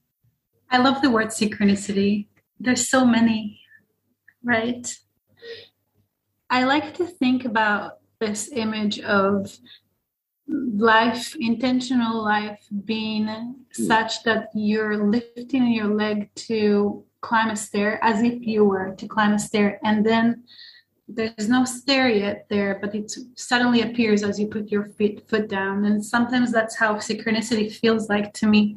I 0.73 0.79
love 0.79 1.03
the 1.03 1.11
word 1.11 1.27
synchronicity. 1.27 2.29
There's 2.59 2.89
so 2.89 3.05
many, 3.05 3.61
right? 4.43 4.91
I 6.49 6.65
like 6.65 6.95
to 6.95 7.07
think 7.07 7.45
about 7.45 7.99
this 8.21 8.51
image 8.53 8.99
of 9.01 9.55
life, 10.49 11.37
intentional 11.39 12.25
life, 12.25 12.65
being 12.87 13.57
such 13.73 14.23
that 14.23 14.49
you're 14.55 15.11
lifting 15.11 15.71
your 15.71 15.89
leg 15.89 16.31
to 16.49 17.05
climb 17.23 17.51
a 17.51 17.57
stair 17.57 17.99
as 18.03 18.23
if 18.23 18.47
you 18.47 18.65
were 18.65 18.95
to 18.97 19.09
climb 19.09 19.33
a 19.33 19.39
stair. 19.39 19.81
And 19.83 20.05
then 20.05 20.45
there's 21.09 21.49
no 21.49 21.65
stair 21.65 22.09
yet 22.09 22.47
there, 22.51 22.79
but 22.81 22.95
it 22.95 23.11
suddenly 23.35 23.83
appears 23.83 24.23
as 24.23 24.39
you 24.39 24.47
put 24.49 24.71
your 24.71 24.87
feet, 24.97 25.29
foot 25.29 25.49
down. 25.49 25.85
And 25.85 26.05
sometimes 26.05 26.53
that's 26.53 26.77
how 26.77 26.97
synchronicity 26.97 27.73
feels 27.73 28.09
like 28.09 28.33
to 28.35 28.47
me. 28.47 28.77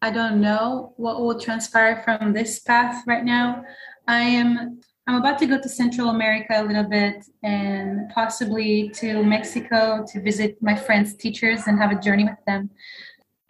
I 0.00 0.10
don't 0.10 0.40
know 0.40 0.94
what 0.96 1.20
will 1.20 1.38
transpire 1.38 2.02
from 2.02 2.32
this 2.32 2.58
path 2.58 3.04
right 3.06 3.24
now. 3.24 3.64
I 4.08 4.20
am 4.20 4.80
I'm 5.06 5.16
about 5.16 5.38
to 5.40 5.46
go 5.46 5.60
to 5.60 5.68
Central 5.68 6.10
America 6.10 6.54
a 6.54 6.62
little 6.62 6.84
bit 6.84 7.24
and 7.42 8.08
possibly 8.10 8.88
to 8.90 9.24
Mexico 9.24 10.04
to 10.12 10.20
visit 10.20 10.56
my 10.62 10.76
friends' 10.76 11.14
teachers 11.14 11.66
and 11.66 11.76
have 11.78 11.90
a 11.90 12.00
journey 12.00 12.24
with 12.24 12.38
them. 12.46 12.70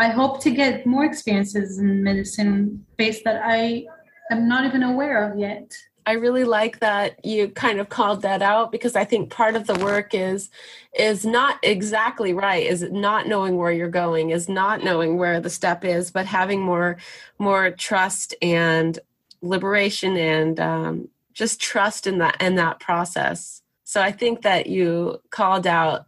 I 0.03 0.09
hope 0.09 0.41
to 0.41 0.51
get 0.51 0.85
more 0.85 1.05
experiences 1.05 1.79
in 1.79 2.03
medicine 2.03 2.85
based 2.97 3.23
that 3.23 3.41
I 3.45 3.87
am 4.33 4.49
not 4.49 4.65
even 4.67 4.83
aware 4.83 5.31
of 5.31 5.39
yet. 5.39 5.77
I 6.05 6.15
really 6.15 6.43
like 6.43 6.81
that 6.81 7.25
you 7.25 7.51
kind 7.51 7.79
of 7.79 7.89
called 7.89 8.23
that 8.23 8.43
out 8.43 8.73
because 8.73 8.97
I 8.97 9.05
think 9.05 9.31
part 9.31 9.55
of 9.55 9.69
the 9.69 9.77
work 9.77 10.13
is 10.13 10.51
is 10.99 11.25
not 11.25 11.61
exactly 11.63 12.33
right 12.33 12.67
is 12.67 12.83
not 12.83 13.29
knowing 13.29 13.57
where 13.57 13.71
you're 13.71 13.89
going 13.89 14.31
is 14.31 14.49
not 14.49 14.83
knowing 14.83 15.19
where 15.19 15.39
the 15.39 15.49
step 15.49 15.85
is 15.85 16.11
but 16.11 16.27
having 16.27 16.61
more 16.61 16.97
more 17.39 17.71
trust 17.71 18.35
and 18.43 18.99
liberation 19.41 20.17
and 20.17 20.59
um, 20.59 21.09
just 21.33 21.61
trust 21.61 22.09
in 22.09 22.19
that 22.19 22.37
in 22.43 22.57
that 22.57 22.81
process 22.81 23.63
so 23.85 24.03
I 24.03 24.11
think 24.11 24.43
that 24.43 24.67
you 24.67 25.21
called 25.31 25.69
out 25.69 26.07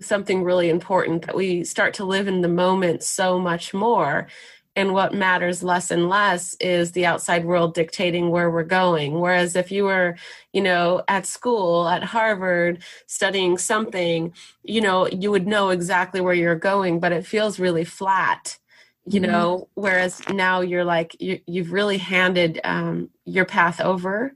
something 0.00 0.42
really 0.42 0.70
important 0.70 1.26
that 1.26 1.36
we 1.36 1.64
start 1.64 1.94
to 1.94 2.04
live 2.04 2.28
in 2.28 2.40
the 2.40 2.48
moment 2.48 3.02
so 3.02 3.38
much 3.38 3.74
more. 3.74 4.28
And 4.76 4.94
what 4.94 5.12
matters 5.12 5.62
less 5.62 5.90
and 5.90 6.08
less 6.08 6.54
is 6.60 6.92
the 6.92 7.04
outside 7.04 7.44
world 7.44 7.74
dictating 7.74 8.30
where 8.30 8.50
we're 8.50 8.62
going. 8.62 9.18
Whereas 9.20 9.56
if 9.56 9.70
you 9.70 9.84
were 9.84 10.16
you 10.52 10.62
know 10.62 11.02
at 11.06 11.26
school 11.26 11.88
at 11.88 12.02
harvard 12.02 12.82
studying 13.06 13.56
something 13.56 14.32
you 14.64 14.80
know 14.80 15.06
you 15.06 15.30
would 15.30 15.46
know 15.46 15.68
exactly 15.70 16.20
where 16.20 16.34
you're 16.34 16.56
going 16.56 16.98
but 16.98 17.12
it 17.12 17.24
feels 17.24 17.60
really 17.60 17.84
flat 17.84 18.58
you 19.06 19.20
mm-hmm. 19.20 19.30
know? 19.30 19.68
Whereas 19.74 20.20
now 20.28 20.60
you're 20.60 20.84
like 20.84 21.16
you, 21.20 21.40
have 21.54 21.72
really 21.72 21.98
handed 21.98 22.60
um, 22.64 23.10
your 23.24 23.44
path 23.44 23.80
over 23.80 24.34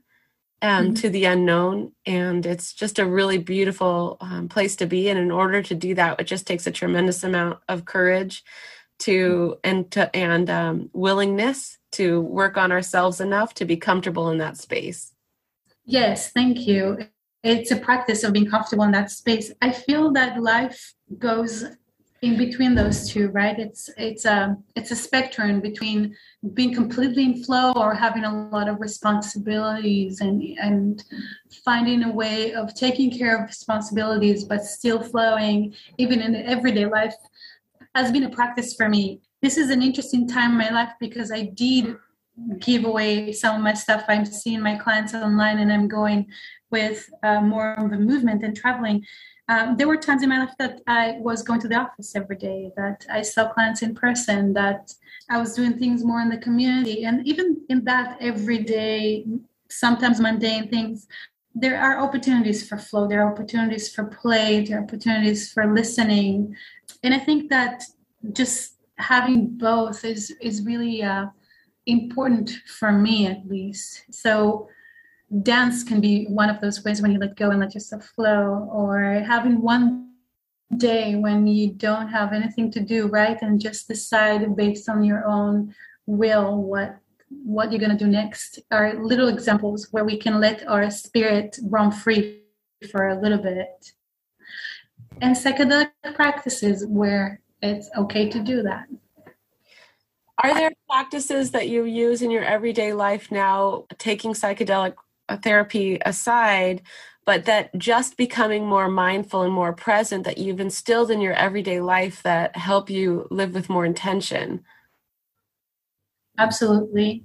um, 0.61 0.85
mm-hmm. 0.85 0.93
to 0.95 1.09
the 1.09 1.25
unknown 1.25 1.91
and 2.05 2.45
it's 2.45 2.73
just 2.73 2.99
a 2.99 3.05
really 3.05 3.37
beautiful 3.37 4.17
um, 4.21 4.47
place 4.47 4.75
to 4.77 4.85
be 4.85 5.09
and 5.09 5.19
in 5.19 5.31
order 5.31 5.61
to 5.61 5.75
do 5.75 5.93
that 5.95 6.19
it 6.19 6.25
just 6.25 6.47
takes 6.47 6.65
a 6.65 6.71
tremendous 6.71 7.23
amount 7.23 7.59
of 7.67 7.85
courage 7.85 8.43
to 8.99 9.57
and 9.63 9.91
to 9.91 10.13
and 10.15 10.49
um, 10.49 10.89
willingness 10.93 11.77
to 11.91 12.21
work 12.21 12.57
on 12.57 12.71
ourselves 12.71 13.19
enough 13.19 13.53
to 13.53 13.65
be 13.65 13.77
comfortable 13.77 14.29
in 14.29 14.37
that 14.37 14.57
space. 14.57 15.13
Yes 15.85 16.31
thank 16.31 16.59
you. 16.59 16.99
It's 17.43 17.71
a 17.71 17.75
practice 17.75 18.23
of 18.23 18.33
being 18.33 18.49
comfortable 18.49 18.85
in 18.85 18.91
that 18.91 19.11
space. 19.11 19.51
I 19.61 19.71
feel 19.71 20.11
that 20.13 20.41
life 20.41 20.95
goes 21.19 21.65
in 22.21 22.37
between 22.37 22.73
those 22.73 23.09
two 23.09 23.27
right 23.29 23.59
it's 23.59 23.89
it's 23.97 24.25
a 24.25 24.57
it's 24.75 24.89
a 24.89 24.95
spectrum 24.95 25.59
between 25.59 26.15
being 26.53 26.73
completely 26.73 27.23
in 27.23 27.43
flow 27.43 27.73
or 27.75 27.93
having 27.93 28.23
a 28.23 28.49
lot 28.49 28.69
of 28.69 28.79
responsibilities 28.79 30.21
and 30.21 30.41
and 30.59 31.03
finding 31.63 32.03
a 32.03 32.11
way 32.11 32.53
of 32.53 32.73
taking 32.73 33.11
care 33.11 33.35
of 33.37 33.47
responsibilities 33.47 34.45
but 34.45 34.63
still 34.63 35.03
flowing 35.03 35.73
even 35.97 36.21
in 36.21 36.35
everyday 36.35 36.85
life 36.85 37.15
has 37.95 38.11
been 38.11 38.23
a 38.23 38.29
practice 38.29 38.75
for 38.75 38.89
me. 38.89 39.21
This 39.41 39.57
is 39.57 39.69
an 39.69 39.81
interesting 39.81 40.27
time 40.27 40.51
in 40.51 40.57
my 40.57 40.69
life 40.69 40.91
because 40.99 41.31
I 41.31 41.43
did 41.43 41.95
give 42.59 42.83
away 42.83 43.31
some 43.31 43.55
of 43.55 43.61
my 43.61 43.73
stuff. 43.73 44.03
I'm 44.09 44.25
seeing 44.25 44.61
my 44.61 44.75
clients 44.75 45.13
online 45.13 45.59
and 45.59 45.71
I'm 45.71 45.87
going 45.87 46.27
with 46.69 47.09
uh, 47.23 47.39
more 47.39 47.73
of 47.73 47.93
a 47.93 47.97
movement 47.97 48.43
and 48.43 48.55
traveling. 48.55 49.05
Um, 49.47 49.77
there 49.77 49.87
were 49.87 49.97
times 49.97 50.23
in 50.23 50.29
my 50.29 50.39
life 50.39 50.55
that 50.57 50.81
I 50.87 51.17
was 51.19 51.43
going 51.43 51.59
to 51.61 51.67
the 51.67 51.75
office 51.75 52.15
every 52.15 52.35
day, 52.35 52.71
that 52.75 53.05
I 53.11 53.21
saw 53.21 53.51
clients 53.53 53.83
in 53.83 53.93
person, 53.93 54.53
that 54.53 54.91
I 55.29 55.37
was 55.37 55.55
doing 55.55 55.77
things 55.77 56.03
more 56.03 56.21
in 56.21 56.29
the 56.29 56.37
community. 56.37 57.05
And 57.05 57.25
even 57.27 57.61
in 57.69 57.83
that 57.85 58.17
everyday, 58.19 59.25
sometimes 59.69 60.19
mundane 60.19 60.69
things, 60.69 61.07
there 61.55 61.79
are 61.79 61.99
opportunities 61.99 62.67
for 62.67 62.77
flow, 62.77 63.07
there 63.07 63.23
are 63.23 63.31
opportunities 63.31 63.93
for 63.93 64.03
play, 64.03 64.65
there 64.65 64.77
are 64.79 64.83
opportunities 64.83 65.51
for 65.53 65.73
listening, 65.73 66.55
and 67.01 67.13
I 67.13 67.19
think 67.19 67.49
that 67.49 67.83
just 68.33 68.73
having 68.97 69.57
both 69.57 70.03
is 70.03 70.33
is 70.41 70.65
really 70.65 71.01
uh, 71.01 71.27
important 71.85 72.49
for 72.79 72.91
me 72.91 73.27
at 73.27 73.47
least. 73.47 74.03
So 74.11 74.67
dance 75.41 75.83
can 75.83 76.01
be 76.01 76.25
one 76.25 76.49
of 76.49 76.61
those 76.61 76.83
ways 76.83 77.01
when 77.01 77.11
you 77.11 77.19
let 77.19 77.35
go 77.35 77.51
and 77.51 77.59
let 77.59 77.73
yourself 77.73 78.05
flow, 78.15 78.69
or 78.71 79.23
having 79.25 79.61
one 79.61 80.11
day 80.77 81.15
when 81.15 81.47
you 81.47 81.71
don't 81.71 82.09
have 82.09 82.33
anything 82.33 82.71
to 82.71 82.79
do, 82.79 83.07
right, 83.07 83.41
and 83.41 83.59
just 83.61 83.87
decide 83.87 84.55
based 84.55 84.89
on 84.89 85.03
your 85.03 85.25
own 85.25 85.73
will 86.05 86.61
what 86.61 86.97
what 87.43 87.71
you're 87.71 87.79
going 87.79 87.97
to 87.97 88.05
do 88.05 88.09
next 88.09 88.59
are 88.71 88.93
little 89.03 89.27
examples 89.27 89.87
where 89.91 90.05
we 90.05 90.15
can 90.15 90.39
let 90.39 90.65
our 90.67 90.89
spirit 90.91 91.57
roam 91.63 91.91
free 91.91 92.41
for 92.91 93.09
a 93.09 93.19
little 93.19 93.39
bit 93.39 93.93
and 95.21 95.35
psychedelic 95.35 95.89
practices 96.13 96.85
where 96.87 97.41
it's 97.61 97.89
okay 97.97 98.29
to 98.29 98.39
do 98.39 98.61
that. 98.63 98.85
Are 100.43 100.53
there 100.53 100.71
practices 100.89 101.51
that 101.51 101.69
you 101.69 101.85
use 101.85 102.21
in 102.21 102.29
your 102.29 102.43
everyday 102.43 102.93
life 102.93 103.31
now, 103.31 103.85
taking 103.97 104.33
psychedelic 104.33 104.95
therapy 105.41 105.99
aside, 106.05 106.81
but 107.25 107.45
that 107.45 107.75
just 107.77 108.17
becoming 108.17 108.65
more 108.65 108.87
mindful 108.87 109.41
and 109.41 109.53
more 109.53 109.73
present 109.73 110.23
that 110.25 110.37
you've 110.37 110.59
instilled 110.59 111.09
in 111.09 111.21
your 111.21 111.33
everyday 111.33 111.79
life 111.79 112.21
that 112.23 112.55
help 112.55 112.89
you 112.89 113.27
live 113.31 113.53
with 113.53 113.69
more 113.69 113.85
intention? 113.85 114.63
Absolutely. 116.37 117.23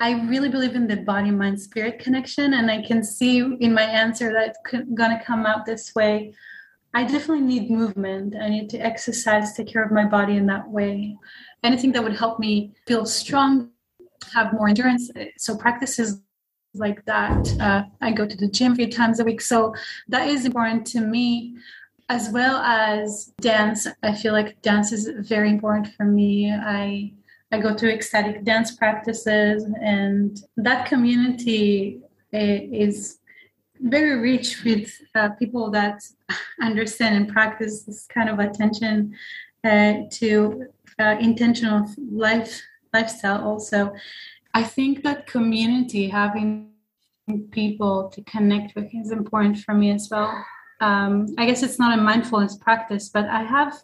I 0.00 0.22
really 0.28 0.48
believe 0.48 0.74
in 0.74 0.86
the 0.86 0.96
body 0.96 1.30
mind 1.30 1.60
spirit 1.60 1.98
connection, 1.98 2.54
and 2.54 2.70
I 2.70 2.82
can 2.82 3.04
see 3.04 3.38
in 3.38 3.72
my 3.72 3.82
answer 3.82 4.32
that 4.32 4.48
it's 4.48 4.58
going 4.94 5.16
to 5.16 5.24
come 5.24 5.46
out 5.46 5.66
this 5.66 5.94
way. 5.94 6.34
I 6.92 7.04
definitely 7.04 7.42
need 7.42 7.70
movement. 7.70 8.34
I 8.34 8.48
need 8.48 8.68
to 8.70 8.78
exercise, 8.78 9.54
take 9.54 9.68
care 9.68 9.84
of 9.84 9.92
my 9.92 10.06
body 10.06 10.36
in 10.36 10.46
that 10.46 10.68
way. 10.68 11.16
Anything 11.62 11.92
that 11.92 12.02
would 12.02 12.16
help 12.16 12.38
me 12.38 12.72
feel 12.86 13.06
strong, 13.06 13.70
have 14.34 14.52
more 14.52 14.68
endurance. 14.68 15.10
So 15.38 15.56
practices 15.56 16.20
like 16.74 17.04
that. 17.04 17.60
Uh, 17.60 17.84
I 18.00 18.12
go 18.12 18.26
to 18.26 18.36
the 18.36 18.48
gym 18.48 18.72
a 18.72 18.76
few 18.76 18.90
times 18.90 19.20
a 19.20 19.24
week. 19.24 19.40
So 19.40 19.74
that 20.08 20.28
is 20.28 20.44
important 20.44 20.86
to 20.88 21.00
me, 21.00 21.56
as 22.08 22.30
well 22.30 22.56
as 22.58 23.32
dance. 23.40 23.86
I 24.02 24.14
feel 24.14 24.32
like 24.32 24.60
dance 24.62 24.92
is 24.92 25.10
very 25.28 25.48
important 25.48 25.94
for 25.94 26.04
me. 26.04 26.52
I 26.52 27.12
I 27.52 27.58
go 27.58 27.74
to 27.74 27.92
ecstatic 27.92 28.44
dance 28.44 28.76
practices, 28.76 29.64
and 29.82 30.40
that 30.56 30.86
community 30.86 32.00
eh, 32.32 32.60
is 32.72 33.18
very 33.80 34.20
rich 34.20 34.62
with 34.62 34.92
uh, 35.14 35.30
people 35.30 35.70
that 35.70 36.00
understand 36.62 37.16
and 37.16 37.28
practice 37.28 37.82
this 37.82 38.06
kind 38.06 38.28
of 38.28 38.38
attention 38.38 39.14
uh, 39.64 39.94
to 40.10 40.66
intentional 41.18 41.86
life 42.10 42.60
lifestyle 42.92 43.42
also 43.42 43.92
i 44.54 44.62
think 44.62 45.02
that 45.02 45.26
community 45.26 46.08
having 46.08 46.70
people 47.50 48.08
to 48.08 48.22
connect 48.24 48.74
with 48.74 48.88
is 48.94 49.10
important 49.12 49.58
for 49.58 49.74
me 49.74 49.90
as 49.90 50.08
well 50.10 50.44
um, 50.80 51.26
i 51.38 51.46
guess 51.46 51.62
it's 51.62 51.78
not 51.78 51.98
a 51.98 52.02
mindfulness 52.02 52.56
practice 52.56 53.08
but 53.08 53.26
i 53.26 53.42
have 53.42 53.74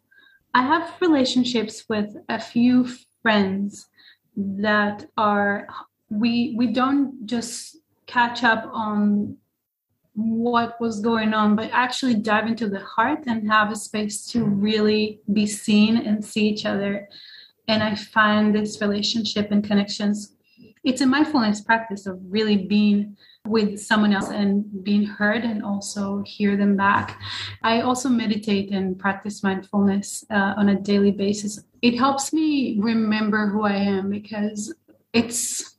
i 0.55 0.63
have 0.63 0.95
relationships 1.01 1.85
with 1.89 2.17
a 2.29 2.41
few 2.41 2.87
friends 3.23 3.89
that 4.37 5.07
are 5.17 5.67
we 6.11 6.55
we 6.57 6.67
don't 6.69 7.27
just 7.27 7.79
catch 8.07 8.45
up 8.45 8.69
on 8.73 9.37
what 10.17 10.81
was 10.81 11.01
going 11.01 11.35
on, 11.35 11.55
but 11.55 11.71
actually 11.73 12.15
dive 12.15 12.47
into 12.47 12.69
the 12.69 12.81
heart 12.81 13.25
and 13.27 13.51
have 13.51 13.71
a 13.71 13.77
space 13.77 14.25
to 14.27 14.45
really 14.45 15.21
be 15.33 15.47
seen 15.47 15.99
and 15.99 16.25
see 16.25 16.49
each 16.49 16.65
other. 16.65 17.09
And 17.69 17.83
I 17.83 17.95
find 17.95 18.55
this 18.55 18.81
relationship 18.81 19.51
and 19.51 19.63
connections, 19.63 20.33
it's 20.87 21.01
a 21.01 21.07
mindfulness 21.07 21.61
practice 21.61 22.07
of 22.07 22.19
really 22.29 22.57
being 22.57 23.17
with 23.45 23.79
someone 23.81 24.13
else 24.13 24.29
and 24.29 24.85
being 24.85 25.05
heard 25.05 25.43
and 25.43 25.65
also 25.65 26.23
hear 26.25 26.57
them 26.57 26.77
back. 26.77 27.21
I 27.65 27.81
also 27.81 28.09
meditate 28.09 28.71
and 28.71 28.97
practice 28.97 29.43
mindfulness 29.43 30.25
uh, 30.31 30.55
on 30.57 30.69
a 30.69 30.81
daily 30.81 31.11
basis. 31.11 31.61
It 31.83 31.99
helps 31.99 32.33
me 32.33 32.79
remember 32.79 33.49
who 33.49 33.65
I 33.65 33.75
am 33.75 34.11
because 34.11 34.73
it's 35.13 35.77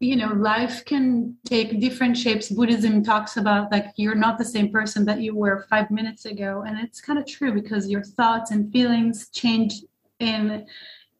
you 0.00 0.16
know 0.16 0.32
life 0.32 0.84
can 0.84 1.36
take 1.44 1.78
different 1.80 2.16
shapes 2.16 2.48
buddhism 2.48 3.04
talks 3.04 3.36
about 3.36 3.70
like 3.70 3.86
you're 3.94 4.16
not 4.16 4.36
the 4.36 4.44
same 4.44 4.68
person 4.68 5.04
that 5.04 5.20
you 5.20 5.32
were 5.32 5.64
five 5.70 5.88
minutes 5.92 6.24
ago 6.24 6.64
and 6.66 6.76
it's 6.76 7.00
kind 7.00 7.20
of 7.20 7.26
true 7.26 7.52
because 7.52 7.88
your 7.88 8.02
thoughts 8.02 8.50
and 8.50 8.72
feelings 8.72 9.28
change 9.28 9.82
in 10.18 10.66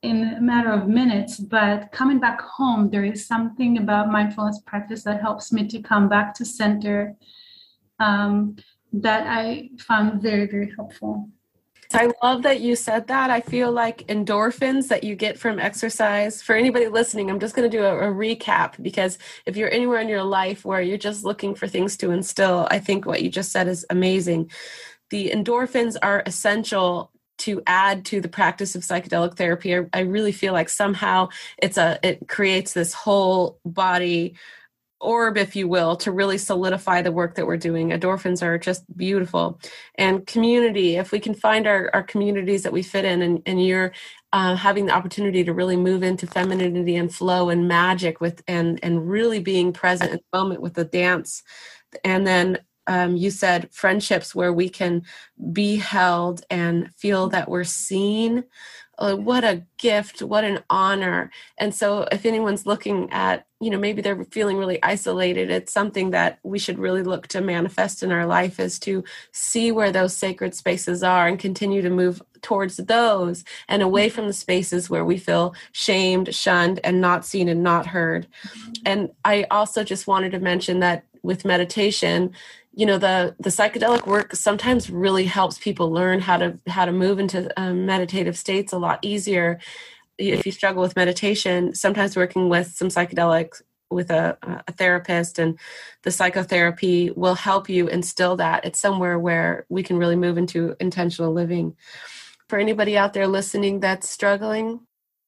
in 0.03 0.34
a 0.34 0.40
matter 0.40 0.72
of 0.72 0.88
minutes 0.88 1.38
but 1.38 1.90
coming 1.92 2.18
back 2.18 2.40
home 2.40 2.90
there 2.90 3.05
is 3.05 3.26
something 3.26 3.78
about 3.78 4.11
mindfulness 4.11 4.61
practice 4.66 5.03
that 5.05 5.20
helps 5.20 5.53
me 5.53 5.66
to 5.66 5.80
come 5.80 6.09
back 6.09 6.34
to 6.34 6.44
center 6.44 7.14
um, 8.00 8.57
that 8.92 9.26
i 9.26 9.68
found 9.78 10.20
very 10.20 10.46
very 10.46 10.72
helpful 10.76 11.28
I 11.94 12.11
love 12.22 12.42
that 12.42 12.61
you 12.61 12.74
said 12.74 13.07
that. 13.09 13.30
I 13.30 13.40
feel 13.40 13.70
like 13.70 14.07
endorphins 14.07 14.88
that 14.88 15.05
you 15.05 15.14
get 15.14 15.38
from 15.38 15.59
exercise. 15.59 16.42
For 16.42 16.55
anybody 16.55 16.88
listening, 16.88 17.30
I'm 17.30 17.40
just 17.40 17.55
going 17.55 17.70
to 17.70 17.76
do 17.76 17.84
a, 17.84 18.11
a, 18.11 18.14
recap 18.14 18.82
because 18.82 19.18
if 19.46 19.57
you're 19.57 19.70
anywhere 19.70 20.00
in 20.00 20.09
your 20.09 20.22
life 20.22 20.64
where 20.64 20.80
you're 20.80 20.96
just 20.96 21.24
looking 21.24 21.55
for 21.55 21.68
things 21.68 21.96
to 21.98 22.11
instill, 22.11 22.66
I 22.70 22.78
think 22.78 23.05
what 23.05 23.22
you 23.22 23.28
just 23.28 23.53
said 23.53 23.68
is 23.68 23.84
amazing. 23.90 24.50
The 25.11 25.30
endorphins 25.30 25.96
are 26.03 26.22
essential 26.24 27.11
to 27.43 27.62
add 27.66 28.05
to 28.07 28.20
the 28.20 28.28
practice 28.28 28.74
of 28.74 28.82
psychedelic 28.82 29.36
therapy. 29.36 29.76
I, 29.76 29.86
I 29.93 30.01
really 30.01 30.32
feel 30.32 30.53
like 30.53 30.68
somehow 30.68 31.28
it's 31.59 31.78
a 31.78 31.99
it 32.03 32.28
creates 32.28 32.72
this 32.72 32.93
whole 32.93 33.59
body 33.64 34.34
orb, 35.01 35.36
if 35.36 35.57
you 35.57 35.66
will, 35.66 35.97
to 35.97 36.12
really 36.12 36.38
solidify 36.38 37.03
the 37.03 37.11
work 37.11 37.34
that 37.34 37.47
we're 37.47 37.57
doing. 37.57 37.90
Endorphins 37.90 38.40
are 38.40 38.57
just 38.57 38.84
beautiful. 38.97 39.59
And 39.97 40.24
community, 40.26 40.97
if 40.97 41.11
we 41.11 41.18
can 41.18 41.34
find 41.34 41.66
our, 41.66 41.90
our 41.93 42.05
communities 42.05 42.62
that 42.62 42.72
we 42.72 42.82
fit 42.82 43.05
in, 43.05 43.20
and, 43.20 43.43
and 43.45 43.64
you're 43.64 43.93
uh, 44.32 44.55
having 44.55 44.86
the 44.86 44.93
opportunity 44.93 45.45
to 45.45 45.53
really 45.53 45.76
move 45.76 46.03
into 46.03 46.26
femininity 46.26 46.97
and 46.97 47.12
flow 47.12 47.51
and 47.51 47.68
magic 47.68 48.20
with 48.20 48.43
and 48.49 48.78
and 48.82 49.09
really 49.11 49.40
being 49.40 49.72
present 49.72 50.11
in 50.11 50.16
the 50.16 50.38
moment 50.38 50.62
with 50.62 50.74
the 50.74 50.84
dance 50.84 51.43
and 52.05 52.26
then 52.26 52.59
um, 52.87 53.16
you 53.16 53.30
said 53.30 53.68
friendships 53.72 54.35
where 54.35 54.53
we 54.53 54.68
can 54.68 55.05
be 55.53 55.76
held 55.76 56.45
and 56.51 56.93
feel 56.95 57.28
that 57.28 57.49
we're 57.49 57.64
seen. 57.64 58.45
Uh, 58.99 59.16
what 59.16 59.43
a 59.43 59.64
gift 59.78 60.22
what 60.22 60.45
an 60.45 60.62
honor. 60.68 61.30
And 61.59 61.74
so 61.74 62.07
if 62.12 62.26
anyone's 62.26 62.66
looking 62.66 63.11
at 63.11 63.47
you 63.59 63.70
know 63.70 63.78
maybe 63.78 64.03
they're 64.03 64.24
feeling 64.24 64.59
really 64.59 64.83
isolated 64.83 65.49
it's 65.49 65.72
something 65.72 66.11
that 66.11 66.41
we 66.43 66.59
should 66.59 66.78
really 66.78 67.03
look 67.05 67.28
to 67.28 67.41
manifest 67.41 68.03
in 68.03 68.11
our 68.11 68.26
life 68.26 68.59
is 68.59 68.78
to 68.80 69.05
see 69.30 69.70
where 69.70 69.93
those 69.93 70.14
sacred 70.16 70.53
spaces 70.53 71.03
are 71.05 71.28
and 71.28 71.39
continue 71.39 71.80
to 71.80 71.89
move 71.89 72.20
towards 72.43 72.76
those 72.76 73.45
and 73.68 73.80
away 73.80 74.09
from 74.09 74.26
the 74.26 74.33
spaces 74.33 74.91
where 74.91 75.05
we 75.05 75.16
feel 75.16 75.55
shamed 75.70 76.35
shunned 76.35 76.80
and 76.83 77.01
not 77.01 77.24
seen 77.24 77.49
and 77.49 77.62
not 77.62 77.87
heard. 77.87 78.26
And 78.85 79.11
i 79.24 79.47
also 79.51 79.85
just 79.85 80.07
wanted 80.09 80.33
to 80.33 80.41
mention 80.41 80.80
that 80.80 81.05
with 81.22 81.45
meditation 81.45 82.33
you 82.74 82.86
know 82.86 82.98
the 82.98 83.34
the 83.38 83.50
psychedelic 83.50 84.06
work 84.06 84.34
sometimes 84.34 84.88
really 84.88 85.24
helps 85.24 85.58
people 85.58 85.90
learn 85.90 86.20
how 86.20 86.36
to 86.36 86.58
how 86.66 86.84
to 86.84 86.92
move 86.92 87.18
into 87.18 87.50
um, 87.60 87.86
meditative 87.86 88.36
states 88.36 88.72
a 88.72 88.78
lot 88.78 88.98
easier. 89.02 89.60
If 90.18 90.46
you 90.46 90.52
struggle 90.52 90.82
with 90.82 90.96
meditation 90.96 91.74
sometimes 91.74 92.16
working 92.16 92.48
with 92.48 92.68
some 92.68 92.88
psychedelics 92.88 93.62
with 93.92 94.10
a, 94.10 94.38
a 94.66 94.72
therapist 94.72 95.38
and 95.38 95.58
the 96.02 96.10
psychotherapy 96.10 97.10
will 97.10 97.34
help 97.34 97.68
you 97.68 97.88
instill 97.88 98.36
that. 98.36 98.64
It's 98.64 98.80
somewhere 98.80 99.18
where 99.18 99.66
we 99.68 99.82
can 99.82 99.98
really 99.98 100.16
move 100.16 100.38
into 100.38 100.74
intentional 100.80 101.32
living. 101.32 101.76
For 102.48 102.58
anybody 102.58 102.96
out 102.96 103.12
there 103.12 103.28
listening 103.28 103.80
that's 103.80 104.08
struggling? 104.08 104.80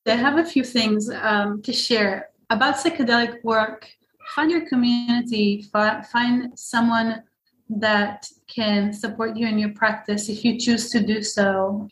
I 0.07 0.13
have 0.13 0.39
a 0.39 0.45
few 0.45 0.65
things 0.65 1.11
um, 1.11 1.63
to 1.63 1.73
share 1.73 2.29
about 2.51 2.77
psychedelic 2.77 3.43
work. 3.43 3.89
Find 4.35 4.51
your 4.51 4.69
community. 4.69 5.67
Find 5.73 6.59
someone 6.59 7.23
that 7.69 8.29
can 8.47 8.93
support 8.93 9.37
you 9.37 9.47
in 9.47 9.59
your 9.59 9.71
practice 9.71 10.29
if 10.29 10.45
you 10.45 10.59
choose 10.59 10.91
to 10.91 11.01
do 11.01 11.23
so. 11.23 11.89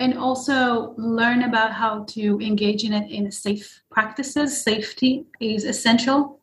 And 0.00 0.18
also 0.18 0.94
learn 0.96 1.44
about 1.44 1.72
how 1.72 2.04
to 2.08 2.40
engage 2.40 2.84
in 2.84 2.92
it 2.92 3.10
in 3.10 3.30
safe 3.30 3.82
practices. 3.90 4.60
Safety 4.60 5.26
is 5.40 5.64
essential 5.64 6.40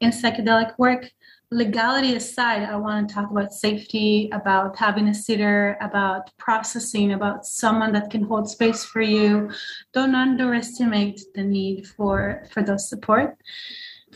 in 0.00 0.10
psychedelic 0.10 0.74
work. 0.78 1.10
Legality 1.50 2.14
aside, 2.14 2.62
I 2.62 2.76
want 2.76 3.08
to 3.08 3.14
talk 3.14 3.30
about 3.30 3.52
safety, 3.52 4.28
about 4.32 4.76
having 4.76 5.08
a 5.08 5.14
sitter, 5.14 5.76
about 5.80 6.30
processing, 6.36 7.12
about 7.12 7.44
someone 7.44 7.92
that 7.92 8.10
can 8.10 8.22
hold 8.22 8.48
space 8.48 8.84
for 8.84 9.00
you. 9.00 9.50
Don't 9.92 10.14
underestimate 10.14 11.22
the 11.34 11.42
need 11.42 11.88
for, 11.88 12.44
for 12.52 12.62
those 12.62 12.88
support 12.88 13.36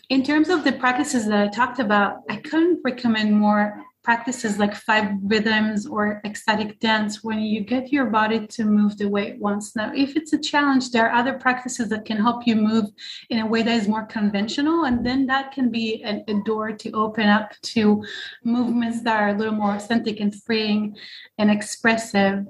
in 0.08 0.22
terms 0.22 0.48
of 0.48 0.64
the 0.64 0.72
practices 0.72 1.26
that 1.26 1.40
I 1.40 1.48
talked 1.48 1.78
about, 1.78 2.22
I 2.28 2.36
couldn't 2.36 2.80
recommend 2.84 3.36
more 3.36 3.82
practices 4.04 4.58
like 4.58 4.74
five 4.74 5.12
rhythms 5.22 5.86
or 5.86 6.20
ecstatic 6.26 6.78
dance 6.78 7.24
when 7.24 7.40
you 7.40 7.62
get 7.62 7.90
your 7.90 8.04
body 8.04 8.46
to 8.46 8.64
move 8.64 8.96
the 8.98 9.08
way 9.08 9.28
it 9.28 9.38
wants. 9.40 9.74
Now, 9.74 9.92
if 9.94 10.14
it's 10.14 10.34
a 10.34 10.38
challenge, 10.38 10.90
there 10.90 11.08
are 11.08 11.18
other 11.18 11.32
practices 11.38 11.88
that 11.88 12.04
can 12.04 12.18
help 12.18 12.46
you 12.46 12.54
move 12.54 12.90
in 13.30 13.38
a 13.38 13.46
way 13.46 13.62
that 13.62 13.74
is 13.74 13.88
more 13.88 14.04
conventional, 14.04 14.84
and 14.84 15.04
then 15.04 15.26
that 15.26 15.52
can 15.52 15.70
be 15.70 16.02
a 16.04 16.34
door 16.44 16.70
to 16.72 16.92
open 16.92 17.28
up 17.28 17.52
to 17.62 18.04
movements 18.44 19.02
that 19.02 19.22
are 19.22 19.30
a 19.30 19.38
little 19.38 19.54
more 19.54 19.74
authentic 19.74 20.20
and 20.20 20.34
freeing 20.42 20.94
and 21.38 21.50
expressive. 21.50 22.44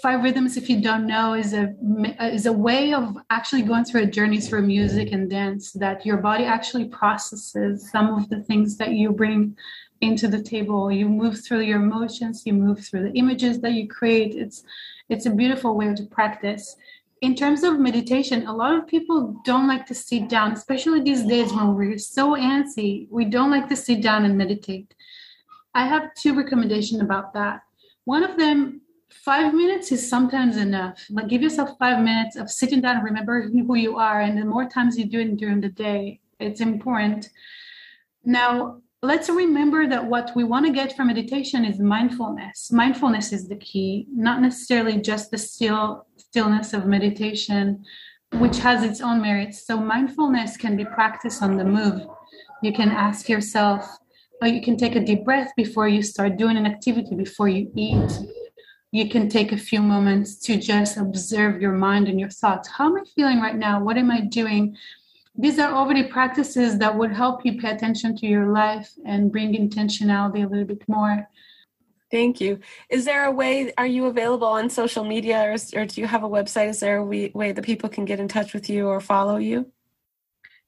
Five 0.00 0.22
rhythms, 0.22 0.56
if 0.56 0.70
you 0.70 0.80
don't 0.80 1.06
know, 1.06 1.34
is 1.34 1.52
a 1.52 1.74
is 2.20 2.46
a 2.46 2.52
way 2.52 2.94
of 2.94 3.16
actually 3.28 3.62
going 3.62 3.84
through 3.84 4.04
a 4.04 4.06
journey 4.06 4.40
through 4.40 4.62
music 4.62 5.12
and 5.12 5.28
dance 5.28 5.72
that 5.72 6.06
your 6.06 6.16
body 6.16 6.44
actually 6.44 6.86
processes 6.88 7.90
some 7.90 8.14
of 8.14 8.28
the 8.30 8.42
things 8.44 8.78
that 8.78 8.92
you 8.92 9.12
bring 9.12 9.56
into 10.00 10.28
the 10.28 10.42
table. 10.42 10.90
You 10.90 11.08
move 11.08 11.44
through 11.44 11.60
your 11.60 11.80
emotions 11.80 12.42
you 12.44 12.52
move 12.52 12.84
through 12.84 13.04
the 13.04 13.18
images 13.18 13.60
that 13.60 13.72
you 13.72 13.88
create. 13.88 14.34
It's 14.34 14.64
it's 15.08 15.26
a 15.26 15.30
beautiful 15.30 15.76
way 15.76 15.94
to 15.94 16.04
practice. 16.04 16.76
In 17.22 17.34
terms 17.34 17.62
of 17.62 17.78
meditation 17.78 18.46
a 18.46 18.52
lot 18.52 18.76
of 18.76 18.86
people 18.86 19.40
don't 19.44 19.66
like 19.66 19.86
to 19.86 19.94
sit 19.94 20.28
down 20.28 20.52
especially 20.52 21.00
these 21.00 21.24
days 21.24 21.52
when 21.52 21.74
we're 21.74 21.98
so 21.98 22.34
antsy 22.34 23.06
we 23.10 23.24
don't 23.24 23.50
like 23.50 23.68
to 23.68 23.76
sit 23.76 24.02
down 24.02 24.24
and 24.24 24.36
meditate. 24.36 24.94
I 25.74 25.86
have 25.86 26.14
two 26.14 26.34
recommendations 26.34 27.00
about 27.00 27.34
that. 27.34 27.62
One 28.04 28.22
of 28.22 28.36
them 28.36 28.82
five 29.10 29.54
minutes 29.54 29.92
is 29.92 30.08
sometimes 30.08 30.56
enough. 30.56 31.04
Like 31.10 31.28
give 31.28 31.42
yourself 31.42 31.70
five 31.78 32.02
minutes 32.02 32.36
of 32.36 32.50
sitting 32.50 32.80
down 32.80 32.96
and 32.96 33.04
remember 33.04 33.42
who 33.42 33.74
you 33.74 33.96
are 33.98 34.20
and 34.20 34.38
the 34.38 34.44
more 34.44 34.68
times 34.68 34.98
you 34.98 35.06
do 35.06 35.20
it 35.20 35.36
during 35.36 35.60
the 35.60 35.68
day. 35.68 36.20
It's 36.38 36.60
important. 36.60 37.30
Now 38.24 38.82
let's 39.06 39.28
remember 39.30 39.86
that 39.86 40.04
what 40.04 40.32
we 40.34 40.42
want 40.42 40.66
to 40.66 40.72
get 40.72 40.96
from 40.96 41.06
meditation 41.06 41.64
is 41.64 41.78
mindfulness. 41.78 42.72
Mindfulness 42.72 43.32
is 43.32 43.48
the 43.48 43.56
key, 43.56 44.06
not 44.12 44.42
necessarily 44.42 45.00
just 45.00 45.30
the 45.30 45.38
still 45.38 46.06
stillness 46.16 46.72
of 46.72 46.86
meditation, 46.86 47.84
which 48.34 48.58
has 48.58 48.82
its 48.82 49.00
own 49.00 49.22
merits. 49.22 49.64
So 49.64 49.78
mindfulness 49.78 50.56
can 50.56 50.76
be 50.76 50.84
practiced 50.84 51.40
on 51.40 51.56
the 51.56 51.64
move. 51.64 52.04
You 52.62 52.72
can 52.72 52.90
ask 52.90 53.28
yourself, 53.28 53.88
or 54.42 54.48
you 54.48 54.60
can 54.60 54.76
take 54.76 54.96
a 54.96 55.04
deep 55.04 55.24
breath 55.24 55.52
before 55.56 55.86
you 55.86 56.02
start 56.02 56.36
doing 56.36 56.56
an 56.56 56.66
activity, 56.66 57.14
before 57.14 57.48
you 57.48 57.70
eat. 57.76 58.10
You 58.90 59.08
can 59.08 59.28
take 59.28 59.52
a 59.52 59.56
few 59.56 59.82
moments 59.82 60.36
to 60.46 60.56
just 60.56 60.96
observe 60.96 61.62
your 61.62 61.72
mind 61.72 62.08
and 62.08 62.18
your 62.18 62.30
thoughts. 62.30 62.68
How 62.68 62.86
am 62.86 62.96
I 62.96 63.04
feeling 63.14 63.40
right 63.40 63.56
now? 63.56 63.82
What 63.82 63.98
am 63.98 64.10
I 64.10 64.22
doing? 64.22 64.76
These 65.38 65.58
are 65.58 65.72
already 65.72 66.04
practices 66.04 66.78
that 66.78 66.96
would 66.96 67.12
help 67.12 67.44
you 67.44 67.60
pay 67.60 67.70
attention 67.70 68.16
to 68.16 68.26
your 68.26 68.48
life 68.48 68.90
and 69.04 69.30
bring 69.30 69.52
intentionality 69.54 70.44
a 70.44 70.48
little 70.48 70.64
bit 70.64 70.82
more. 70.88 71.28
Thank 72.10 72.40
you. 72.40 72.60
Is 72.88 73.04
there 73.04 73.24
a 73.24 73.32
way, 73.32 73.72
are 73.76 73.86
you 73.86 74.06
available 74.06 74.46
on 74.46 74.70
social 74.70 75.04
media 75.04 75.42
or, 75.42 75.56
or 75.78 75.86
do 75.86 76.00
you 76.00 76.06
have 76.06 76.22
a 76.22 76.28
website? 76.28 76.68
Is 76.68 76.80
there 76.80 76.98
a 76.98 77.04
way, 77.04 77.52
that 77.52 77.64
people 77.64 77.88
can 77.88 78.04
get 78.04 78.20
in 78.20 78.28
touch 78.28 78.54
with 78.54 78.70
you 78.70 78.86
or 78.86 79.00
follow 79.00 79.36
you? 79.36 79.70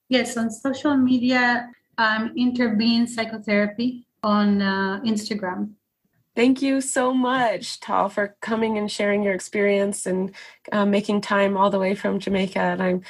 Yes, 0.09 0.37
on 0.37 0.51
social 0.51 0.97
media, 0.97 1.71
um, 1.97 2.35
Interbeing 2.37 3.09
Psychotherapy 3.09 4.07
on 4.23 4.61
uh, 4.61 5.01
Instagram. 5.05 5.73
Thank 6.35 6.63
you 6.63 6.81
so 6.81 7.13
much, 7.13 7.81
Tal, 7.81 8.09
for 8.09 8.37
coming 8.41 8.79
and 8.79 8.91
sharing 8.91 9.23
your 9.23 9.35
experience 9.35 10.07
and 10.07 10.33
uh, 10.71 10.87
making 10.87 11.21
time 11.21 11.57
all 11.57 11.71
the 11.71 11.79
way 11.79 11.95
from 11.95 12.21
Jamaica. 12.21 12.61
And 12.61 12.83
I'm 12.83 13.03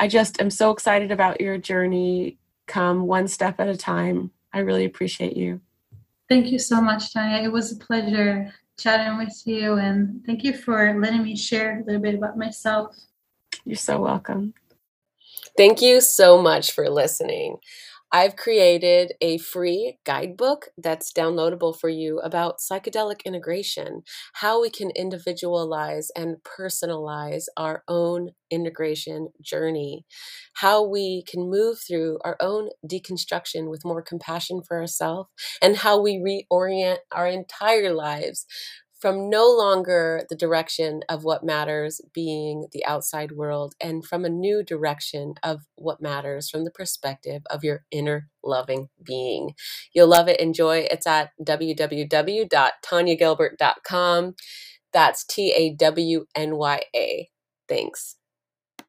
I 0.00 0.08
just 0.08 0.40
am 0.40 0.50
so 0.50 0.70
excited 0.70 1.10
about 1.10 1.40
your 1.40 1.58
journey. 1.58 2.38
Come 2.66 3.06
one 3.06 3.28
step 3.28 3.58
at 3.60 3.68
a 3.68 3.76
time. 3.76 4.30
I 4.52 4.60
really 4.60 4.84
appreciate 4.84 5.36
you. 5.36 5.60
Thank 6.28 6.52
you 6.52 6.58
so 6.58 6.80
much, 6.80 7.14
Tawnya. 7.14 7.42
It 7.42 7.52
was 7.52 7.72
a 7.72 7.76
pleasure 7.76 8.52
chatting 8.78 9.18
with 9.18 9.42
you, 9.44 9.74
and 9.74 10.22
thank 10.24 10.44
you 10.44 10.56
for 10.56 10.98
letting 11.00 11.22
me 11.22 11.34
share 11.36 11.80
a 11.80 11.84
little 11.84 12.00
bit 12.00 12.14
about 12.14 12.36
myself. 12.36 12.96
You're 13.64 13.76
so 13.76 14.00
welcome. 14.00 14.54
Thank 15.56 15.82
you 15.82 16.00
so 16.00 16.40
much 16.40 16.72
for 16.72 16.88
listening. 16.88 17.58
I've 18.10 18.36
created 18.36 19.12
a 19.20 19.36
free 19.36 19.98
guidebook 20.06 20.68
that's 20.78 21.12
downloadable 21.12 21.78
for 21.78 21.90
you 21.90 22.20
about 22.20 22.58
psychedelic 22.58 23.22
integration, 23.26 24.02
how 24.34 24.62
we 24.62 24.70
can 24.70 24.90
individualize 24.96 26.08
and 26.16 26.36
personalize 26.42 27.44
our 27.58 27.84
own 27.86 28.30
integration 28.50 29.28
journey, 29.42 30.06
how 30.54 30.82
we 30.82 31.22
can 31.28 31.50
move 31.50 31.80
through 31.86 32.18
our 32.24 32.36
own 32.40 32.70
deconstruction 32.90 33.68
with 33.68 33.84
more 33.84 34.00
compassion 34.00 34.62
for 34.66 34.78
ourselves, 34.80 35.28
and 35.60 35.76
how 35.76 36.00
we 36.00 36.16
reorient 36.16 36.98
our 37.12 37.26
entire 37.28 37.92
lives 37.92 38.46
from 38.98 39.30
no 39.30 39.48
longer 39.48 40.24
the 40.28 40.34
direction 40.36 41.02
of 41.08 41.24
what 41.24 41.44
matters 41.44 42.00
being 42.12 42.66
the 42.72 42.84
outside 42.84 43.32
world 43.32 43.74
and 43.80 44.04
from 44.04 44.24
a 44.24 44.28
new 44.30 44.62
direction 44.64 45.34
of 45.42 45.62
what 45.76 46.00
matters 46.02 46.50
from 46.50 46.64
the 46.64 46.70
perspective 46.70 47.42
of 47.50 47.64
your 47.64 47.84
inner 47.90 48.28
loving 48.42 48.88
being. 49.02 49.54
You'll 49.94 50.08
love 50.08 50.28
it, 50.28 50.40
enjoy. 50.40 50.86
It's 50.90 51.06
at 51.06 51.30
www.tawnyagilbert.com. 51.42 54.34
That's 54.92 55.24
T 55.24 55.52
A 55.56 55.70
W 55.74 56.26
N 56.34 56.56
Y 56.56 56.82
A. 56.96 57.30
Thanks. 57.68 58.17